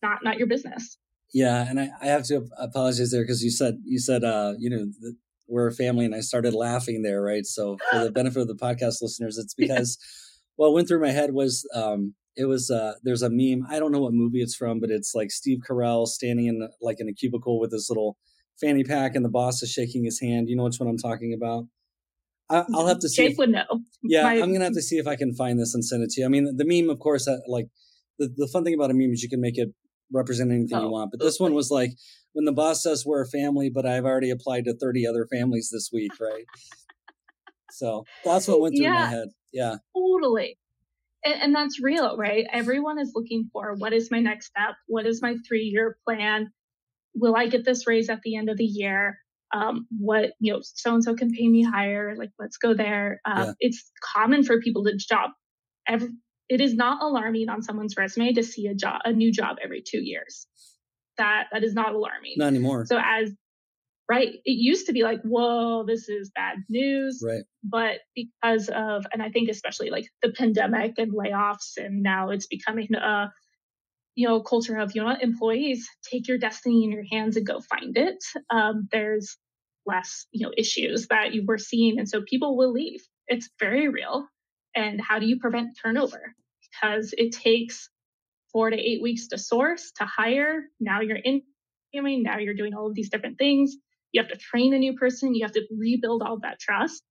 not 0.02 0.24
not 0.24 0.38
your 0.38 0.48
business. 0.48 0.98
Yeah, 1.34 1.66
and 1.68 1.80
I, 1.80 1.90
I 2.00 2.06
have 2.08 2.24
to 2.28 2.48
apologize 2.60 3.12
there 3.12 3.24
because 3.24 3.44
you 3.44 3.50
said 3.50 3.80
you 3.84 4.00
said 4.00 4.24
uh, 4.24 4.54
you 4.60 4.70
know 4.70 4.86
the, 5.00 5.16
we're 5.48 5.68
a 5.68 5.74
family, 5.74 6.06
and 6.06 6.16
I 6.16 6.22
started 6.22 6.54
laughing 6.54 7.02
there, 7.02 7.22
right? 7.22 7.46
So 7.46 7.78
for 7.92 8.04
the 8.04 8.12
benefit 8.12 8.42
of 8.42 8.48
the 8.48 8.56
podcast 8.56 9.02
listeners, 9.02 9.38
it's 9.38 9.54
because 9.58 9.98
what 10.56 10.74
went 10.74 10.88
through 10.88 11.02
my 11.02 11.12
head 11.12 11.34
was 11.34 11.68
um, 11.74 12.14
it 12.36 12.46
was 12.46 12.70
uh, 12.70 12.94
there's 13.04 13.24
a 13.24 13.30
meme. 13.32 13.66
I 13.70 13.80
don't 13.80 13.92
know 13.92 14.02
what 14.02 14.14
movie 14.14 14.42
it's 14.42 14.56
from, 14.56 14.80
but 14.80 14.92
it's 14.92 15.14
like 15.16 15.32
Steve 15.32 15.60
Carell 15.68 16.08
standing 16.08 16.48
in 16.48 16.70
like 16.82 16.98
in 17.00 17.10
a 17.10 17.14
cubicle 17.14 17.60
with 17.60 17.72
his 17.72 17.88
little 17.90 18.18
fanny 18.62 18.84
pack 18.84 19.16
and 19.16 19.26
the 19.26 19.30
boss 19.30 19.62
is 19.64 19.72
shaking 19.72 20.06
his 20.06 20.20
hand. 20.22 20.50
You 20.50 20.56
know 20.56 20.64
which 20.64 20.80
one 20.80 20.90
I'm 20.90 20.98
talking 20.98 21.34
about? 21.34 21.66
I, 22.50 22.66
will 22.70 22.88
have 22.88 23.00
to 23.00 23.10
see. 23.10 23.24
Jake 23.24 23.32
if, 23.34 23.38
would 23.38 23.50
know. 23.50 23.66
Yeah, 24.04 24.24
My, 24.24 24.34
I'm 24.34 24.52
gonna 24.52 24.66
have 24.66 24.74
to 24.74 24.82
see 24.82 24.98
if 24.98 25.08
I 25.08 25.16
can 25.16 25.34
find 25.34 25.60
this 25.60 25.74
and 25.74 25.84
send 25.84 26.04
it 26.04 26.12
to 26.12 26.22
you. 26.22 26.28
I 26.28 26.30
mean, 26.30 26.58
the 26.58 26.66
meme, 26.66 26.90
of 26.90 27.00
course, 27.00 27.28
uh, 27.28 27.38
like 27.48 27.68
the, 28.20 28.32
the 28.36 28.48
fun 28.48 28.64
thing 28.64 28.74
about 28.74 28.92
a 28.92 28.94
meme 28.94 29.12
is 29.12 29.24
you 29.24 29.30
can 29.30 29.42
make 29.42 29.58
it 29.58 29.70
represent 30.12 30.52
anything 30.52 30.78
oh, 30.78 30.84
you 30.84 30.90
want. 30.90 31.12
But 31.12 31.20
this 31.20 31.40
one 31.40 31.54
was 31.54 31.72
like 31.72 31.92
when 32.34 32.46
the 32.46 32.52
boss 32.52 32.84
says 32.84 33.06
we're 33.06 33.24
a 33.24 33.28
family, 33.28 33.70
but 33.74 33.86
I've 33.86 34.06
already 34.06 34.30
applied 34.30 34.66
to 34.66 34.76
30 34.76 35.08
other 35.08 35.28
families 35.32 35.70
this 35.72 35.90
week, 35.94 36.12
right? 36.20 36.46
so 37.72 38.06
that's 38.24 38.48
what 38.48 38.62
went 38.62 38.76
through 38.76 38.86
yeah, 38.86 38.94
my 38.94 39.08
head. 39.08 39.28
Yeah. 39.52 39.76
Totally. 39.96 40.58
And, 41.24 41.42
and 41.42 41.56
that's 41.56 41.82
real, 41.82 42.18
right? 42.18 42.46
Everyone 42.52 43.00
is 43.00 43.12
looking 43.16 43.50
for 43.52 43.76
what 43.78 43.94
is 43.94 44.10
my 44.12 44.20
next 44.20 44.48
step? 44.48 44.76
What 44.88 45.06
is 45.06 45.22
my 45.22 45.36
three 45.48 45.72
year 45.74 45.98
plan? 46.06 46.52
Will 47.16 47.36
I 47.36 47.48
get 47.48 47.66
this 47.66 47.88
raise 47.88 48.10
at 48.10 48.22
the 48.24 48.36
end 48.36 48.50
of 48.50 48.58
the 48.58 48.66
year? 48.66 49.18
Um, 49.56 49.88
what 50.00 50.32
you 50.40 50.54
know, 50.54 50.60
so 50.64 50.96
and 50.96 51.04
so 51.04 51.16
can 51.16 51.30
pay 51.30 51.48
me 51.48 51.64
higher. 51.64 52.16
Like, 52.18 52.32
let's 52.40 52.58
go 52.58 52.74
there. 52.74 53.22
Uh, 53.24 53.46
yeah. 53.48 53.54
It's 53.60 53.92
common 54.16 54.44
for 54.44 54.60
people 54.60 54.84
to 54.86 54.98
job. 54.98 55.30
Every, 55.88 56.10
it 56.50 56.62
is 56.62 56.74
not 56.74 57.02
alarming 57.02 57.50
on 57.50 57.62
someone's 57.62 57.96
resume 57.98 58.34
to 58.34 58.44
see 58.44 58.68
a 58.68 58.76
job, 58.76 59.02
a 59.06 59.14
new 59.14 59.32
job 59.32 59.58
every 59.64 59.82
two 59.82 60.04
years. 60.04 60.48
That 61.18 61.46
that 61.52 61.64
is 61.64 61.74
not 61.74 61.94
alarming. 61.94 62.36
Not 62.38 62.48
anymore. 62.48 62.86
So 62.86 62.98
as 62.98 63.32
right, 64.10 64.30
it 64.44 64.52
used 64.52 64.88
to 64.88 64.94
be 64.94 65.04
like, 65.04 65.22
whoa, 65.22 65.86
this 65.86 66.10
is 66.10 66.32
bad 66.36 66.58
news. 66.70 67.24
Right. 67.26 67.44
But 67.64 68.00
because 68.16 68.70
of, 68.70 69.06
and 69.14 69.22
I 69.22 69.30
think 69.30 69.50
especially 69.50 69.90
like 69.90 70.06
the 70.22 70.32
pandemic 70.32 70.96
and 70.98 71.14
layoffs, 71.14 71.78
and 71.78 72.04
now 72.04 72.32
it's 72.32 72.48
becoming 72.48 72.94
a 72.96 73.32
you 74.16 74.28
know 74.28 74.42
culture 74.42 74.78
of 74.78 74.96
you 74.96 75.04
know 75.04 75.16
employees 75.20 75.88
take 76.10 76.28
your 76.28 76.38
destiny 76.38 76.84
in 76.84 76.92
your 76.92 77.06
hands 77.12 77.38
and 77.38 77.46
go 77.46 77.62
find 77.62 77.98
it. 77.98 78.24
Um, 78.50 78.88
there's 78.92 79.38
less 79.86 80.26
you 80.32 80.46
know 80.46 80.54
issues 80.58 81.08
that 81.08 81.34
you 81.34 81.44
were 81.46 81.58
seeing 81.58 82.00
and 82.00 82.08
so 82.08 82.22
people 82.26 82.58
will 82.58 82.72
leave 82.72 83.02
it's 83.28 83.50
very 83.60 83.88
real 83.88 84.28
and 84.76 85.02
how 85.02 85.20
do 85.20 85.26
you 85.26 85.40
prevent 85.40 85.78
turnover 85.82 86.34
because 86.62 87.14
it 87.18 87.32
takes 87.32 87.90
four 88.52 88.70
to 88.70 88.78
eight 88.78 89.02
weeks 89.02 89.28
to 89.28 89.38
source 89.38 89.92
to 89.98 90.06
hire 90.06 90.64
now 90.80 91.02
you're 91.02 91.18
interviewing 91.18 92.24
now 92.24 92.38
you're 92.38 92.54
doing 92.54 92.74
all 92.74 92.88
of 92.88 92.96
these 92.96 93.10
different 93.10 93.38
things 93.38 93.76
you 94.12 94.22
have 94.22 94.32
to 94.32 94.38
train 94.38 94.74
a 94.74 94.80
new 94.80 94.94
person 94.94 95.36
you 95.36 95.44
have 95.44 95.54
to 95.54 95.66
rebuild 95.78 96.22
all 96.22 96.40
that 96.42 96.60
trust 96.60 97.04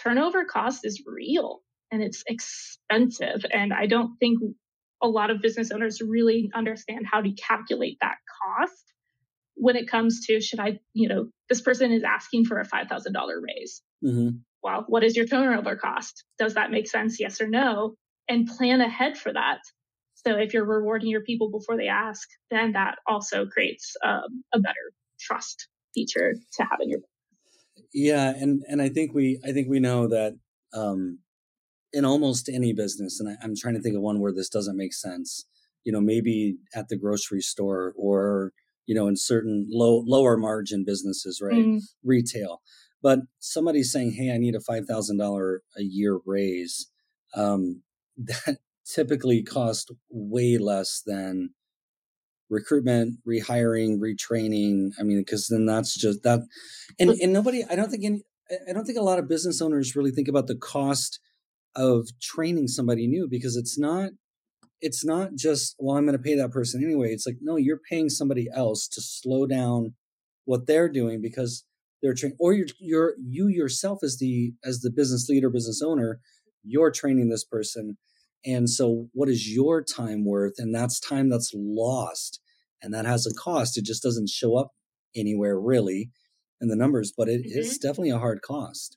turnover 0.00 0.44
cost 0.44 0.84
is 0.84 1.02
real 1.06 1.60
and 1.90 2.02
it's 2.02 2.22
expensive 2.26 3.44
and 3.52 3.72
i 3.72 3.86
don't 3.86 4.16
think 4.18 4.38
a 5.02 5.08
lot 5.08 5.30
of 5.30 5.42
business 5.42 5.70
owners 5.70 6.00
really 6.00 6.50
understand 6.54 7.04
how 7.10 7.20
to 7.20 7.32
calculate 7.32 7.98
that 8.00 8.16
cost 8.42 8.92
when 9.54 9.76
it 9.76 9.88
comes 9.88 10.26
to 10.26 10.40
should 10.40 10.60
I, 10.60 10.78
you 10.92 11.08
know, 11.08 11.28
this 11.48 11.60
person 11.60 11.92
is 11.92 12.02
asking 12.02 12.46
for 12.46 12.60
a 12.60 12.66
$5,000 12.66 12.88
raise. 13.40 13.82
Mm-hmm. 14.04 14.38
Well, 14.62 14.84
what 14.88 15.04
is 15.04 15.16
your 15.16 15.26
turnover 15.26 15.76
cost? 15.76 16.24
Does 16.38 16.54
that 16.54 16.70
make 16.70 16.88
sense? 16.88 17.18
Yes 17.18 17.40
or 17.40 17.48
no? 17.48 17.94
And 18.28 18.46
plan 18.46 18.80
ahead 18.80 19.18
for 19.18 19.32
that. 19.32 19.58
So 20.14 20.36
if 20.36 20.54
you're 20.54 20.64
rewarding 20.64 21.08
your 21.08 21.22
people 21.22 21.50
before 21.50 21.76
they 21.76 21.88
ask, 21.88 22.28
then 22.50 22.72
that 22.72 22.96
also 23.06 23.46
creates 23.46 23.96
um, 24.04 24.44
a 24.54 24.60
better 24.60 24.92
trust 25.20 25.68
feature 25.94 26.34
to 26.54 26.62
have 26.62 26.78
in 26.80 26.90
your 26.90 26.98
business. 27.00 27.88
Yeah, 27.92 28.30
and 28.30 28.62
and 28.68 28.80
I 28.80 28.88
think 28.88 29.12
we 29.12 29.40
I 29.44 29.52
think 29.52 29.68
we 29.68 29.80
know 29.80 30.06
that 30.08 30.34
um, 30.72 31.18
in 31.92 32.04
almost 32.04 32.48
any 32.48 32.72
business, 32.72 33.20
and 33.20 33.28
I, 33.28 33.36
I'm 33.42 33.54
trying 33.56 33.74
to 33.74 33.80
think 33.80 33.96
of 33.96 34.02
one 34.02 34.20
where 34.20 34.32
this 34.32 34.48
doesn't 34.48 34.76
make 34.76 34.94
sense. 34.94 35.44
You 35.84 35.92
know, 35.92 36.00
maybe 36.00 36.58
at 36.74 36.88
the 36.88 36.96
grocery 36.96 37.40
store 37.40 37.92
or 37.96 38.52
you 38.86 38.94
know, 38.94 39.06
in 39.08 39.16
certain 39.16 39.68
low 39.70 40.02
lower 40.06 40.36
margin 40.36 40.84
businesses, 40.84 41.40
right? 41.42 41.54
Mm. 41.54 41.80
Retail. 42.04 42.60
But 43.02 43.20
somebody's 43.38 43.92
saying, 43.92 44.12
"Hey, 44.12 44.32
I 44.32 44.38
need 44.38 44.54
a 44.54 44.60
five 44.60 44.86
thousand 44.86 45.18
dollar 45.18 45.62
a 45.76 45.82
year 45.82 46.20
raise." 46.24 46.90
Um, 47.34 47.82
that 48.16 48.58
typically 48.86 49.42
cost 49.42 49.90
way 50.10 50.58
less 50.58 51.02
than 51.04 51.50
recruitment, 52.50 53.16
rehiring, 53.26 53.98
retraining. 53.98 54.90
I 55.00 55.02
mean, 55.02 55.18
because 55.18 55.48
then 55.48 55.66
that's 55.66 55.94
just 55.94 56.22
that, 56.22 56.40
and 56.98 57.10
and 57.10 57.32
nobody. 57.32 57.64
I 57.68 57.74
don't 57.76 57.90
think 57.90 58.04
any. 58.04 58.22
I 58.68 58.72
don't 58.72 58.84
think 58.84 58.98
a 58.98 59.02
lot 59.02 59.18
of 59.18 59.28
business 59.28 59.62
owners 59.62 59.96
really 59.96 60.10
think 60.10 60.28
about 60.28 60.46
the 60.46 60.56
cost 60.56 61.18
of 61.74 62.08
training 62.20 62.68
somebody 62.68 63.06
new 63.06 63.26
because 63.28 63.56
it's 63.56 63.78
not 63.78 64.10
it's 64.80 65.04
not 65.04 65.34
just 65.34 65.74
well 65.78 65.96
i'm 65.96 66.04
going 66.04 66.16
to 66.16 66.22
pay 66.22 66.36
that 66.36 66.50
person 66.50 66.84
anyway 66.84 67.10
it's 67.12 67.26
like 67.26 67.38
no 67.40 67.56
you're 67.56 67.80
paying 67.88 68.10
somebody 68.10 68.46
else 68.54 68.86
to 68.86 69.00
slow 69.00 69.46
down 69.46 69.94
what 70.44 70.66
they're 70.66 70.88
doing 70.88 71.22
because 71.22 71.64
they're 72.02 72.14
trained 72.14 72.36
or 72.38 72.52
you're, 72.52 72.66
you're 72.80 73.14
you 73.18 73.48
yourself 73.48 74.00
as 74.02 74.18
the 74.18 74.52
as 74.64 74.80
the 74.80 74.90
business 74.90 75.28
leader 75.28 75.50
business 75.50 75.80
owner 75.82 76.20
you're 76.64 76.92
training 76.92 77.28
this 77.28 77.44
person. 77.44 77.98
And 78.44 78.70
so 78.70 79.08
what 79.12 79.28
is 79.28 79.52
your 79.52 79.82
time 79.82 80.24
worth? 80.24 80.54
And 80.58 80.74
that's 80.74 81.00
time 81.00 81.28
that's 81.28 81.52
lost. 81.54 82.40
And 82.80 82.94
that 82.94 83.04
has 83.04 83.26
a 83.26 83.34
cost. 83.34 83.76
It 83.76 83.84
just 83.84 84.02
doesn't 84.02 84.28
show 84.28 84.56
up 84.56 84.70
anywhere 85.16 85.58
really 85.58 86.10
in 86.60 86.68
the 86.68 86.76
numbers 86.76 87.12
but 87.14 87.28
it 87.28 87.42
mm-hmm. 87.42 87.58
is 87.58 87.76
definitely 87.76 88.10
a 88.10 88.18
hard 88.18 88.40
cost. 88.40 88.96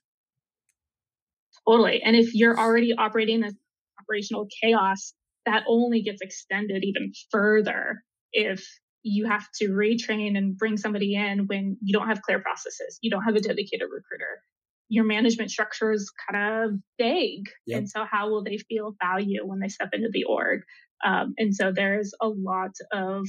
Totally. 1.68 2.00
And 2.02 2.14
if 2.16 2.32
you're 2.32 2.58
already 2.58 2.94
operating 2.96 3.42
in 3.42 3.56
operational 4.00 4.46
chaos 4.62 5.12
that 5.46 5.64
only 5.68 6.02
gets 6.02 6.22
extended 6.22 6.84
even 6.84 7.12
further 7.30 8.02
if 8.32 8.66
you 9.06 9.26
have 9.26 9.46
to 9.54 9.68
retrain 9.68 10.36
and 10.36 10.58
bring 10.58 10.76
somebody 10.76 11.14
in 11.14 11.46
when 11.46 11.76
you 11.80 11.92
don't 11.92 12.08
have 12.08 12.22
clear 12.22 12.40
processes, 12.40 12.98
you 13.02 13.10
don't 13.10 13.22
have 13.22 13.36
a 13.36 13.40
dedicated 13.40 13.88
recruiter. 13.88 14.42
Your 14.88 15.04
management 15.04 15.50
structure 15.50 15.92
is 15.92 16.12
kind 16.28 16.64
of 16.64 16.70
vague. 16.98 17.48
Yep. 17.66 17.78
And 17.78 17.88
so, 17.88 18.04
how 18.04 18.30
will 18.30 18.42
they 18.42 18.58
feel 18.58 18.96
value 19.00 19.46
when 19.46 19.60
they 19.60 19.68
step 19.68 19.90
into 19.92 20.08
the 20.12 20.24
org? 20.24 20.62
Um, 21.04 21.34
and 21.38 21.54
so, 21.54 21.72
there's 21.72 22.14
a 22.20 22.28
lot 22.28 22.72
of 22.92 23.26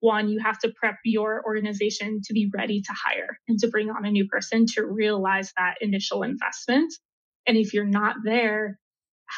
one, 0.00 0.28
you 0.28 0.40
have 0.40 0.58
to 0.60 0.72
prep 0.76 0.96
your 1.04 1.44
organization 1.46 2.20
to 2.24 2.32
be 2.32 2.50
ready 2.52 2.82
to 2.82 2.92
hire 2.92 3.38
and 3.46 3.60
to 3.60 3.68
bring 3.68 3.90
on 3.90 4.04
a 4.04 4.10
new 4.10 4.26
person 4.26 4.66
to 4.74 4.84
realize 4.84 5.52
that 5.56 5.76
initial 5.80 6.24
investment. 6.24 6.92
And 7.46 7.56
if 7.56 7.72
you're 7.72 7.84
not 7.84 8.16
there, 8.24 8.80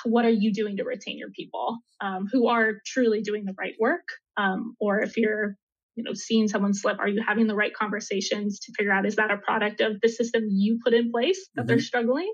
what 0.05 0.25
are 0.25 0.31
you 0.31 0.55
doing 0.55 0.79
to 0.79 0.85
retain 0.85 1.19
your 1.19 1.31
people 1.31 1.77
um, 2.01 2.27
who 2.33 2.49
are 2.49 2.81
truly 2.87 3.21
doing 3.21 3.45
the 3.45 3.55
right 3.59 3.75
work 3.79 4.05
um, 4.39 4.75
or 4.81 5.01
if 5.01 5.19
you're 5.19 5.57
you 5.97 6.05
know 6.05 6.13
seeing 6.15 6.49
someone 6.49 6.75
slip 6.75 6.99
are 6.99 7.09
you 7.09 7.23
having 7.27 7.47
the 7.47 7.55
right 7.55 7.75
conversations 7.75 8.59
to 8.61 8.73
figure 8.77 8.93
out 8.93 9.07
is 9.07 9.17
that 9.17 9.31
a 9.31 9.39
product 9.39 9.81
of 9.81 10.01
the 10.01 10.09
system 10.09 10.45
you 10.51 10.79
put 10.85 10.95
in 10.95 11.11
place 11.11 11.49
that 11.55 11.63
mm-hmm. 11.63 11.69
they're 11.69 11.81
struggling 11.81 12.33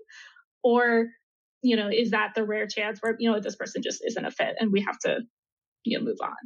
or 0.62 1.08
you 1.62 1.76
know 1.76 1.88
is 1.88 2.10
that 2.10 2.32
the 2.34 2.44
rare 2.44 2.66
chance 2.66 2.98
where 3.00 3.16
you 3.18 3.30
know 3.30 3.40
this 3.40 3.56
person 3.56 3.82
just 3.82 4.02
isn't 4.06 4.24
a 4.24 4.30
fit 4.30 4.54
and 4.58 4.72
we 4.72 4.80
have 4.80 4.98
to 4.98 5.20
you 5.84 5.98
know 5.98 6.04
move 6.04 6.18
on 6.22 6.36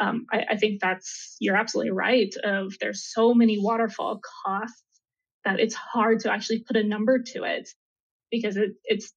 um, 0.00 0.24
I, 0.32 0.44
I 0.52 0.56
think 0.56 0.80
that's 0.80 1.36
you're 1.38 1.56
absolutely 1.56 1.92
right 1.92 2.34
of 2.44 2.72
there's 2.80 3.04
so 3.12 3.34
many 3.34 3.58
waterfall 3.60 4.20
costs 4.46 4.82
that 5.44 5.60
it's 5.60 5.74
hard 5.74 6.20
to 6.20 6.32
actually 6.32 6.64
put 6.66 6.76
a 6.76 6.82
number 6.82 7.22
to 7.34 7.44
it 7.44 7.68
because 8.30 8.56
it, 8.56 8.70
it's 8.84 9.12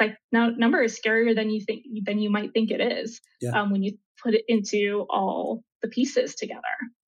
like 0.00 0.16
now 0.32 0.50
number 0.50 0.82
is 0.82 0.98
scarier 0.98 1.34
than 1.34 1.50
you 1.50 1.60
think 1.64 1.84
than 2.04 2.18
you 2.18 2.30
might 2.30 2.52
think 2.52 2.70
it 2.70 2.80
is 2.80 3.20
yeah. 3.40 3.50
um, 3.50 3.70
when 3.70 3.82
you 3.82 3.96
put 4.22 4.34
it 4.34 4.44
into 4.48 5.06
all 5.10 5.62
the 5.82 5.88
pieces 5.88 6.34
together. 6.34 6.62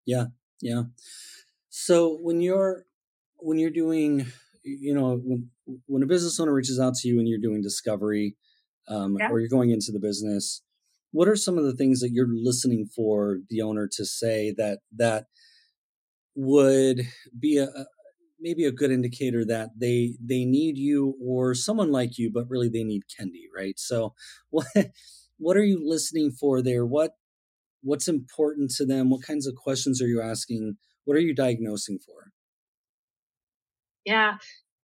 Yeah, 0.07 0.27
yeah. 0.61 0.83
So 1.69 2.19
when 2.21 2.41
you're 2.41 2.85
when 3.39 3.59
you're 3.59 3.71
doing, 3.71 4.27
you 4.63 4.95
know, 4.95 5.21
when 5.23 5.51
when 5.87 6.03
a 6.03 6.07
business 6.07 6.39
owner 6.41 6.53
reaches 6.53 6.81
out 6.81 6.95
to 6.97 7.09
you 7.09 7.19
and 7.19 7.29
you're 7.29 7.39
doing 7.41 7.63
discovery, 7.63 8.37
um, 8.89 9.17
yeah. 9.19 9.31
or 9.31 9.41
you're 9.41 9.49
going 9.49 9.71
into 9.71 9.93
the 9.93 10.01
business, 10.01 10.63
what 11.13 11.29
are 11.29 11.37
some 11.37 11.59
of 11.59 11.65
the 11.65 11.75
things 11.75 12.01
that 12.01 12.11
you're 12.13 12.29
listening 12.31 12.87
for 12.87 13.39
the 13.49 13.63
owner 13.63 13.89
to 13.93 14.05
say 14.05 14.55
that 14.57 14.81
that 14.97 15.27
would 16.35 17.03
be 17.39 17.59
a, 17.59 17.69
maybe 18.41 18.65
a 18.65 18.73
good 18.73 18.91
indicator 18.91 19.45
that 19.45 19.71
they 19.79 20.15
they 20.25 20.45
need 20.45 20.77
you 20.77 21.15
or 21.23 21.55
someone 21.55 21.93
like 21.93 22.19
you, 22.19 22.31
but 22.33 22.49
really 22.49 22.69
they 22.69 22.85
need 22.85 23.03
Kendi, 23.09 23.45
right? 23.55 23.79
So 23.79 24.15
what 24.51 24.67
what 25.39 25.57
are 25.57 25.65
you 25.65 25.81
listening 25.83 26.31
for 26.31 26.63
there? 26.63 26.85
What 26.85 27.13
what's 27.83 28.09
important 28.09 28.71
to 28.73 28.85
them? 28.85 29.11
What 29.11 29.23
kinds 29.23 29.47
of 29.47 29.55
questions 29.55 30.03
are 30.03 30.07
you 30.07 30.21
asking? 30.21 30.77
What 31.05 31.17
are 31.17 31.21
you 31.21 31.35
diagnosing 31.35 31.99
for? 31.99 32.31
Yeah. 34.05 34.35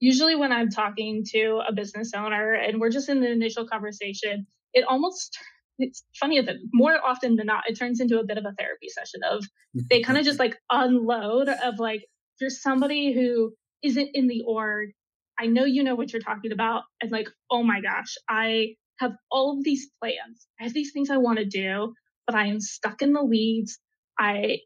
Usually 0.01 0.35
when 0.35 0.53
I'm 0.53 0.71
talking 0.71 1.25
to 1.33 1.63
a 1.67 1.73
business 1.73 2.13
owner 2.15 2.55
and 2.55 2.81
we're 2.81 2.91
just 2.91 3.09
in 3.09 3.21
the 3.21 3.31
initial 3.31 3.67
conversation, 3.67 4.47
it 4.75 4.85
almost 4.89 5.39
it's 5.79 6.05
funny 6.19 6.41
that 6.41 6.57
more 6.73 6.99
often 7.05 7.37
than 7.37 7.47
not, 7.47 7.65
it 7.69 7.79
turns 7.79 8.01
into 8.01 8.19
a 8.19 8.25
bit 8.25 8.39
of 8.39 8.45
a 8.45 8.55
therapy 8.59 8.89
session 8.89 9.21
of 9.31 9.45
they 9.91 10.01
kind 10.01 10.19
of 10.19 10.25
just 10.25 10.39
like 10.45 10.57
unload 10.71 11.49
of 11.49 11.79
like, 11.79 12.07
you're 12.41 12.51
somebody 12.51 13.13
who 13.13 13.55
isn't 13.83 14.11
in 14.15 14.27
the 14.27 14.43
org. 14.47 14.91
I 15.39 15.47
know 15.47 15.65
you 15.65 15.83
know 15.83 15.95
what 15.95 16.13
you're 16.13 16.23
talking 16.23 16.53
about. 16.53 16.85
And 17.01 17.11
like, 17.11 17.29
oh 17.51 17.63
my 17.63 17.81
gosh, 17.81 18.15
I 18.29 18.75
have 18.99 19.13
all 19.31 19.57
of 19.57 19.65
these 19.65 19.89
plans. 20.01 20.47
I 20.61 20.65
have 20.65 20.75
these 20.75 20.93
things 20.93 21.11
I 21.11 21.19
want 21.19 21.39
to 21.39 21.45
do, 21.45 21.95
but 22.27 22.35
I 22.35 22.47
am 22.47 22.61
stuck 22.61 23.03
in 23.03 23.13
the 23.13 23.25
weeds. 23.25 23.79
I 24.19 24.61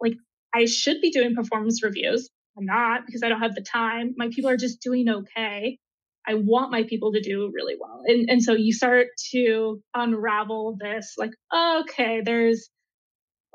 like 0.00 0.14
I 0.54 0.66
should 0.66 1.00
be 1.00 1.10
doing 1.10 1.34
performance 1.34 1.82
reviews. 1.82 2.30
I'm 2.56 2.66
not 2.66 3.06
because 3.06 3.22
I 3.24 3.28
don't 3.28 3.40
have 3.40 3.56
the 3.56 3.62
time. 3.64 4.14
My 4.16 4.28
people 4.28 4.50
are 4.50 4.56
just 4.56 4.80
doing 4.80 5.08
okay. 5.08 5.78
I 6.26 6.34
want 6.34 6.70
my 6.70 6.84
people 6.84 7.12
to 7.12 7.20
do 7.20 7.50
really 7.52 7.74
well. 7.78 8.02
And 8.06 8.30
and 8.30 8.42
so 8.42 8.52
you 8.52 8.72
start 8.72 9.08
to 9.32 9.82
unravel 9.94 10.76
this 10.80 11.14
like, 11.18 11.32
okay, 11.52 12.22
there's 12.24 12.70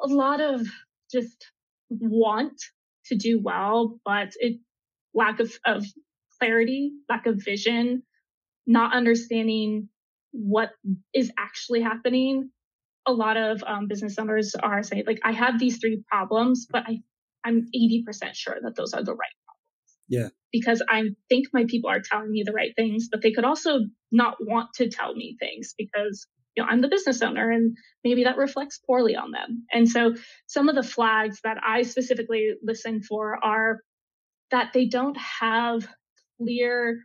a 0.01 0.07
lot 0.07 0.41
of 0.41 0.67
just 1.11 1.45
want 1.89 2.61
to 3.09 3.15
do 3.15 3.39
well, 3.39 3.99
but 4.05 4.33
it 4.39 4.59
lack 5.13 5.39
of, 5.39 5.51
of 5.65 5.85
clarity, 6.39 6.91
lack 7.09 7.25
of 7.25 7.43
vision, 7.43 8.03
not 8.65 8.93
understanding 8.93 9.89
what 10.31 10.71
is 11.13 11.31
actually 11.37 11.81
happening. 11.81 12.51
A 13.05 13.11
lot 13.11 13.37
of 13.37 13.63
um, 13.65 13.87
business 13.87 14.17
owners 14.17 14.55
are 14.55 14.83
saying, 14.83 15.03
like, 15.07 15.19
I 15.23 15.31
have 15.31 15.59
these 15.59 15.77
three 15.77 16.03
problems, 16.07 16.67
but 16.69 16.83
I, 16.87 16.99
I'm 17.43 17.67
80% 17.75 18.33
sure 18.33 18.57
that 18.61 18.75
those 18.75 18.93
are 18.93 19.03
the 19.03 19.13
right 19.13 19.37
problems. 19.45 19.97
Yeah. 20.07 20.29
Because 20.51 20.81
I 20.87 21.09
think 21.29 21.47
my 21.53 21.65
people 21.67 21.89
are 21.89 22.01
telling 22.01 22.31
me 22.31 22.43
the 22.45 22.53
right 22.53 22.71
things, 22.75 23.07
but 23.11 23.21
they 23.21 23.31
could 23.31 23.45
also 23.45 23.81
not 24.11 24.37
want 24.39 24.73
to 24.75 24.89
tell 24.89 25.13
me 25.13 25.37
things 25.39 25.73
because 25.77 26.27
you 26.55 26.63
know, 26.63 26.69
I'm 26.69 26.81
the 26.81 26.87
business 26.87 27.21
owner 27.21 27.51
and 27.51 27.77
maybe 28.03 28.23
that 28.23 28.37
reflects 28.37 28.79
poorly 28.79 29.15
on 29.15 29.31
them. 29.31 29.65
And 29.71 29.89
so 29.89 30.15
some 30.47 30.69
of 30.69 30.75
the 30.75 30.83
flags 30.83 31.39
that 31.43 31.57
I 31.65 31.83
specifically 31.83 32.53
listen 32.63 33.01
for 33.01 33.43
are 33.43 33.79
that 34.51 34.71
they 34.73 34.85
don't 34.85 35.17
have 35.17 35.87
clear 36.37 37.01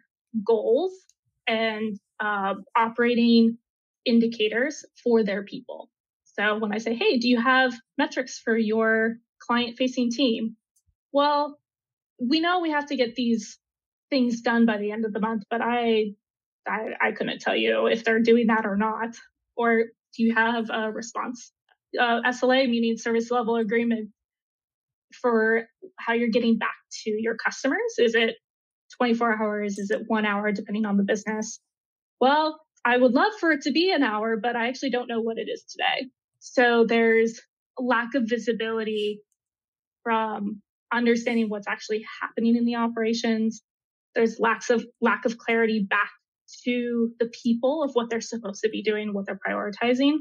goals 0.47 0.93
and 1.47 1.99
uh, 2.21 2.55
operating 2.77 3.59
indicators 4.05 4.85
for 5.03 5.23
their 5.23 5.45
people. 5.45 5.91
So 6.25 6.59
when 6.59 6.73
I 6.73 6.79
say, 6.79 6.95
hey, 6.95 7.19
do 7.19 7.29
you 7.29 7.41
have 7.41 7.75
metrics 7.97 8.39
for 8.39 8.57
your 8.57 9.17
client 9.41 9.77
facing 9.77 10.11
team? 10.11 10.57
Well, 11.13 11.59
we 12.21 12.41
know 12.41 12.61
we 12.61 12.71
have 12.71 12.87
to 12.87 12.97
get 12.97 13.15
these 13.15 13.59
things 14.11 14.41
done 14.41 14.67
by 14.67 14.79
the 14.79 14.91
end 14.91 15.05
of 15.05 15.13
the 15.13 15.21
month, 15.21 15.45
but 15.51 15.61
I, 15.61 16.15
I, 16.67 16.91
I 17.01 17.13
couldn't 17.13 17.41
tell 17.41 17.57
you 17.57 17.87
if 17.87 18.05
they're 18.05 18.21
doing 18.21 18.49
that 18.49 18.67
or 18.67 18.77
not. 18.77 19.17
Or 19.57 19.85
do 20.17 20.23
you 20.23 20.35
have 20.35 20.71
a 20.71 20.91
response? 20.91 21.53
Uh, 21.99 22.23
SLA, 22.27 22.69
meaning 22.69 22.97
service 22.97 23.31
level 23.31 23.57
agreement 23.57 24.11
for 25.21 25.69
how 25.99 26.13
you're 26.13 26.29
getting 26.29 26.59
back 26.59 26.75
to 27.05 27.11
your 27.11 27.37
customers? 27.37 27.95
Is 27.99 28.15
it 28.15 28.37
24 28.99 29.43
hours? 29.43 29.79
Is 29.79 29.91
it 29.91 30.03
one 30.07 30.27
hour, 30.27 30.53
depending 30.53 30.85
on 30.85 30.97
the 30.97 31.05
business? 31.05 31.61
Well, 32.21 32.61
I 32.85 32.97
would 32.97 33.13
love 33.13 33.33
for 33.41 33.53
it 33.53 33.63
to 33.63 33.73
be 33.73 33.93
an 33.93 34.03
hour, 34.03 34.37
but 34.37 34.57
I 34.57 34.69
actually 34.69 34.91
don't 34.91 35.09
know 35.09 35.21
what 35.21 35.39
it 35.39 35.49
is 35.49 35.65
today. 35.65 36.09
So 36.41 36.85
there's 36.87 37.41
a 37.79 37.83
lack 37.83 38.15
of 38.15 38.25
visibility 38.27 39.23
from 40.03 40.61
understanding 40.93 41.49
what's 41.49 41.67
actually 41.67 42.05
happening 42.21 42.57
in 42.57 42.67
the 42.67 42.77
operations. 42.77 43.63
There's 44.15 44.39
lacks 44.39 44.71
of 44.71 44.85
lack 45.01 45.25
of 45.25 45.39
clarity 45.39 45.87
back 45.89 46.11
to 46.65 47.11
the 47.19 47.31
people 47.43 47.83
of 47.83 47.93
what 47.95 48.11
they're 48.11 48.21
supposed 48.21 48.63
to 48.63 48.69
be 48.69 48.83
doing, 48.83 49.13
what 49.13 49.27
they're 49.27 49.41
prioritizing. 49.47 50.17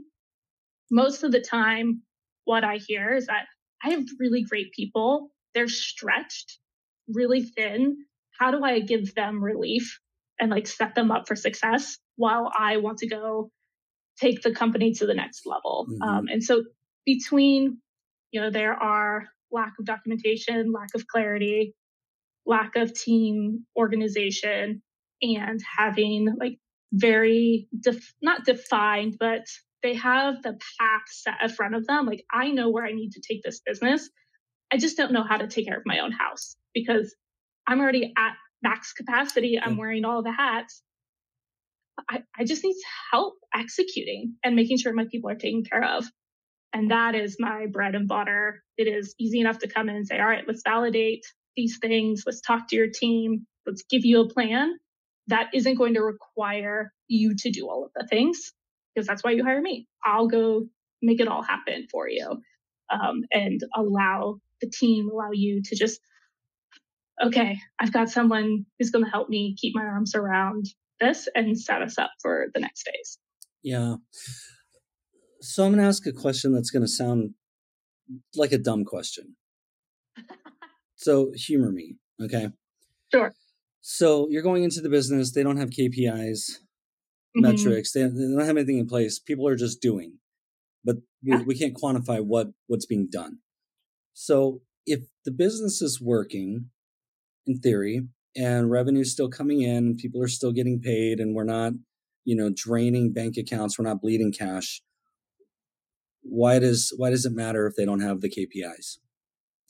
Most 0.92 1.24
of 1.24 1.32
the 1.32 1.42
time, 1.42 2.02
what 2.46 2.64
I 2.64 2.78
hear 2.78 3.14
is 3.14 3.28
that 3.28 3.46
I 3.84 3.92
have 3.92 4.06
really 4.20 4.44
great 4.44 4.72
people. 4.74 5.32
They're 5.54 5.68
stretched, 5.68 6.60
really 7.08 7.44
thin. 7.44 7.98
How 8.40 8.52
do 8.52 8.64
I 8.64 8.80
give 8.80 9.14
them 9.16 9.44
relief 9.44 10.00
and 10.40 10.50
like 10.52 10.68
set 10.68 10.96
them 10.96 11.12
up 11.12 11.28
for 11.28 11.36
success 11.36 11.98
while 12.16 12.52
I 12.58 12.78
want 12.78 13.00
to 13.00 13.08
go 13.08 13.52
take 14.20 14.42
the 14.42 14.54
company 14.54 14.94
to 14.94 15.06
the 15.06 15.14
next 15.14 15.46
level? 15.46 15.88
Mm-hmm. 15.90 16.02
Um, 16.02 16.26
and 16.28 16.44
so 16.44 16.64
between, 17.06 17.78
you 18.32 18.42
know, 18.42 18.50
there 18.50 18.74
are 18.74 19.28
lack 19.52 19.74
of 19.80 19.86
documentation, 19.86 20.72
lack 20.72 20.90
of 20.96 21.08
clarity, 21.08 21.76
lack 22.46 22.76
of 22.76 22.94
team 22.94 23.66
organization, 23.78 24.82
and 25.24 25.60
having 25.78 26.36
like 26.40 26.60
very 26.94 27.68
def- 27.80 28.14
not 28.22 28.46
defined, 28.46 29.18
but 29.20 29.46
they 29.82 29.96
have 29.96 30.42
the 30.44 30.54
path 30.80 31.02
set 31.08 31.36
in 31.42 31.50
front 31.50 31.76
of 31.76 31.86
them. 31.88 32.06
Like, 32.06 32.24
I 32.32 32.52
know 32.52 32.70
where 32.70 32.86
I 32.86 32.94
need 32.94 33.12
to 33.12 33.22
take 33.22 33.44
this 33.44 33.62
business. 33.66 34.10
I 34.72 34.78
just 34.78 34.96
don't 34.96 35.12
know 35.12 35.24
how 35.24 35.38
to 35.38 35.48
take 35.48 35.68
care 35.68 35.78
of 35.78 35.84
my 35.86 36.00
own 36.00 36.12
house 36.12 36.56
because 36.74 37.14
I'm 37.68 37.80
already 37.80 38.14
at 38.18 38.34
max 38.62 38.94
capacity. 38.94 39.60
I'm 39.60 39.78
wearing 39.78 40.06
all 40.06 40.24
the 40.24 40.32
hats. 40.32 40.82
I, 42.10 42.24
I 42.38 42.44
just 42.44 42.64
need 42.64 42.76
help 43.12 43.36
executing 43.54 44.36
and 44.44 44.56
making 44.56 44.78
sure 44.78 44.94
my 44.94 45.06
people 45.12 45.30
are 45.30 45.36
taken 45.36 45.64
care 45.64 45.84
of. 45.84 46.06
And 46.74 46.90
that 46.90 47.14
is 47.14 47.36
my 47.40 47.68
bread 47.72 47.94
and 47.94 48.08
butter. 48.08 48.64
It 48.78 48.88
is 48.88 49.14
easy 49.20 49.40
enough 49.40 49.60
to 49.60 49.68
come 49.68 49.90
in 49.90 49.96
and 49.96 50.08
say, 50.08 50.20
all 50.20 50.26
right, 50.26 50.44
let's 50.48 50.64
validate 50.66 51.24
these 51.56 51.78
things. 51.78 52.24
Let's 52.26 52.42
talk 52.42 52.68
to 52.70 52.76
your 52.76 52.90
team. 52.90 53.46
Let's 53.68 53.84
give 53.84 54.06
you 54.06 54.22
a 54.22 54.30
plan 54.30 54.80
that 55.28 55.50
isn't 55.54 55.76
going 55.76 55.94
to 55.94 56.02
require 56.02 56.92
you 57.08 57.36
to 57.38 57.52
do 57.52 57.70
all 57.70 57.86
of 57.86 57.92
the 57.96 58.08
things 58.08 58.54
because 58.94 59.08
that's 59.08 59.24
why 59.24 59.32
you 59.32 59.44
hire 59.44 59.62
me. 59.62 59.88
I'll 60.04 60.28
go 60.28 60.68
make 61.02 61.20
it 61.20 61.28
all 61.28 61.44
happen 61.44 61.88
for 61.92 62.10
you 62.10 62.42
um, 62.90 63.24
and 63.32 63.62
allow 63.76 64.38
the 64.62 64.70
team, 64.70 65.10
allow 65.10 65.32
you 65.32 65.62
to 65.64 65.76
just, 65.76 66.00
okay, 67.24 67.58
I've 67.80 67.94
got 67.94 68.10
someone 68.10 68.66
who's 68.78 68.92
going 68.92 69.06
to 69.06 69.12
help 69.12 69.30
me 69.30 69.56
keep 69.60 69.76
my 69.76 69.84
arms 69.84 70.16
around 70.16 70.66
this 71.00 71.28
and 71.36 71.60
set 71.60 71.82
us 71.82 71.98
up 71.98 72.12
for 72.22 72.48
the 72.54 72.60
next 72.60 72.84
phase. 72.84 73.18
Yeah. 73.62 73.96
So 75.42 75.66
I'm 75.66 75.72
going 75.72 75.82
to 75.82 75.88
ask 75.88 76.06
a 76.06 76.14
question 76.14 76.54
that's 76.54 76.72
going 76.72 76.84
to 76.84 76.88
sound 76.88 77.34
like 78.36 78.52
a 78.52 78.58
dumb 78.58 78.86
question. 78.86 79.36
so 80.96 81.32
humor 81.36 81.72
me, 81.72 81.98
okay? 82.22 82.50
Sure. 83.14 83.34
So 83.86 84.28
you're 84.30 84.42
going 84.42 84.64
into 84.64 84.80
the 84.80 84.88
business, 84.88 85.34
they 85.34 85.44
don't 85.44 85.58
have 85.58 85.70
KPIs 85.70 86.00
mm-hmm. 86.00 87.42
metrics. 87.42 87.92
They, 87.92 88.04
they, 88.04 88.08
don't 88.08 88.40
have 88.40 88.56
anything 88.56 88.78
in 88.78 88.88
place. 88.88 89.20
People 89.20 89.46
are 89.46 89.58
just 89.58 89.82
doing, 89.82 90.20
but 90.86 90.96
we, 91.22 91.36
we 91.44 91.58
can't 91.60 91.76
quantify 91.76 92.24
what 92.26 92.48
what's 92.68 92.86
being 92.86 93.10
done. 93.12 93.40
So 94.14 94.62
if 94.86 95.02
the 95.26 95.32
business 95.32 95.82
is 95.82 96.00
working, 96.02 96.70
in 97.46 97.60
theory, 97.60 98.08
and 98.38 98.72
revenue 98.72 99.02
is 99.02 99.12
still 99.12 99.30
coming 99.30 99.62
in, 99.62 99.78
and 99.78 99.98
people 99.98 100.24
are 100.24 100.30
still 100.30 100.54
getting 100.54 100.80
paid, 100.80 101.20
and 101.20 101.36
we're 101.36 101.44
not, 101.44 101.74
you 102.24 102.38
know, 102.38 102.50
draining 102.56 103.12
bank 103.12 103.36
accounts, 103.36 103.78
we're 103.78 103.84
not 103.86 104.02
bleeding 104.02 104.32
cash. 104.32 104.82
Why 106.22 106.58
does 106.60 106.94
why 106.96 107.10
does 107.10 107.26
it 107.26 107.34
matter 107.34 107.68
if 107.68 107.76
they 107.76 107.84
don't 107.84 108.00
have 108.00 108.22
the 108.22 108.30
KPIs? 108.30 109.00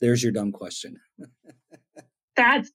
There's 0.00 0.22
your 0.22 0.30
dumb 0.30 0.52
question. 0.52 0.98
that's 2.36 2.70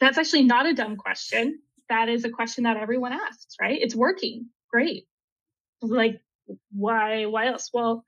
that's 0.00 0.18
actually 0.18 0.44
not 0.44 0.66
a 0.66 0.74
dumb 0.74 0.96
question 0.96 1.58
that 1.88 2.08
is 2.08 2.24
a 2.24 2.30
question 2.30 2.64
that 2.64 2.76
everyone 2.76 3.12
asks, 3.12 3.56
right? 3.60 3.78
It's 3.80 3.94
working. 3.94 4.48
Great. 4.70 5.04
Like, 5.80 6.20
why, 6.72 7.24
why 7.26 7.46
else? 7.46 7.70
Well, 7.72 8.04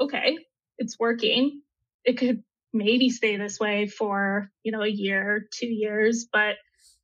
okay, 0.00 0.38
it's 0.78 0.98
working. 0.98 1.62
It 2.04 2.18
could 2.18 2.42
maybe 2.72 3.10
stay 3.10 3.36
this 3.36 3.60
way 3.60 3.86
for, 3.86 4.50
you 4.62 4.72
know, 4.72 4.82
a 4.82 4.88
year, 4.88 5.46
two 5.52 5.66
years, 5.66 6.26
but 6.32 6.56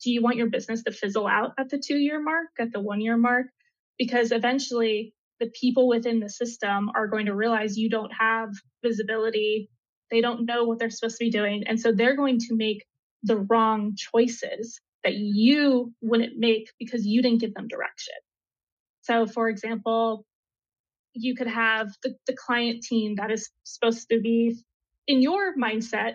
do 0.02 0.10
you 0.10 0.22
want 0.22 0.36
your 0.36 0.48
business 0.48 0.82
to 0.84 0.92
fizzle 0.92 1.26
out 1.26 1.52
at 1.58 1.68
the 1.68 1.78
two 1.78 1.96
year 1.96 2.22
mark, 2.22 2.48
at 2.58 2.72
the 2.72 2.80
one 2.80 3.00
year 3.00 3.16
mark? 3.16 3.46
Because 3.98 4.32
eventually 4.32 5.14
the 5.38 5.50
people 5.60 5.88
within 5.88 6.20
the 6.20 6.28
system 6.28 6.90
are 6.94 7.06
going 7.06 7.26
to 7.26 7.34
realize 7.34 7.76
you 7.76 7.90
don't 7.90 8.12
have 8.18 8.50
visibility. 8.82 9.70
They 10.10 10.20
don't 10.20 10.46
know 10.46 10.64
what 10.64 10.78
they're 10.78 10.90
supposed 10.90 11.18
to 11.18 11.24
be 11.24 11.30
doing. 11.30 11.64
And 11.66 11.78
so 11.78 11.92
they're 11.92 12.16
going 12.16 12.38
to 12.40 12.56
make 12.56 12.84
the 13.22 13.36
wrong 13.36 13.96
choices 13.96 14.80
that 15.04 15.14
you 15.14 15.92
wouldn't 16.00 16.36
make 16.36 16.70
because 16.78 17.06
you 17.06 17.22
didn't 17.22 17.40
give 17.40 17.54
them 17.54 17.68
direction. 17.68 18.14
So, 19.02 19.26
for 19.26 19.48
example, 19.48 20.24
you 21.14 21.34
could 21.34 21.46
have 21.46 21.88
the, 22.02 22.14
the 22.26 22.36
client 22.36 22.82
team 22.82 23.16
that 23.16 23.30
is 23.30 23.50
supposed 23.64 24.08
to 24.10 24.20
be, 24.20 24.56
in 25.06 25.22
your 25.22 25.56
mindset, 25.56 26.14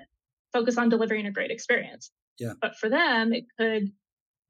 focus 0.54 0.78
on 0.78 0.90
delivering 0.90 1.26
a 1.26 1.32
great 1.32 1.52
experience. 1.52 2.12
Yeah. 2.40 2.54
But 2.62 2.78
for 2.78 2.90
them, 2.90 3.34
it 3.34 3.46
could, 3.60 3.92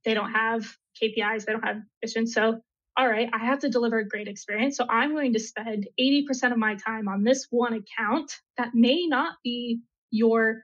they 0.04 0.14
don't 0.14 0.32
have 0.32 0.66
KPIs, 1.02 1.46
they 1.46 1.54
don't 1.54 1.66
have 1.66 1.82
vision. 2.04 2.28
So, 2.28 2.62
all 2.98 3.08
right, 3.08 3.30
I 3.34 3.46
have 3.46 3.60
to 3.60 3.70
deliver 3.70 4.00
a 4.00 4.08
great 4.08 4.28
experience. 4.28 4.78
So 4.78 4.86
I'm 4.88 5.12
going 5.12 5.34
to 5.34 5.40
spend 5.40 5.88
80% 6.00 6.52
of 6.52 6.58
my 6.58 6.76
time 6.76 7.08
on 7.08 7.24
this 7.24 7.48
one 7.50 7.74
account 7.74 8.32
that 8.58 8.70
may 8.74 9.08
not 9.08 9.36
be 9.44 9.82
your 10.12 10.64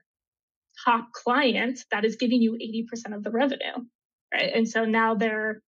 top 0.84 1.12
client 1.12 1.80
that 1.90 2.04
is 2.04 2.16
giving 2.16 2.40
you 2.42 2.52
80% 2.52 3.14
of 3.14 3.22
the 3.22 3.30
revenue. 3.30 3.86
Right. 4.32 4.50
And 4.54 4.68
so 4.68 4.84
now 4.84 5.14
they're 5.14 5.60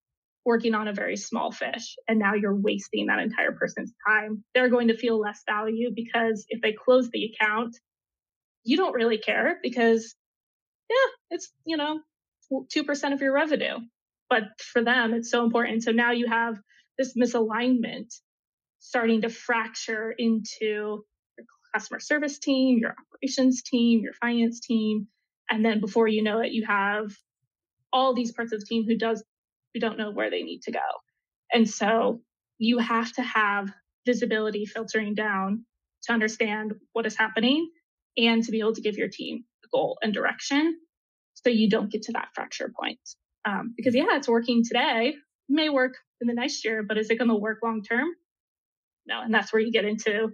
working 0.45 0.75
on 0.75 0.89
a 0.89 0.93
very 0.93 1.17
small 1.17 1.51
fish 1.51 1.97
and 2.07 2.19
now 2.19 2.35
you're 2.35 2.55
wasting 2.55 3.07
that 3.07 3.19
entire 3.19 3.53
person's 3.53 3.93
time. 4.07 4.45
They're 4.55 4.69
going 4.69 4.89
to 4.89 4.97
feel 4.97 5.19
less 5.19 5.43
value 5.49 5.91
because 5.95 6.45
if 6.49 6.61
they 6.61 6.73
close 6.73 7.11
the 7.11 7.33
account, 7.33 7.77
you 8.62 8.77
don't 8.77 8.95
really 8.95 9.19
care 9.19 9.59
because 9.62 10.15
yeah, 10.91 11.37
it's, 11.37 11.51
you 11.65 11.77
know, 11.77 12.01
2% 12.53 13.12
of 13.12 13.21
your 13.21 13.33
revenue. 13.33 13.79
But 14.29 14.45
for 14.61 14.83
them, 14.83 15.15
it's 15.15 15.31
so 15.31 15.45
important. 15.45 15.83
So 15.83 15.93
now 15.93 16.12
you 16.12 16.27
have 16.29 16.57
this 16.99 17.17
misalignment 17.17 18.12
starting 18.79 19.23
to 19.23 19.29
fracture 19.29 20.15
into 20.17 21.05
customer 21.75 22.01
service 22.01 22.39
team, 22.39 22.79
your 22.79 22.95
operations 22.99 23.62
team, 23.62 24.01
your 24.01 24.14
finance 24.14 24.61
team. 24.61 25.09
And 25.51 25.64
then 25.64 25.81
before 25.81 26.09
you 26.09 26.22
know 26.22 26.41
it, 26.41 26.53
you 26.53 26.64
have 26.66 27.12
all 27.93 28.14
these 28.14 28.33
parts 28.33 28.53
of 28.53 28.61
the 28.61 28.66
team 28.66 28.85
who 28.87 28.97
does 28.97 29.22
who 29.72 29.81
don't 29.81 29.99
know 29.99 30.11
where 30.11 30.31
they 30.31 30.43
need 30.43 30.62
to 30.62 30.72
go. 30.72 30.81
And 31.53 31.68
so 31.68 32.20
you 32.59 32.79
have 32.79 33.12
to 33.14 33.22
have 33.22 33.72
visibility 34.07 34.66
filtering 34.66 35.14
down 35.14 35.64
to 36.05 36.12
understand 36.12 36.75
what 36.93 37.07
is 37.07 37.16
happening 37.16 37.70
and 38.16 38.45
to 38.45 38.53
be 38.53 38.61
able 38.61 38.75
to 38.75 38.81
give 38.81 38.97
your 38.97 39.09
team 39.09 39.45
a 39.64 39.68
goal 39.72 39.99
and 40.03 40.14
direction 40.14 40.79
so 41.35 41.51
you 41.51 41.68
don't 41.68 41.91
get 41.91 42.03
to 42.03 42.12
that 42.12 42.29
fracture 42.35 42.72
point. 42.79 43.01
Um, 43.45 43.75
because 43.77 43.95
yeah, 43.95 44.16
it's 44.16 44.29
working 44.29 44.62
today, 44.64 45.14
may 45.49 45.68
work 45.68 45.97
in 46.20 46.29
the 46.29 46.35
next 46.35 46.64
year, 46.64 46.83
but 46.83 46.99
is 46.99 47.11
it 47.11 47.18
going 47.18 47.29
to 47.29 47.37
work 47.37 47.59
long 47.62 47.83
term? 47.83 48.09
No. 49.07 49.20
And 49.20 49.35
that's 49.35 49.53
where 49.53 49.61
you 49.61 49.72
get 49.72 49.85
into 49.85 50.33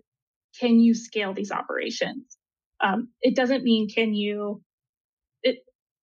can 0.58 0.80
you 0.80 0.94
scale 0.94 1.34
these 1.34 1.52
operations? 1.52 2.36
Um, 2.82 3.08
it 3.20 3.36
doesn't 3.36 3.64
mean 3.64 3.88
can 3.88 4.14
you, 4.14 4.62
it, 5.42 5.58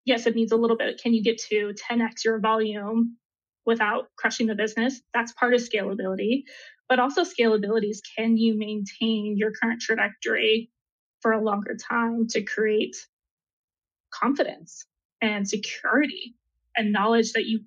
yes, 0.06 0.28
it 0.28 0.36
means 0.36 0.52
a 0.52 0.58
little 0.58 0.78
bit. 0.78 1.02
Can 1.02 1.14
you 1.14 1.24
get 1.24 1.40
to 1.50 1.74
10x 1.90 2.24
your 2.24 2.40
volume 2.40 3.18
without 3.66 4.06
crushing 4.18 4.48
the 4.48 4.56
business? 4.56 5.02
That's 5.14 5.34
part 5.34 5.54
of 5.54 5.62
scalability. 5.62 6.44
But 6.88 7.00
also, 7.00 7.24
scalability 7.24 7.90
is 7.90 8.02
can 8.18 8.38
you 8.38 8.58
maintain 8.58 9.36
your 9.38 9.52
current 9.52 9.82
trajectory 9.82 10.70
for 11.22 11.34
a 11.34 11.44
longer 11.44 11.76
time 11.76 12.28
to 12.30 12.44
create 12.44 12.96
confidence 14.12 14.86
and 15.22 15.48
security 15.48 16.36
and 16.76 16.94
knowledge 16.94 17.34
that 17.34 17.46
you 17.46 17.62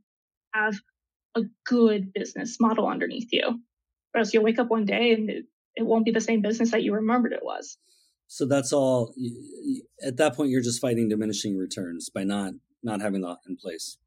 have 0.54 0.74
a 1.34 1.42
good 1.64 2.12
business 2.12 2.58
model 2.60 2.88
underneath 2.88 3.28
you. 3.32 3.60
Or 4.14 4.18
else 4.18 4.32
you'll 4.34 4.44
wake 4.44 4.58
up 4.58 4.70
one 4.70 4.84
day 4.84 5.12
and 5.12 5.44
it, 5.76 5.86
won't 5.86 6.04
be 6.04 6.10
the 6.10 6.20
same 6.20 6.42
business 6.42 6.70
that 6.70 6.82
you 6.82 6.94
remembered 6.94 7.32
it 7.32 7.42
was. 7.42 7.78
So 8.26 8.46
that's 8.46 8.72
all. 8.72 9.14
At 10.04 10.16
that 10.18 10.36
point, 10.36 10.50
you're 10.50 10.62
just 10.62 10.80
fighting 10.80 11.08
diminishing 11.08 11.56
returns 11.56 12.10
by 12.10 12.24
not 12.24 12.52
not 12.82 13.00
having 13.00 13.22
that 13.22 13.38
in 13.48 13.56
place. 13.56 13.98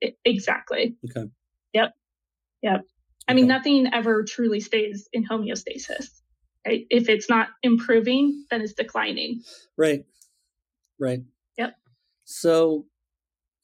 It, 0.00 0.16
exactly. 0.24 0.96
Okay. 1.04 1.28
Yep. 1.72 1.94
Yep. 2.62 2.82
I 3.28 3.34
mean, 3.34 3.46
nothing 3.46 3.88
ever 3.92 4.24
truly 4.24 4.60
stays 4.60 5.08
in 5.12 5.26
homeostasis. 5.26 6.08
Right? 6.66 6.86
If 6.90 7.08
it's 7.08 7.28
not 7.28 7.48
improving, 7.62 8.44
then 8.50 8.62
it's 8.62 8.72
declining. 8.72 9.42
Right. 9.76 10.04
Right. 10.98 11.20
Yep. 11.58 11.74
So, 12.24 12.86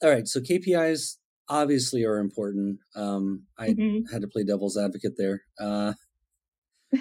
all 0.02 0.10
right. 0.10 0.26
So 0.26 0.40
KPIs 0.40 1.16
obviously 1.48 2.04
are 2.04 2.18
important. 2.18 2.80
Um, 2.94 3.44
I 3.58 3.68
mm-hmm. 3.68 4.12
had 4.12 4.22
to 4.22 4.28
play 4.28 4.44
devil's 4.44 4.76
advocate 4.76 5.14
there. 5.16 5.42
Uh, 5.60 5.94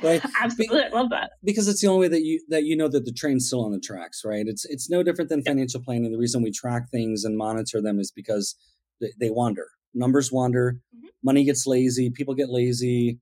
right? 0.03 0.21
Absolutely, 0.41 0.79
Be- 0.79 0.85
I 0.85 0.89
love 0.89 1.09
that 1.09 1.31
because 1.43 1.67
it's 1.67 1.81
the 1.81 1.87
only 1.87 2.07
way 2.07 2.07
that 2.09 2.23
you 2.23 2.41
that 2.49 2.63
you 2.63 2.75
know 2.75 2.87
that 2.87 3.05
the 3.05 3.11
train's 3.11 3.47
still 3.47 3.63
on 3.65 3.71
the 3.71 3.79
tracks, 3.79 4.23
right? 4.25 4.45
It's 4.47 4.65
it's 4.65 4.89
no 4.89 5.03
different 5.03 5.29
than 5.29 5.43
financial 5.43 5.81
planning. 5.81 6.11
The 6.11 6.17
reason 6.17 6.41
we 6.41 6.51
track 6.51 6.89
things 6.89 7.23
and 7.23 7.37
monitor 7.37 7.81
them 7.81 7.99
is 7.99 8.11
because 8.11 8.55
they, 9.01 9.11
they 9.19 9.29
wander. 9.29 9.67
Numbers 9.93 10.31
wander. 10.31 10.79
Mm-hmm. 10.95 11.07
Money 11.23 11.43
gets 11.43 11.65
lazy. 11.65 12.09
People 12.09 12.35
get 12.35 12.49
lazy. 12.49 13.19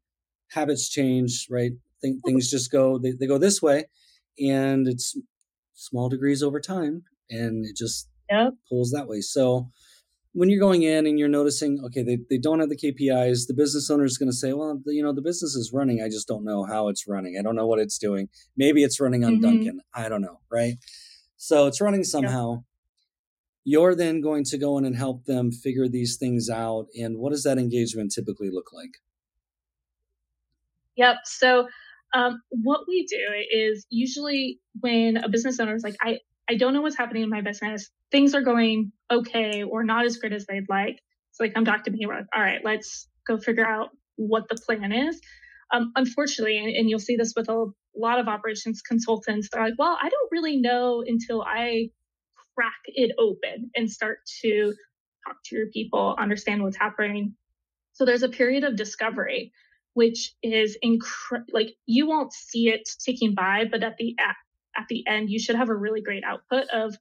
Habits 0.51 0.89
change, 0.89 1.47
right? 1.49 1.71
Th- 2.01 2.15
things 2.25 2.49
just 2.49 2.71
go. 2.71 2.97
They, 2.97 3.11
they 3.11 3.27
go 3.27 3.37
this 3.37 3.61
way, 3.61 3.85
and 4.39 4.87
it's 4.87 5.17
small 5.73 6.09
degrees 6.09 6.43
over 6.43 6.59
time, 6.59 7.03
and 7.29 7.65
it 7.65 7.75
just 7.75 8.09
yep. 8.29 8.53
pulls 8.69 8.91
that 8.91 9.07
way. 9.07 9.21
So 9.21 9.71
when 10.35 10.49
you're 10.49 10.59
going 10.59 10.83
in 10.83 11.07
and 11.07 11.17
you're 11.17 11.29
noticing, 11.29 11.81
okay, 11.85 12.03
they, 12.03 12.17
they 12.29 12.37
don't 12.37 12.59
have 12.59 12.67
the 12.67 12.75
KPIs, 12.75 13.47
the 13.47 13.53
business 13.53 13.89
owner 13.89 14.03
is 14.03 14.17
going 14.17 14.29
to 14.29 14.35
say, 14.35 14.51
well, 14.51 14.81
the, 14.83 14.93
you 14.93 15.01
know, 15.01 15.13
the 15.13 15.21
business 15.21 15.55
is 15.55 15.71
running. 15.73 16.01
I 16.03 16.09
just 16.09 16.27
don't 16.27 16.43
know 16.43 16.65
how 16.65 16.89
it's 16.89 17.07
running. 17.07 17.37
I 17.39 17.41
don't 17.41 17.55
know 17.55 17.65
what 17.65 17.79
it's 17.79 17.97
doing. 17.97 18.27
Maybe 18.57 18.83
it's 18.83 18.99
running 18.99 19.23
on 19.23 19.35
mm-hmm. 19.35 19.43
Dunkin'. 19.43 19.79
I 19.93 20.09
don't 20.09 20.21
know. 20.21 20.41
Right. 20.51 20.73
So 21.37 21.67
it's 21.67 21.79
running 21.79 22.03
somehow. 22.03 22.51
Yeah. 23.63 23.77
You're 23.77 23.95
then 23.95 24.19
going 24.19 24.43
to 24.43 24.57
go 24.57 24.77
in 24.77 24.83
and 24.83 24.95
help 24.95 25.23
them 25.23 25.53
figure 25.53 25.87
these 25.87 26.17
things 26.17 26.49
out. 26.49 26.87
And 26.99 27.17
what 27.17 27.31
does 27.31 27.43
that 27.43 27.57
engagement 27.57 28.11
typically 28.13 28.49
look 28.51 28.73
like? 28.73 28.91
Yep. 30.97 31.15
So 31.23 31.67
um, 32.13 32.41
what 32.49 32.81
we 32.89 33.07
do 33.09 33.57
is 33.57 33.87
usually 33.89 34.59
when 34.81 35.15
a 35.15 35.29
business 35.29 35.61
owner 35.61 35.75
is 35.75 35.83
like, 35.83 35.95
I, 36.01 36.19
I 36.49 36.55
don't 36.55 36.73
know 36.73 36.81
what's 36.81 36.97
happening 36.97 37.23
in 37.23 37.29
my 37.29 37.41
business. 37.41 37.89
Things 38.11 38.35
are 38.35 38.41
going 38.41 38.91
okay 39.11 39.63
or 39.63 39.83
not 39.83 40.05
as 40.05 40.17
good 40.17 40.33
as 40.33 40.45
they'd 40.45 40.69
like. 40.69 40.99
So 41.31 41.43
they 41.43 41.49
come 41.49 41.63
back 41.63 41.83
to 41.85 41.91
me, 41.91 42.05
we're 42.05 42.15
like, 42.15 42.27
all 42.33 42.41
right, 42.41 42.61
let's 42.63 43.07
go 43.27 43.37
figure 43.37 43.67
out 43.67 43.89
what 44.15 44.47
the 44.49 44.55
plan 44.55 44.91
is. 44.91 45.19
Um, 45.73 45.91
unfortunately, 45.95 46.57
and, 46.57 46.69
and, 46.69 46.89
you'll 46.89 46.99
see 46.99 47.15
this 47.15 47.33
with 47.35 47.49
a 47.49 47.65
lot 47.95 48.19
of 48.19 48.27
operations 48.27 48.81
consultants, 48.81 49.49
they're 49.51 49.63
like, 49.63 49.73
well, 49.79 49.97
I 49.99 50.09
don't 50.09 50.31
really 50.31 50.57
know 50.57 51.03
until 51.05 51.41
I 51.41 51.89
crack 52.55 52.73
it 52.85 53.11
open 53.19 53.71
and 53.75 53.89
start 53.89 54.19
to 54.43 54.73
talk 55.27 55.37
to 55.45 55.55
your 55.55 55.67
people, 55.67 56.15
understand 56.17 56.63
what's 56.63 56.77
happening. 56.77 57.35
So 57.93 58.05
there's 58.05 58.23
a 58.23 58.29
period 58.29 58.63
of 58.63 58.75
discovery, 58.75 59.51
which 59.93 60.33
is 60.43 60.77
incredible. 60.81 61.51
Like 61.51 61.73
you 61.85 62.07
won't 62.07 62.31
see 62.31 62.69
it 62.69 62.87
ticking 63.03 63.33
by, 63.33 63.65
but 63.69 63.83
at 63.83 63.97
the 63.97 64.15
at 64.77 64.87
the 64.89 65.03
end, 65.07 65.29
you 65.29 65.39
should 65.39 65.55
have 65.55 65.69
a 65.69 65.75
really 65.75 66.01
great 66.01 66.23
output 66.23 66.67
of 66.69 66.95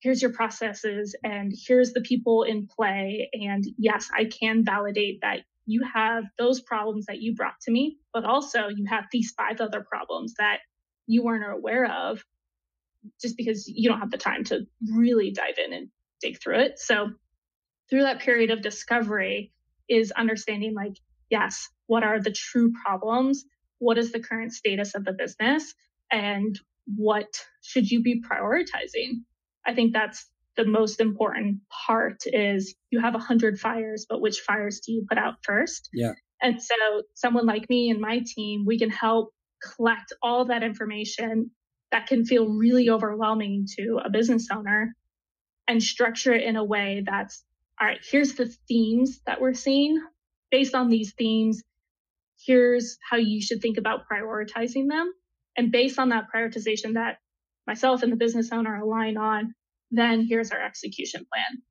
here's 0.00 0.22
your 0.22 0.32
processes 0.32 1.14
and 1.24 1.52
here's 1.66 1.92
the 1.92 2.00
people 2.00 2.44
in 2.44 2.66
play. 2.66 3.30
And 3.32 3.64
yes, 3.76 4.08
I 4.16 4.26
can 4.26 4.64
validate 4.64 5.20
that 5.22 5.40
you 5.66 5.82
have 5.92 6.24
those 6.38 6.60
problems 6.60 7.06
that 7.06 7.20
you 7.20 7.34
brought 7.34 7.60
to 7.62 7.70
me, 7.70 7.98
but 8.12 8.24
also 8.24 8.68
you 8.68 8.86
have 8.88 9.04
these 9.12 9.34
five 9.36 9.60
other 9.60 9.82
problems 9.82 10.34
that 10.38 10.60
you 11.06 11.22
weren't 11.22 11.44
aware 11.44 11.90
of 11.90 12.24
just 13.20 13.36
because 13.36 13.68
you 13.68 13.88
don't 13.88 14.00
have 14.00 14.10
the 14.10 14.18
time 14.18 14.44
to 14.44 14.66
really 14.94 15.30
dive 15.30 15.58
in 15.64 15.72
and 15.72 15.88
dig 16.20 16.40
through 16.40 16.60
it. 16.60 16.78
So 16.78 17.10
through 17.90 18.02
that 18.02 18.20
period 18.20 18.50
of 18.50 18.62
discovery 18.62 19.52
is 19.88 20.10
understanding 20.12 20.74
like, 20.74 20.96
yes, 21.30 21.68
what 21.86 22.02
are 22.02 22.20
the 22.20 22.32
true 22.32 22.72
problems? 22.84 23.44
What 23.78 23.98
is 23.98 24.12
the 24.12 24.20
current 24.20 24.52
status 24.52 24.94
of 24.94 25.04
the 25.04 25.12
business? 25.12 25.74
And 26.10 26.58
what 26.96 27.44
should 27.62 27.90
you 27.90 28.02
be 28.02 28.22
prioritizing? 28.22 29.22
I 29.66 29.74
think 29.74 29.92
that's 29.92 30.28
the 30.56 30.64
most 30.64 31.00
important 31.00 31.60
part 31.86 32.22
is 32.26 32.74
you 32.90 33.00
have 33.00 33.14
a 33.14 33.18
hundred 33.18 33.60
fires, 33.60 34.06
but 34.08 34.20
which 34.20 34.40
fires 34.40 34.80
do 34.80 34.92
you 34.92 35.06
put 35.08 35.18
out 35.18 35.34
first? 35.42 35.88
Yeah. 35.92 36.12
And 36.42 36.60
so 36.62 36.74
someone 37.14 37.46
like 37.46 37.68
me 37.68 37.90
and 37.90 38.00
my 38.00 38.22
team, 38.24 38.64
we 38.66 38.78
can 38.78 38.90
help 38.90 39.32
collect 39.76 40.12
all 40.22 40.46
that 40.46 40.62
information 40.62 41.50
that 41.90 42.06
can 42.06 42.24
feel 42.24 42.48
really 42.48 42.90
overwhelming 42.90 43.66
to 43.76 44.00
a 44.04 44.10
business 44.10 44.48
owner 44.52 44.94
and 45.66 45.82
structure 45.82 46.32
it 46.32 46.42
in 46.42 46.56
a 46.56 46.64
way 46.64 47.02
that's 47.04 47.44
all 47.80 47.86
right, 47.86 48.00
here's 48.10 48.34
the 48.34 48.52
themes 48.66 49.20
that 49.26 49.40
we're 49.40 49.54
seeing. 49.54 50.02
Based 50.50 50.74
on 50.74 50.88
these 50.88 51.12
themes, 51.12 51.62
here's 52.44 52.98
how 53.08 53.18
you 53.18 53.40
should 53.40 53.60
think 53.60 53.78
about 53.78 54.00
prioritizing 54.10 54.88
them. 54.88 55.12
And 55.58 55.72
based 55.72 55.98
on 55.98 56.10
that 56.10 56.26
prioritization 56.34 56.94
that 56.94 57.18
myself 57.66 58.02
and 58.02 58.12
the 58.12 58.16
business 58.16 58.50
owner 58.52 58.76
align 58.76 59.16
on, 59.16 59.54
then 59.90 60.24
here's 60.26 60.52
our 60.52 60.62
execution 60.64 61.26
plan. 61.30 61.62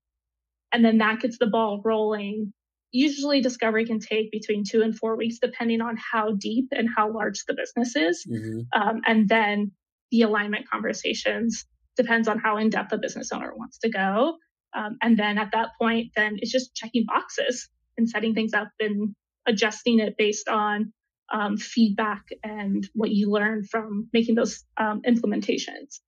And 0.73 0.83
then 0.83 0.97
that 0.97 1.21
gets 1.21 1.38
the 1.38 1.47
ball 1.47 1.81
rolling. 1.83 2.53
Usually 2.91 3.41
discovery 3.41 3.85
can 3.85 3.99
take 3.99 4.29
between 4.29 4.63
two 4.69 4.81
and 4.81 4.95
four 4.95 5.15
weeks, 5.15 5.39
depending 5.41 5.79
on 5.81 5.97
how 5.97 6.33
deep 6.33 6.67
and 6.71 6.89
how 6.93 7.11
large 7.13 7.45
the 7.47 7.55
business 7.55 7.95
is. 7.95 8.27
Mm-hmm. 8.29 8.59
Um, 8.79 9.01
and 9.05 9.29
then 9.29 9.71
the 10.11 10.23
alignment 10.23 10.69
conversations 10.69 11.65
depends 11.95 12.27
on 12.27 12.39
how 12.39 12.57
in 12.57 12.69
depth 12.69 12.89
the 12.89 12.97
business 12.97 13.31
owner 13.31 13.53
wants 13.55 13.77
to 13.79 13.89
go. 13.89 14.35
Um, 14.75 14.97
and 15.01 15.17
then 15.17 15.38
at 15.38 15.51
that 15.53 15.69
point, 15.79 16.11
then 16.15 16.38
it's 16.41 16.51
just 16.51 16.75
checking 16.75 17.05
boxes 17.07 17.69
and 17.97 18.09
setting 18.09 18.33
things 18.33 18.53
up 18.53 18.67
and 18.81 19.15
adjusting 19.47 19.99
it 19.99 20.15
based 20.17 20.49
on 20.49 20.91
um, 21.34 21.57
feedback 21.57 22.23
and 22.43 22.89
what 22.93 23.11
you 23.11 23.30
learn 23.30 23.63
from 23.63 24.09
making 24.13 24.36
those 24.36 24.63
um, 24.78 25.01
implementations. 25.07 25.99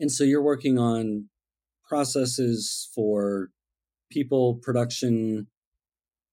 And 0.00 0.10
so 0.12 0.24
you're 0.24 0.42
working 0.42 0.78
on 0.78 1.28
processes 1.88 2.88
for 2.94 3.50
people, 4.10 4.60
production, 4.62 5.48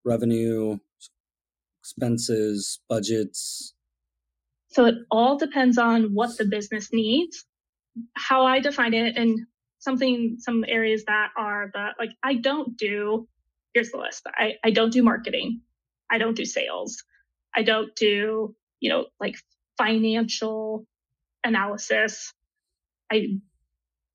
revenue, 0.03 0.77
expenses, 1.81 2.79
budgets. 2.87 3.73
So 4.69 4.85
it 4.85 4.95
all 5.09 5.37
depends 5.37 5.77
on 5.77 6.13
what 6.13 6.37
the 6.37 6.45
business 6.45 6.89
needs. 6.91 7.45
How 8.13 8.45
I 8.45 8.59
define 8.59 8.93
it 8.93 9.15
and 9.17 9.39
something, 9.79 10.37
some 10.39 10.65
areas 10.67 11.05
that 11.05 11.29
are 11.37 11.71
the, 11.73 11.89
like, 11.97 12.11
I 12.21 12.35
don't 12.35 12.77
do, 12.77 13.27
here's 13.73 13.91
the 13.91 13.97
list. 13.97 14.23
I, 14.27 14.55
I 14.63 14.71
don't 14.71 14.91
do 14.91 15.01
marketing. 15.01 15.61
I 16.11 16.17
don't 16.17 16.35
do 16.35 16.45
sales. 16.45 17.03
I 17.55 17.63
don't 17.63 17.95
do, 17.95 18.55
you 18.79 18.89
know, 18.89 19.05
like 19.19 19.35
financial 19.77 20.85
analysis. 21.43 22.33
I 23.11 23.39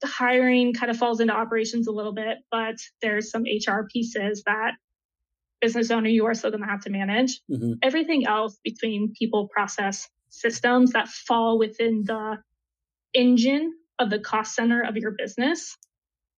hiring 0.05 0.72
kind 0.74 0.91
of 0.91 0.97
falls 0.97 1.20
into 1.20 1.34
operations 1.34 1.86
a 1.86 1.93
little 1.93 2.12
bit, 2.12 2.38
but 2.51 2.76
there's 3.03 3.30
some 3.30 3.43
HR 3.43 3.86
pieces 3.93 4.43
that 4.47 4.72
business 5.61 5.91
owner 5.91 6.09
you 6.09 6.26
are 6.26 6.34
still 6.34 6.51
going 6.51 6.62
to 6.62 6.68
have 6.68 6.82
to 6.82 6.91
manage. 6.91 7.41
Mm-hmm. 7.51 7.74
Everything 7.82 8.26
else 8.26 8.59
between 8.64 9.12
people, 9.18 9.49
process, 9.49 10.09
systems 10.30 10.93
that 10.93 11.09
fall 11.09 11.59
within 11.59 12.05
the 12.05 12.38
engine 13.12 13.74
of 13.99 14.11
the 14.11 14.18
cost 14.18 14.55
center 14.55 14.82
of 14.82 14.97
your 14.97 15.11
business 15.11 15.76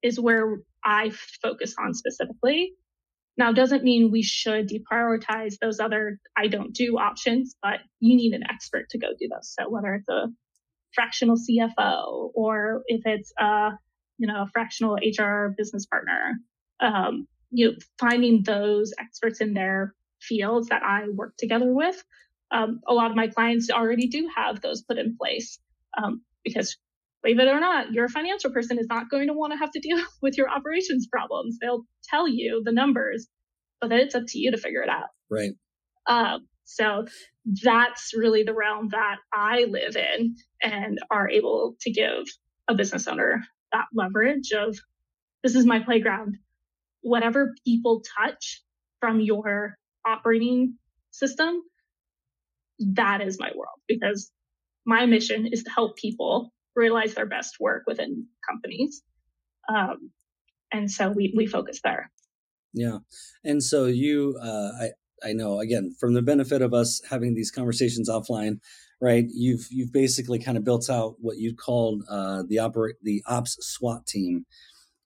is 0.03 0.19
where 0.19 0.59
I 0.85 1.13
focus 1.43 1.75
on 1.79 1.95
specifically. 1.95 2.75
Now, 3.37 3.53
doesn't 3.53 3.85
mean 3.85 4.11
we 4.11 4.23
should 4.23 4.69
deprioritize 4.69 5.59
those 5.59 5.81
other 5.81 6.19
I 6.37 6.49
don't 6.49 6.75
do 6.75 6.99
options, 6.99 7.57
but 7.63 7.81
you 8.01 8.17
need 8.17 8.35
an 8.35 8.45
expert 8.49 8.91
to 8.91 8.99
go 8.99 9.09
do 9.19 9.29
those. 9.29 9.55
So 9.59 9.69
whether 9.71 9.95
it's 9.95 10.09
a 10.09 10.27
fractional 10.95 11.37
CFO 11.37 12.31
or 12.35 12.83
if 12.87 13.03
it's 13.07 13.33
a, 13.39 13.71
you 14.19 14.27
know, 14.27 14.43
a 14.43 14.51
fractional 14.53 14.97
HR 14.97 15.55
business 15.57 15.87
partner, 15.87 16.39
um, 16.81 17.27
you 17.51 17.71
know, 17.71 17.77
finding 17.99 18.43
those 18.43 18.93
experts 18.99 19.41
in 19.41 19.55
their 19.55 19.95
fields 20.21 20.69
that 20.69 20.83
I 20.83 21.09
work 21.09 21.35
together 21.39 21.73
with. 21.73 22.03
Um, 22.51 22.81
a 22.87 22.93
lot 22.93 23.11
of 23.11 23.17
my 23.17 23.29
clients 23.29 23.71
already 23.71 24.09
do 24.09 24.29
have 24.37 24.61
those 24.61 24.83
put 24.83 24.99
in 24.99 25.17
place 25.17 25.59
um, 25.97 26.23
because 26.45 26.77
believe 27.23 27.39
it 27.39 27.49
or 27.49 27.61
not, 27.61 27.93
your 27.93 28.09
financial 28.09 28.51
person 28.51 28.79
is 28.79 28.87
not 28.89 29.11
going 29.11 29.29
to 29.29 29.33
want 29.33 29.53
to 29.53 29.59
have 29.59 29.71
to 29.73 29.81
deal 29.81 29.99
with 30.23 30.37
your 30.37 30.51
operations 30.51 31.07
problems. 31.11 31.59
They'll 31.61 31.85
tell 32.09 32.29
you 32.29 32.63
the 32.65 32.73
numbers, 32.73 33.29
but 33.81 33.91
then 33.91 34.01
it's 34.01 34.15
up 34.15 34.25
to 34.29 34.39
you 34.39 34.51
to 34.51 34.59
figure 34.59 34.83
it 34.83 34.89
out. 34.89 35.09
Right. 35.31 35.53
Um, 36.07 36.47
so 36.65 37.07
that's 37.63 38.13
really 38.15 38.45
the 38.45 38.55
realm 38.55 38.89
that 38.91 39.17
I 39.33 39.65
live 39.69 39.97
in 39.97 40.37
and 40.63 40.99
are 41.11 41.29
able 41.29 41.77
to 41.83 41.91
give 41.91 42.25
a 42.69 42.75
business 42.75 43.09
owner 43.09 43.43
that 43.73 43.87
leverage 43.93 44.53
of 44.53 44.79
this 45.43 45.55
is 45.55 45.67
my 45.67 45.81
playground. 45.81 46.39
Whatever 47.01 47.55
people 47.65 48.03
touch 48.19 48.63
from 49.01 49.21
your 49.21 49.77
operating 50.07 50.77
system, 51.11 51.63
that 52.79 53.21
is 53.21 53.39
my 53.41 53.51
world 53.55 53.81
because 53.89 54.31
my 54.85 55.07
mission 55.07 55.47
is 55.47 55.65
to 55.65 55.71
help 55.71 55.97
people 55.97 56.53
realize 56.75 57.15
their 57.15 57.27
best 57.27 57.57
work 57.61 57.85
within 57.87 58.27
companies. 58.49 59.03
Um, 59.69 60.11
and 60.73 60.91
so 60.91 61.11
we, 61.11 61.33
we 61.37 61.47
focus 61.47 61.81
there. 61.85 62.11
Yeah. 62.73 62.99
And 63.45 63.63
so 63.63 63.85
you, 63.85 64.39
uh, 64.43 64.71
I, 64.81 64.91
I 65.25 65.33
know 65.33 65.61
again 65.61 65.95
from 65.99 66.15
the 66.15 66.23
benefit 66.23 66.63
of 66.63 66.75
us 66.75 67.01
having 67.09 67.35
these 67.35 67.51
conversations 67.51 68.09
offline, 68.09 68.59
right? 69.01 69.25
You've 69.33 69.67
you've 69.71 69.93
basically 69.93 70.39
kind 70.39 70.57
of 70.57 70.65
built 70.65 70.89
out 70.91 71.17
what 71.19 71.39
you 71.39 71.55
called 71.55 72.03
uh, 72.09 72.43
the 72.49 72.59
operate 72.59 72.97
the 73.03 73.23
ops 73.27 73.57
SWAT 73.61 74.07
team, 74.07 74.47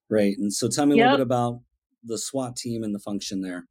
right? 0.08 0.36
And 0.38 0.52
so 0.52 0.68
tell 0.68 0.86
me 0.86 0.96
yep. 0.96 1.06
a 1.06 1.10
little 1.10 1.24
bit 1.24 1.26
about 1.26 1.60
the 2.04 2.18
SWAT 2.18 2.56
team 2.56 2.82
and 2.82 2.94
the 2.94 2.98
function 2.98 3.40
there. 3.42 3.66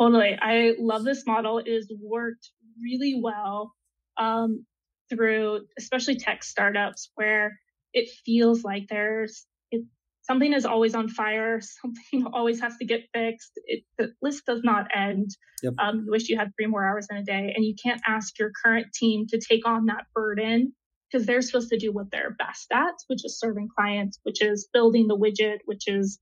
Totally, 0.00 0.36
I 0.40 0.74
love 0.78 1.04
this 1.04 1.24
model. 1.26 1.58
It 1.58 1.68
has 1.68 1.88
worked 2.02 2.50
really 2.82 3.20
well 3.22 3.74
um, 4.16 4.66
through 5.10 5.66
especially 5.78 6.16
tech 6.16 6.42
startups 6.42 7.10
where 7.14 7.58
it 7.92 8.08
feels 8.24 8.64
like 8.64 8.86
there's 8.88 9.46
it, 9.70 9.84
something 10.22 10.52
is 10.52 10.64
always 10.64 10.94
on 10.94 11.08
fire 11.08 11.60
something 11.82 12.26
always 12.32 12.60
has 12.60 12.76
to 12.78 12.84
get 12.84 13.02
fixed 13.12 13.52
it, 13.66 13.84
the 13.98 14.12
list 14.22 14.44
does 14.46 14.62
not 14.62 14.86
end 14.94 15.30
yep. 15.62 15.74
um, 15.78 16.04
you 16.04 16.10
wish 16.10 16.28
you 16.28 16.38
had 16.38 16.52
three 16.56 16.66
more 16.66 16.86
hours 16.86 17.06
in 17.10 17.16
a 17.16 17.24
day 17.24 17.52
and 17.54 17.64
you 17.64 17.74
can't 17.82 18.00
ask 18.06 18.38
your 18.38 18.50
current 18.64 18.86
team 18.94 19.26
to 19.28 19.38
take 19.38 19.66
on 19.66 19.86
that 19.86 20.06
burden 20.14 20.72
because 21.10 21.26
they're 21.26 21.42
supposed 21.42 21.68
to 21.68 21.78
do 21.78 21.92
what 21.92 22.10
they're 22.10 22.34
best 22.38 22.66
at 22.72 22.94
which 23.06 23.24
is 23.24 23.38
serving 23.38 23.68
clients 23.76 24.18
which 24.24 24.42
is 24.42 24.68
building 24.72 25.06
the 25.06 25.16
widget 25.16 25.58
which 25.66 25.86
is 25.86 26.18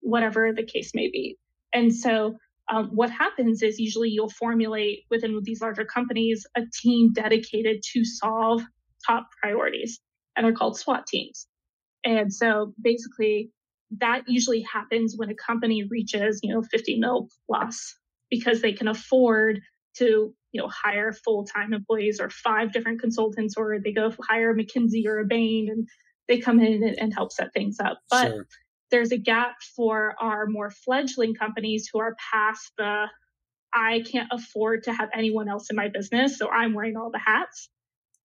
whatever 0.00 0.52
the 0.52 0.62
case 0.62 0.92
may 0.94 1.10
be 1.10 1.36
and 1.72 1.94
so 1.94 2.36
um, 2.70 2.88
what 2.88 3.10
happens 3.10 3.62
is 3.62 3.78
usually 3.78 4.10
you'll 4.10 4.30
formulate 4.30 5.04
within 5.10 5.40
these 5.42 5.60
larger 5.60 5.84
companies 5.84 6.46
a 6.56 6.62
team 6.82 7.12
dedicated 7.12 7.82
to 7.92 8.04
solve 8.04 8.62
top 9.06 9.28
priorities, 9.40 10.00
and 10.36 10.44
they're 10.44 10.52
called 10.52 10.78
SWAT 10.78 11.06
teams. 11.06 11.46
And 12.04 12.32
so 12.32 12.74
basically, 12.80 13.50
that 13.98 14.22
usually 14.26 14.62
happens 14.62 15.14
when 15.16 15.30
a 15.30 15.34
company 15.34 15.84
reaches, 15.90 16.40
you 16.42 16.52
know, 16.52 16.62
50 16.62 16.98
mil 16.98 17.28
plus 17.46 17.96
because 18.30 18.60
they 18.60 18.72
can 18.72 18.88
afford 18.88 19.60
to, 19.96 20.34
you 20.52 20.60
know, 20.60 20.68
hire 20.68 21.12
full-time 21.12 21.72
employees 21.72 22.20
or 22.20 22.28
five 22.28 22.72
different 22.72 23.00
consultants, 23.00 23.54
or 23.56 23.78
they 23.82 23.92
go 23.92 24.12
hire 24.28 24.54
McKinsey 24.54 25.06
or 25.06 25.18
a 25.20 25.24
Bain 25.24 25.68
and 25.70 25.88
they 26.28 26.38
come 26.38 26.60
in 26.60 26.82
and, 26.82 26.98
and 26.98 27.14
help 27.14 27.32
set 27.32 27.52
things 27.54 27.78
up. 27.80 27.98
But 28.10 28.28
sure 28.28 28.46
there's 28.90 29.12
a 29.12 29.18
gap 29.18 29.56
for 29.76 30.14
our 30.20 30.46
more 30.46 30.70
fledgling 30.70 31.34
companies 31.34 31.88
who 31.92 32.00
are 32.00 32.16
past 32.32 32.72
the 32.78 33.06
I 33.72 34.02
can't 34.10 34.28
afford 34.32 34.84
to 34.84 34.92
have 34.92 35.10
anyone 35.14 35.48
else 35.48 35.68
in 35.70 35.76
my 35.76 35.88
business, 35.88 36.38
so 36.38 36.48
I'm 36.48 36.74
wearing 36.74 36.96
all 36.96 37.10
the 37.10 37.18
hats. 37.18 37.68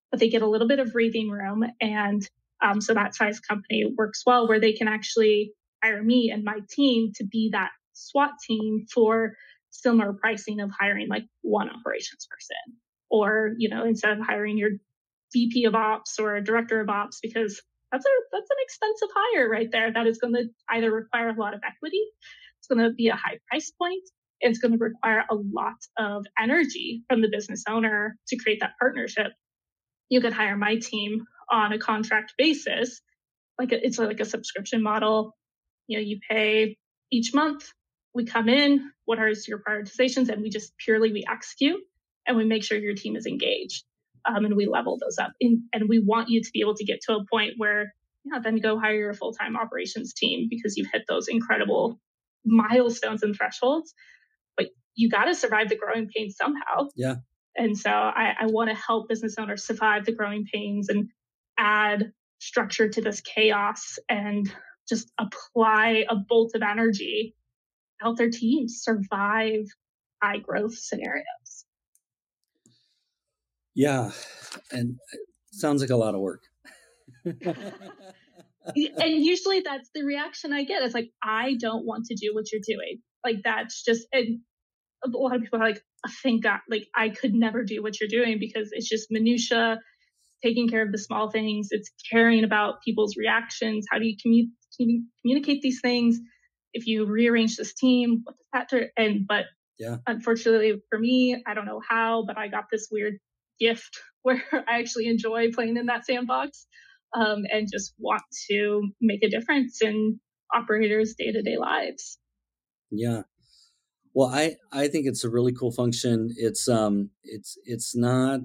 But 0.09 0.19
they 0.19 0.29
get 0.29 0.41
a 0.41 0.47
little 0.47 0.67
bit 0.67 0.79
of 0.79 0.93
breathing 0.93 1.29
room, 1.29 1.65
and 1.81 2.27
um, 2.61 2.79
so 2.81 2.93
that 2.93 3.15
size 3.15 3.39
company 3.39 3.83
works 3.97 4.23
well 4.25 4.47
where 4.47 4.59
they 4.59 4.73
can 4.73 4.87
actually 4.87 5.51
hire 5.83 6.01
me 6.01 6.31
and 6.31 6.43
my 6.43 6.59
team 6.69 7.11
to 7.15 7.25
be 7.25 7.49
that 7.51 7.71
SWAT 7.93 8.31
team 8.47 8.85
for 8.93 9.33
similar 9.69 10.13
pricing 10.13 10.61
of 10.61 10.71
hiring 10.77 11.09
like 11.09 11.25
one 11.41 11.69
operations 11.69 12.27
person, 12.29 12.79
or 13.09 13.53
you 13.57 13.69
know 13.69 13.85
instead 13.85 14.17
of 14.17 14.25
hiring 14.25 14.57
your 14.57 14.71
VP 15.33 15.65
of 15.65 15.75
ops 15.75 16.19
or 16.19 16.35
a 16.35 16.43
director 16.43 16.79
of 16.79 16.89
ops 16.89 17.19
because 17.21 17.61
that's 17.93 18.05
a 18.05 18.09
that's 18.31 18.49
an 18.49 18.57
expensive 18.63 19.09
hire 19.15 19.49
right 19.49 19.69
there. 19.71 19.93
That 19.93 20.07
is 20.07 20.17
going 20.17 20.33
to 20.33 20.45
either 20.71 20.91
require 20.91 21.29
a 21.29 21.39
lot 21.39 21.53
of 21.53 21.61
equity, 21.65 22.01
it's 22.57 22.67
going 22.67 22.83
to 22.83 22.93
be 22.93 23.09
a 23.09 23.15
high 23.15 23.37
price 23.47 23.71
point, 23.79 24.01
it's 24.41 24.57
going 24.57 24.71
to 24.71 24.77
require 24.77 25.23
a 25.29 25.35
lot 25.35 25.77
of 25.97 26.25
energy 26.41 27.03
from 27.07 27.21
the 27.21 27.29
business 27.31 27.63
owner 27.69 28.17
to 28.27 28.37
create 28.37 28.61
that 28.61 28.71
partnership. 28.79 29.27
You 30.09 30.21
could 30.21 30.33
hire 30.33 30.57
my 30.57 30.77
team 30.77 31.23
on 31.51 31.71
a 31.71 31.77
contract 31.77 32.33
basis, 32.37 32.99
like 33.59 33.71
a, 33.71 33.85
it's 33.85 33.99
like 33.99 34.19
a 34.19 34.25
subscription 34.25 34.81
model. 34.81 35.35
You 35.87 35.99
know, 35.99 36.03
you 36.03 36.19
pay 36.27 36.77
each 37.11 37.33
month. 37.33 37.71
We 38.15 38.25
come 38.25 38.49
in. 38.49 38.91
What 39.05 39.19
are 39.19 39.31
your 39.47 39.59
prioritizations? 39.59 40.29
And 40.29 40.41
we 40.41 40.49
just 40.49 40.73
purely 40.77 41.11
we 41.11 41.25
execute 41.29 41.81
and 42.27 42.37
we 42.37 42.45
make 42.45 42.63
sure 42.63 42.77
your 42.77 42.95
team 42.95 43.15
is 43.15 43.27
engaged 43.27 43.83
um, 44.25 44.45
and 44.45 44.55
we 44.55 44.65
level 44.65 44.97
those 45.01 45.17
up. 45.17 45.31
In, 45.39 45.63
and 45.73 45.89
we 45.89 45.99
want 45.99 46.29
you 46.29 46.41
to 46.41 46.49
be 46.53 46.61
able 46.61 46.75
to 46.75 46.85
get 46.85 46.99
to 47.07 47.15
a 47.15 47.25
point 47.31 47.53
where, 47.57 47.93
yeah, 48.25 48.39
then 48.39 48.57
go 48.57 48.79
hire 48.79 48.95
your 48.95 49.13
full 49.13 49.33
time 49.33 49.55
operations 49.57 50.13
team 50.13 50.47
because 50.49 50.77
you've 50.77 50.91
hit 50.91 51.03
those 51.07 51.27
incredible 51.27 51.99
milestones 52.45 53.23
and 53.23 53.35
thresholds. 53.35 53.93
But 54.57 54.67
you 54.95 55.09
got 55.09 55.25
to 55.25 55.35
survive 55.35 55.69
the 55.69 55.77
growing 55.77 56.09
pains 56.13 56.35
somehow. 56.37 56.89
Yeah. 56.95 57.15
And 57.55 57.77
so 57.77 57.89
I, 57.89 58.33
I 58.41 58.45
want 58.47 58.69
to 58.69 58.75
help 58.75 59.09
business 59.09 59.35
owners 59.37 59.65
survive 59.65 60.05
the 60.05 60.11
growing 60.11 60.45
pains 60.51 60.89
and 60.89 61.09
add 61.57 62.11
structure 62.39 62.89
to 62.89 63.01
this 63.01 63.21
chaos 63.21 63.99
and 64.09 64.51
just 64.89 65.11
apply 65.19 66.05
a 66.09 66.15
bolt 66.15 66.51
of 66.55 66.61
energy 66.61 67.35
help 68.03 68.17
their 68.17 68.29
teams 68.29 68.81
survive 68.83 69.65
high 70.21 70.37
growth 70.37 70.75
scenarios. 70.75 71.25
Yeah, 73.75 74.11
and 74.71 74.97
uh, 75.13 75.17
sounds 75.51 75.81
like 75.81 75.89
a 75.89 75.95
lot 75.95 76.15
of 76.15 76.21
work. 76.21 76.43
and 77.25 77.35
usually 79.25 79.61
that's 79.61 79.89
the 79.93 80.03
reaction 80.03 80.53
I 80.53 80.63
get. 80.63 80.83
It's 80.83 80.93
like 80.93 81.11
I 81.23 81.55
don't 81.59 81.85
want 81.85 82.05
to 82.05 82.15
do 82.15 82.33
what 82.33 82.51
you're 82.51 82.61
doing. 82.65 82.99
Like 83.23 83.37
that's 83.43 83.83
just 83.83 84.07
and 84.11 84.39
a 85.03 85.09
lot 85.09 85.35
of 85.35 85.41
people 85.41 85.59
are 85.61 85.67
like, 85.67 85.83
oh, 86.07 86.11
thank 86.21 86.43
God, 86.43 86.59
like 86.69 86.87
I 86.95 87.09
could 87.09 87.33
never 87.33 87.63
do 87.63 87.81
what 87.81 87.99
you're 87.99 88.09
doing 88.09 88.37
because 88.39 88.69
it's 88.71 88.87
just 88.87 89.07
minutia, 89.09 89.79
taking 90.43 90.69
care 90.69 90.83
of 90.83 90.91
the 90.91 90.97
small 90.97 91.29
things. 91.29 91.69
It's 91.71 91.91
caring 92.09 92.43
about 92.43 92.81
people's 92.85 93.17
reactions. 93.17 93.85
How 93.91 93.99
do 93.99 94.05
you 94.05 94.15
commu- 94.15 95.03
communicate 95.23 95.61
these 95.61 95.81
things? 95.81 96.19
If 96.73 96.87
you 96.87 97.05
rearrange 97.05 97.57
this 97.57 97.73
team, 97.73 98.21
what 98.23 98.35
does 98.37 98.47
that 98.53 98.69
do? 98.69 98.87
And 98.97 99.27
but 99.27 99.45
yeah, 99.77 99.97
unfortunately 100.07 100.81
for 100.89 100.99
me, 100.99 101.41
I 101.45 101.53
don't 101.53 101.65
know 101.65 101.81
how, 101.87 102.23
but 102.25 102.37
I 102.37 102.47
got 102.47 102.65
this 102.71 102.87
weird 102.91 103.17
gift 103.63 103.99
where 104.23 104.43
I 104.53 104.79
actually 104.79 105.07
enjoy 105.07 105.51
playing 105.51 105.77
in 105.77 105.87
that 105.87 106.05
sandbox 106.05 106.65
um, 107.15 107.43
and 107.51 107.67
just 107.71 107.93
want 107.97 108.23
to 108.49 108.89
make 109.01 109.23
a 109.23 109.29
difference 109.29 109.81
in 109.81 110.19
operators' 110.53 111.15
day 111.17 111.31
to 111.31 111.41
day 111.41 111.57
lives. 111.57 112.17
Yeah. 112.91 113.23
Well, 114.13 114.29
I, 114.29 114.55
I 114.71 114.87
think 114.87 115.07
it's 115.07 115.23
a 115.23 115.29
really 115.29 115.53
cool 115.53 115.71
function. 115.71 116.29
It's 116.37 116.67
um 116.67 117.09
it's 117.23 117.57
it's 117.65 117.95
not 117.95 118.41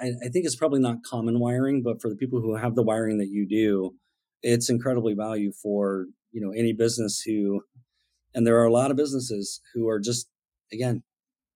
I, 0.00 0.12
I 0.24 0.28
think 0.28 0.44
it's 0.44 0.56
probably 0.56 0.80
not 0.80 1.02
common 1.02 1.38
wiring, 1.38 1.82
but 1.82 2.00
for 2.00 2.08
the 2.08 2.16
people 2.16 2.40
who 2.40 2.56
have 2.56 2.74
the 2.74 2.82
wiring 2.82 3.18
that 3.18 3.28
you 3.28 3.46
do, 3.46 3.94
it's 4.42 4.70
incredibly 4.70 5.14
value 5.14 5.52
for 5.52 6.06
you 6.30 6.40
know 6.40 6.52
any 6.52 6.72
business 6.72 7.22
who 7.24 7.62
and 8.34 8.46
there 8.46 8.58
are 8.58 8.66
a 8.66 8.72
lot 8.72 8.90
of 8.90 8.96
businesses 8.96 9.60
who 9.74 9.88
are 9.88 9.98
just 9.98 10.28
again 10.72 11.02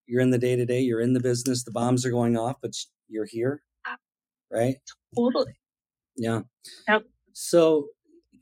you're 0.06 0.20
in 0.20 0.30
the 0.30 0.38
day 0.38 0.56
to 0.56 0.66
day, 0.66 0.80
you're 0.80 1.00
in 1.00 1.12
the 1.12 1.20
business, 1.20 1.64
the 1.64 1.70
bombs 1.70 2.04
are 2.04 2.10
going 2.10 2.36
off, 2.36 2.56
but 2.60 2.72
you're 3.08 3.26
here, 3.26 3.62
right? 4.50 4.76
Totally. 5.16 5.54
Yeah. 6.16 6.40
Yep. 6.88 7.04
So, 7.32 7.88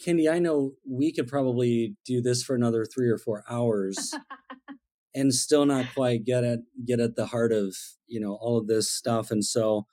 Kendi, 0.04 0.30
I 0.30 0.38
know 0.38 0.72
we 0.88 1.12
could 1.12 1.28
probably 1.28 1.96
do 2.04 2.20
this 2.20 2.42
for 2.42 2.54
another 2.54 2.84
three 2.84 3.08
or 3.08 3.18
four 3.18 3.44
hours 3.48 4.14
and 5.14 5.34
still 5.34 5.66
not 5.66 5.86
quite 5.94 6.24
get 6.24 6.44
at 6.44 6.60
get 6.84 7.00
at 7.00 7.16
the 7.16 7.26
heart 7.26 7.52
of 7.52 7.76
you 8.06 8.20
know 8.20 8.38
all 8.40 8.58
of 8.58 8.66
this 8.66 8.90
stuff. 8.90 9.30
And 9.30 9.44
so, 9.44 9.86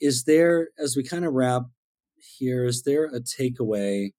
is 0.00 0.24
there 0.24 0.68
as 0.78 0.96
we 0.96 1.04
kind 1.04 1.24
of 1.24 1.34
wrap 1.34 1.64
here, 2.38 2.64
is 2.64 2.82
there 2.82 3.04
a 3.04 3.20
takeaway 3.20 4.10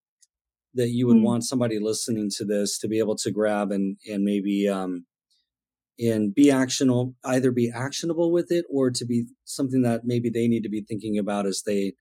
that 0.76 0.90
you 0.90 1.08
would 1.08 1.18
mm-hmm. 1.18 1.26
want 1.26 1.46
somebody 1.46 1.80
listening 1.80 2.30
to 2.38 2.46
this 2.46 2.78
to 2.80 2.88
be 2.88 3.00
able 3.00 3.16
to 3.16 3.32
grab 3.32 3.72
and 3.72 3.98
and 4.10 4.24
maybe 4.24 4.68
um 4.68 5.06
and 6.00 6.34
be 6.34 6.52
actionable 6.52 7.16
either 7.24 7.52
be 7.52 7.72
actionable 7.74 8.32
with 8.32 8.52
it 8.52 8.66
or 8.70 8.90
to 8.92 9.06
be 9.06 9.26
something 9.46 9.82
that 9.82 10.02
maybe 10.04 10.30
they 10.30 10.48
need 10.48 10.64
to 10.64 10.70
be 10.70 10.82
thinking 10.82 11.18
about 11.18 11.46
as 11.46 11.64
they 11.66 11.94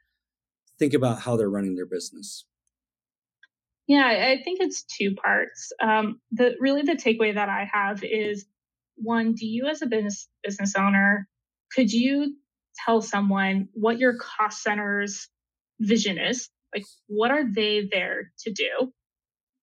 think 0.78 0.95
about 0.95 1.20
how 1.20 1.36
they're 1.36 1.51
running 1.51 1.76
their 1.76 1.86
business. 1.86 2.47
Yeah 3.86 4.07
i 4.07 4.42
think 4.42 4.61
it's 4.61 4.84
two 4.84 5.14
parts. 5.14 5.72
Um 5.80 6.20
the 6.32 6.55
really 6.61 6.82
the 6.82 6.92
takeaway 6.92 7.34
that 7.34 7.49
i 7.49 7.68
have 7.72 8.03
is 8.03 8.47
one 8.97 9.34
do 9.34 9.47
you 9.47 9.66
as 9.66 9.82
a 9.82 9.86
business 9.86 10.28
business 10.42 10.74
owner 10.76 11.28
could 11.74 11.92
you 11.92 12.36
tell 12.84 13.03
someone 13.03 13.68
what 13.74 13.99
your 13.99 14.16
cost 14.16 14.62
center's 14.62 15.28
vision 15.80 16.18
is? 16.18 16.49
Like, 16.74 16.84
what 17.07 17.30
are 17.30 17.45
they 17.45 17.88
there 17.90 18.32
to 18.40 18.53
do? 18.53 18.92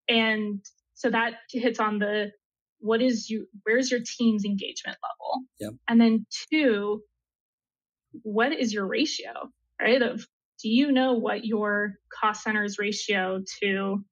And 0.08 0.64
so 0.94 1.10
that 1.10 1.34
hits 1.50 1.80
on 1.80 1.98
the 1.98 2.30
what 2.80 3.00
is 3.02 3.28
you 3.30 3.46
where's 3.64 3.90
your 3.90 4.00
team's 4.00 4.44
engagement 4.44 4.98
level? 5.02 5.44
Yep. 5.60 5.72
And 5.88 6.00
then 6.00 6.26
two, 6.50 7.02
what 8.22 8.52
is 8.52 8.72
your 8.72 8.86
ratio, 8.86 9.32
right? 9.80 10.02
Of 10.02 10.26
do 10.62 10.68
you 10.68 10.92
know 10.92 11.14
what 11.14 11.44
your 11.44 11.94
cost 12.20 12.42
center's 12.42 12.78
ratio 12.78 13.42
to, 13.62 14.04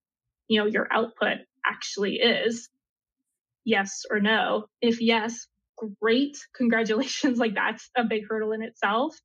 you 0.49 0.61
know, 0.61 0.67
your 0.67 0.89
output 0.93 1.39
actually 1.65 2.17
is? 2.17 2.69
Yes 3.65 4.05
or 4.11 4.21
no? 4.21 4.67
If 4.81 5.01
yes, 5.01 5.47
great, 6.01 6.39
congratulations. 6.57 7.39
like 7.39 7.55
that's 7.55 7.91
a 7.97 8.05
big 8.05 8.23
hurdle 8.29 8.53
in 8.53 8.63
itself. 8.63 9.17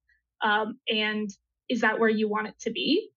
Um, 0.41 0.79
and 0.89 1.29
is 1.69 1.81
that 1.81 1.99
where 1.99 2.09
you 2.09 2.27
want 2.27 2.47
it 2.47 2.55
to 2.61 2.71
be? 2.71 3.13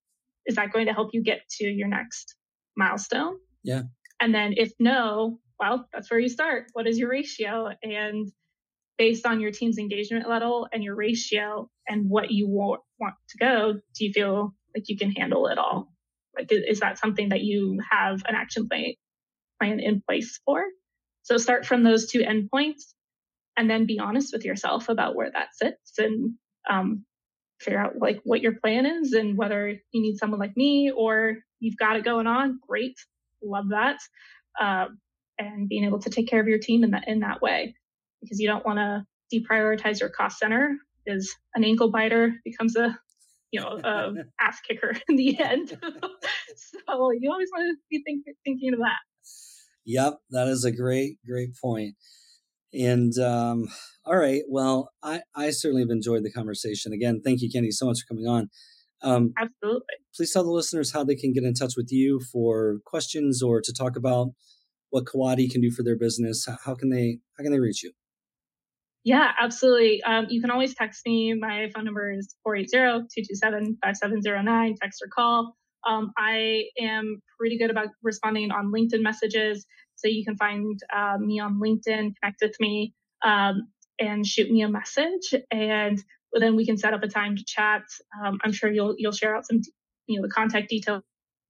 is 0.46 0.56
that 0.56 0.72
going 0.72 0.86
to 0.86 0.92
help 0.92 1.10
you 1.12 1.22
get 1.22 1.48
to 1.58 1.64
your 1.64 1.88
next 1.88 2.36
milestone? 2.76 3.36
Yeah. 3.62 3.82
And 4.20 4.34
then 4.34 4.54
if 4.56 4.72
no, 4.78 5.40
well, 5.58 5.88
that's 5.92 6.10
where 6.10 6.20
you 6.20 6.28
start. 6.28 6.66
What 6.72 6.86
is 6.86 6.98
your 6.98 7.10
ratio? 7.10 7.70
And 7.82 8.30
based 8.98 9.26
on 9.26 9.40
your 9.40 9.50
team's 9.50 9.78
engagement 9.78 10.28
level 10.28 10.68
and 10.72 10.82
your 10.82 10.94
ratio 10.94 11.68
and 11.88 12.08
what 12.08 12.30
you 12.30 12.48
want, 12.48 12.80
want 12.98 13.14
to 13.30 13.38
go, 13.38 13.72
do 13.72 14.04
you 14.04 14.12
feel 14.12 14.54
like 14.74 14.88
you 14.88 14.96
can 14.96 15.10
handle 15.10 15.46
it 15.48 15.58
all? 15.58 15.92
Like, 16.36 16.48
is 16.50 16.80
that 16.80 16.98
something 16.98 17.30
that 17.30 17.42
you 17.42 17.78
have 17.90 18.22
an 18.26 18.34
action 18.34 18.68
plan, 18.68 18.94
plan 19.60 19.80
in 19.80 20.02
place 20.06 20.38
for? 20.44 20.62
So 21.22 21.38
start 21.38 21.66
from 21.66 21.82
those 21.82 22.06
two 22.06 22.20
endpoints 22.20 22.82
and 23.56 23.68
then 23.68 23.86
be 23.86 23.98
honest 23.98 24.32
with 24.32 24.44
yourself 24.44 24.88
about 24.88 25.16
where 25.16 25.30
that 25.30 25.48
sits 25.54 25.98
and 25.98 26.34
um, 26.68 27.04
figure 27.60 27.80
out 27.80 27.94
like 27.98 28.20
what 28.24 28.42
your 28.42 28.52
plan 28.52 28.86
is 28.86 29.12
and 29.12 29.36
whether 29.36 29.68
you 29.68 30.02
need 30.02 30.18
someone 30.18 30.40
like 30.40 30.56
me 30.56 30.90
or 30.94 31.36
you've 31.58 31.78
got 31.78 31.96
it 31.96 32.04
going 32.04 32.26
on. 32.26 32.60
Great, 32.68 32.96
love 33.42 33.70
that. 33.70 33.98
Um, 34.60 34.98
and 35.38 35.68
being 35.68 35.84
able 35.84 35.98
to 36.00 36.10
take 36.10 36.28
care 36.28 36.40
of 36.40 36.48
your 36.48 36.58
team 36.58 36.84
in 36.84 36.90
that 36.92 37.08
in 37.08 37.20
that 37.20 37.42
way, 37.42 37.74
because 38.20 38.40
you 38.40 38.48
don't 38.48 38.64
want 38.64 38.78
to 38.78 39.04
deprioritize 39.34 40.00
your 40.00 40.08
cost 40.08 40.38
center. 40.38 40.76
Is 41.08 41.36
an 41.54 41.62
ankle 41.62 41.90
biter 41.90 42.34
becomes 42.44 42.74
a 42.76 42.98
you 43.52 43.60
know 43.60 43.78
a 43.82 44.12
ass 44.40 44.60
kicker 44.60 44.92
in 45.08 45.16
the 45.16 45.38
end. 45.38 45.68
so 45.80 47.10
you 47.12 47.30
always 47.30 47.48
want 47.52 47.64
to 47.64 47.76
be 47.90 48.02
think, 48.04 48.24
thinking 48.44 48.72
of 48.72 48.80
that. 48.80 48.98
Yep, 49.84 50.18
that 50.30 50.48
is 50.48 50.64
a 50.64 50.72
great 50.72 51.18
great 51.26 51.50
point. 51.62 51.94
And 52.72 53.16
um, 53.18 53.68
all 54.04 54.16
right, 54.16 54.42
well, 54.48 54.90
I, 55.02 55.22
I 55.34 55.50
certainly 55.50 55.82
have 55.82 55.90
enjoyed 55.90 56.24
the 56.24 56.32
conversation. 56.32 56.92
Again, 56.92 57.22
thank 57.24 57.40
you, 57.40 57.48
Kendi, 57.48 57.72
so 57.72 57.86
much 57.86 58.00
for 58.00 58.14
coming 58.14 58.28
on. 58.28 58.50
Um, 59.02 59.32
Absolutely. 59.38 59.94
Please 60.14 60.32
tell 60.32 60.44
the 60.44 60.50
listeners 60.50 60.92
how 60.92 61.04
they 61.04 61.14
can 61.14 61.32
get 61.32 61.44
in 61.44 61.54
touch 61.54 61.74
with 61.76 61.88
you 61.90 62.20
for 62.32 62.78
questions 62.84 63.42
or 63.42 63.60
to 63.60 63.72
talk 63.72 63.96
about 63.96 64.28
what 64.90 65.04
Coati 65.04 65.50
can 65.50 65.60
do 65.60 65.70
for 65.70 65.82
their 65.82 65.96
business. 65.96 66.46
How 66.64 66.74
can 66.74 66.88
they 66.90 67.18
how 67.36 67.44
can 67.44 67.52
they 67.52 67.60
reach 67.60 67.82
you? 67.82 67.92
Yeah, 69.04 69.30
absolutely. 69.40 70.02
Um, 70.02 70.26
you 70.30 70.40
can 70.40 70.50
always 70.50 70.74
text 70.74 71.02
me. 71.06 71.34
My 71.34 71.70
phone 71.72 71.84
number 71.84 72.10
is 72.10 72.34
480-227-5709. 72.44 74.76
Text 74.80 75.00
or 75.00 75.06
call. 75.14 75.54
Um, 75.86 76.12
I 76.18 76.64
am 76.80 77.22
pretty 77.38 77.56
good 77.56 77.70
about 77.70 77.90
responding 78.02 78.50
on 78.50 78.72
LinkedIn 78.72 79.02
messages. 79.02 79.64
So 79.94 80.08
you 80.08 80.24
can 80.24 80.36
find 80.36 80.76
uh, 80.94 81.18
me 81.18 81.38
on 81.38 81.60
LinkedIn, 81.60 82.14
connect 82.20 82.42
with 82.42 82.56
me, 82.58 82.94
um, 83.24 83.68
and 83.98 84.26
shoot 84.26 84.50
me 84.50 84.62
a 84.62 84.68
message, 84.68 85.34
and 85.50 86.02
then 86.32 86.56
we 86.56 86.66
can 86.66 86.76
set 86.76 86.92
up 86.92 87.02
a 87.02 87.08
time 87.08 87.36
to 87.36 87.44
chat. 87.46 87.82
Um, 88.22 88.38
I'm 88.44 88.52
sure 88.52 88.70
you'll 88.70 88.94
you'll 88.98 89.12
share 89.12 89.36
out 89.36 89.46
some, 89.46 89.62
you 90.06 90.20
know, 90.20 90.26
the 90.26 90.32
contact 90.32 90.68
details. 90.68 91.02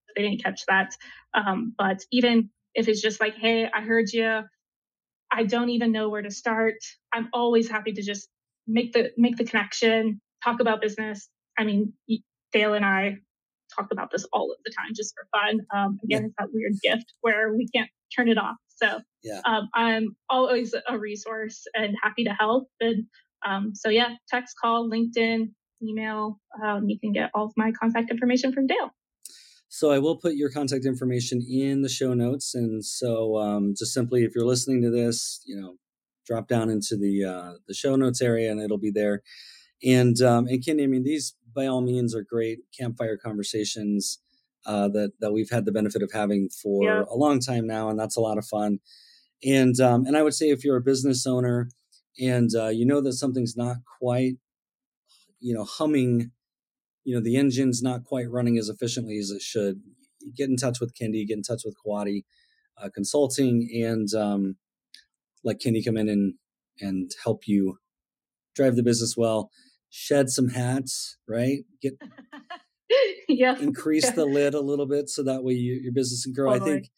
If 0.08 0.14
they 0.14 0.22
didn't 0.22 0.44
catch 0.44 0.64
that, 0.68 0.94
um, 1.34 1.74
but 1.76 1.98
even 2.12 2.50
if 2.76 2.88
it's 2.88 3.00
just 3.00 3.20
like, 3.20 3.34
hey, 3.34 3.68
I 3.72 3.80
heard 3.80 4.12
you, 4.12 4.42
I 5.32 5.44
don't 5.44 5.70
even 5.70 5.90
know 5.90 6.08
where 6.08 6.22
to 6.22 6.30
start. 6.30 6.76
I'm 7.12 7.28
always 7.32 7.68
happy 7.68 7.92
to 7.94 8.02
just 8.02 8.28
make 8.68 8.92
the 8.92 9.10
make 9.16 9.36
the 9.36 9.44
connection, 9.44 10.20
talk 10.44 10.60
about 10.60 10.80
business. 10.80 11.28
I 11.58 11.64
mean, 11.64 11.94
Dale 12.52 12.74
and 12.74 12.84
I 12.84 13.16
talk 13.76 13.88
about 13.90 14.10
this 14.12 14.26
all 14.32 14.52
of 14.52 14.58
the 14.64 14.70
time 14.70 14.90
just 14.94 15.14
for 15.14 15.26
fun. 15.32 15.60
Um, 15.74 15.98
again, 16.04 16.22
yeah. 16.22 16.26
it's 16.26 16.34
that 16.38 16.48
weird 16.52 16.74
gift 16.82 17.12
where 17.22 17.52
we 17.52 17.66
can't 17.74 17.90
turn 18.14 18.28
it 18.28 18.38
off. 18.38 18.56
So 18.76 19.00
yeah. 19.22 19.40
um, 19.44 19.68
I'm 19.74 20.16
always 20.28 20.74
a 20.86 20.98
resource 20.98 21.64
and 21.74 21.96
happy 22.02 22.24
to 22.24 22.30
help. 22.30 22.68
And 22.80 23.04
um, 23.44 23.72
so 23.74 23.88
yeah, 23.88 24.10
text, 24.28 24.54
call, 24.62 24.88
LinkedIn, 24.88 25.50
email. 25.82 26.38
Um, 26.62 26.88
you 26.88 26.98
can 27.00 27.12
get 27.12 27.30
all 27.34 27.46
of 27.46 27.52
my 27.56 27.72
contact 27.72 28.10
information 28.10 28.52
from 28.52 28.66
Dale. 28.66 28.90
So 29.76 29.90
I 29.90 29.98
will 29.98 30.16
put 30.16 30.36
your 30.36 30.48
contact 30.48 30.86
information 30.86 31.44
in 31.46 31.82
the 31.82 31.90
show 31.90 32.14
notes, 32.14 32.54
and 32.54 32.82
so 32.82 33.36
um, 33.36 33.74
just 33.76 33.92
simply, 33.92 34.24
if 34.24 34.34
you're 34.34 34.46
listening 34.46 34.80
to 34.80 34.88
this, 34.88 35.42
you 35.44 35.54
know, 35.54 35.74
drop 36.26 36.48
down 36.48 36.70
into 36.70 36.96
the 36.96 37.24
uh, 37.24 37.52
the 37.68 37.74
show 37.74 37.94
notes 37.94 38.22
area, 38.22 38.50
and 38.50 38.58
it'll 38.58 38.78
be 38.78 38.90
there. 38.90 39.20
And 39.84 40.18
um, 40.22 40.46
and 40.46 40.64
Kendi, 40.64 40.84
I 40.84 40.86
mean, 40.86 41.04
these 41.04 41.34
by 41.54 41.66
all 41.66 41.82
means 41.82 42.14
are 42.14 42.22
great 42.22 42.60
campfire 42.74 43.18
conversations 43.18 44.18
uh, 44.64 44.88
that 44.88 45.12
that 45.20 45.34
we've 45.34 45.50
had 45.50 45.66
the 45.66 45.72
benefit 45.72 46.02
of 46.02 46.10
having 46.10 46.48
for 46.48 46.82
yeah. 46.82 47.02
a 47.10 47.14
long 47.14 47.38
time 47.38 47.66
now, 47.66 47.90
and 47.90 48.00
that's 48.00 48.16
a 48.16 48.22
lot 48.22 48.38
of 48.38 48.46
fun. 48.46 48.78
And 49.44 49.78
um, 49.78 50.06
and 50.06 50.16
I 50.16 50.22
would 50.22 50.32
say 50.32 50.48
if 50.48 50.64
you're 50.64 50.78
a 50.78 50.80
business 50.80 51.26
owner 51.26 51.68
and 52.18 52.48
uh, 52.56 52.68
you 52.68 52.86
know 52.86 53.02
that 53.02 53.12
something's 53.12 53.58
not 53.58 53.76
quite, 54.00 54.36
you 55.38 55.52
know, 55.52 55.64
humming, 55.64 56.30
you 57.06 57.14
know, 57.14 57.22
the 57.22 57.36
engine's 57.36 57.82
not 57.82 58.04
quite 58.04 58.28
running 58.28 58.58
as 58.58 58.68
efficiently 58.68 59.16
as 59.16 59.30
it 59.30 59.40
should, 59.40 59.80
get 60.36 60.50
in 60.50 60.56
touch 60.56 60.80
with 60.80 60.92
Kendi, 60.92 61.24
get 61.24 61.36
in 61.36 61.42
touch 61.42 61.62
with 61.64 61.76
Coati 61.86 62.24
uh, 62.82 62.88
Consulting, 62.92 63.70
and 63.72 64.12
um, 64.12 64.56
let 65.44 65.60
Kendi 65.60 65.84
come 65.84 65.96
in 65.96 66.08
and 66.08 66.34
and 66.80 67.12
help 67.22 67.46
you 67.46 67.78
drive 68.56 68.74
the 68.74 68.82
business 68.82 69.16
well. 69.16 69.50
Shed 69.88 70.30
some 70.30 70.48
hats, 70.48 71.16
right? 71.28 71.60
Get 71.80 71.94
yeah. 73.28 73.56
increase 73.56 74.06
yeah. 74.06 74.10
the 74.10 74.26
lid 74.26 74.54
a 74.54 74.60
little 74.60 74.86
bit 74.86 75.08
so 75.08 75.22
that 75.22 75.44
way 75.44 75.54
you, 75.54 75.74
your 75.74 75.92
business 75.92 76.24
can 76.24 76.32
grow. 76.32 76.54
Totally. 76.54 76.70
I 76.70 76.74
think 76.74 76.90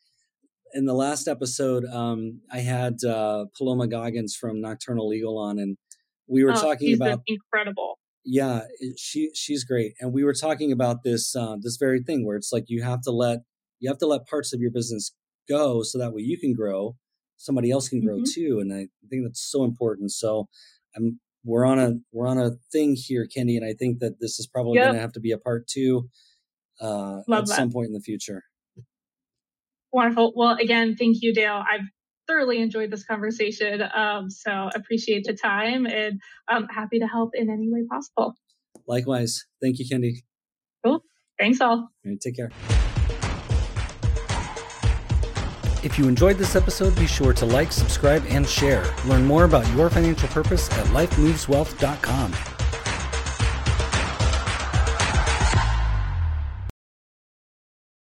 in 0.73 0.87
the 0.87 0.95
last 0.95 1.29
episode, 1.29 1.85
um, 1.85 2.41
I 2.51 2.61
had 2.61 3.05
uh, 3.05 3.45
Paloma 3.57 3.87
Goggins 3.87 4.35
from 4.35 4.63
Nocturnal 4.63 5.07
Legal 5.07 5.37
on, 5.37 5.59
and 5.59 5.77
we 6.27 6.45
were 6.45 6.53
oh, 6.53 6.61
talking 6.61 6.95
about 6.95 7.21
incredible. 7.27 7.99
Yeah, 8.31 8.65
she 8.99 9.31
she's 9.35 9.65
great, 9.65 9.95
and 10.01 10.13
we 10.13 10.23
were 10.23 10.35
talking 10.35 10.71
about 10.71 11.03
this 11.03 11.35
uh, 11.35 11.57
this 11.59 11.79
very 11.81 12.03
thing 12.03 12.27
where 12.27 12.37
it's 12.37 12.53
like 12.53 12.65
you 12.69 12.83
have 12.83 13.01
to 13.03 13.11
let 13.11 13.39
you 13.81 13.89
have 13.89 13.99
to 13.99 14.07
let 14.07 14.27
parts 14.27 14.53
of 14.53 14.61
your 14.61 14.71
business 14.71 15.15
go 15.49 15.83
so 15.83 15.99
that 15.99 16.13
way 16.13 16.21
you 16.21 16.39
can 16.39 16.53
grow, 16.53 16.97
somebody 17.39 17.71
else 17.71 17.89
can 17.89 18.05
grow 18.05 18.17
mm-hmm. 18.17 18.33
too, 18.35 18.59
and 18.61 18.71
I 18.71 18.89
think 19.09 19.25
that's 19.25 19.41
so 19.41 19.65
important. 19.65 20.13
So 20.13 20.49
I'm 20.95 21.21
we're 21.43 21.65
on 21.65 21.79
a 21.79 21.93
we're 22.13 22.27
on 22.27 22.39
a 22.39 22.51
thing 22.71 22.97
here, 22.99 23.27
Kendi, 23.27 23.57
and 23.57 23.65
I 23.65 23.73
think 23.73 24.01
that 24.01 24.21
this 24.21 24.39
is 24.39 24.47
probably 24.47 24.77
yep. 24.77 24.89
going 24.89 24.97
to 24.97 25.01
have 25.01 25.13
to 25.13 25.21
be 25.21 25.33
a 25.33 25.39
part 25.39 25.67
two 25.67 26.11
uh, 26.83 27.21
at 27.21 27.25
that. 27.27 27.49
some 27.49 27.73
point 27.73 27.87
in 27.87 27.95
the 27.95 28.01
future. 28.01 28.43
Wonderful. 29.91 30.35
Well, 30.37 30.57
again, 30.61 30.97
thank 30.97 31.23
you, 31.23 31.33
Dale. 31.33 31.65
I've 31.71 31.87
thoroughly 32.29 32.61
enjoyed 32.61 32.91
this 32.91 33.05
conversation. 33.05 33.83
Um, 33.95 34.31
so 34.31 34.71
appreciate 34.75 35.25
the 35.25 35.35
time 35.35 35.87
and 35.87 36.21
I'm 36.49 36.67
happy 36.69 36.99
to 36.99 37.07
help 37.07 37.31
in 37.35 37.51
any 37.51 37.69
way 37.71 37.85
possible. 37.91 38.35
Likewise. 38.87 39.47
Thank 39.63 39.79
you, 39.79 39.87
Kendi. 39.91 40.13
Cool. 40.85 41.03
Thanks 41.39 41.61
all. 41.61 41.71
all 41.71 41.91
right, 42.05 42.21
take 42.21 42.37
care. 42.37 42.51
If 45.85 45.97
you 45.97 46.09
enjoyed 46.09 46.39
this 46.39 46.57
episode, 46.57 46.97
be 46.97 47.07
sure 47.07 47.33
to 47.33 47.47
like, 47.47 47.71
subscribe, 47.73 48.25
and 48.29 48.47
share. 48.47 48.85
Learn 49.07 49.25
more 49.25 49.45
about 49.45 49.67
your 49.75 49.89
financial 49.89 50.29
purpose 50.29 50.69
at 50.73 50.87
lifemoveswealth.com. 50.87 52.58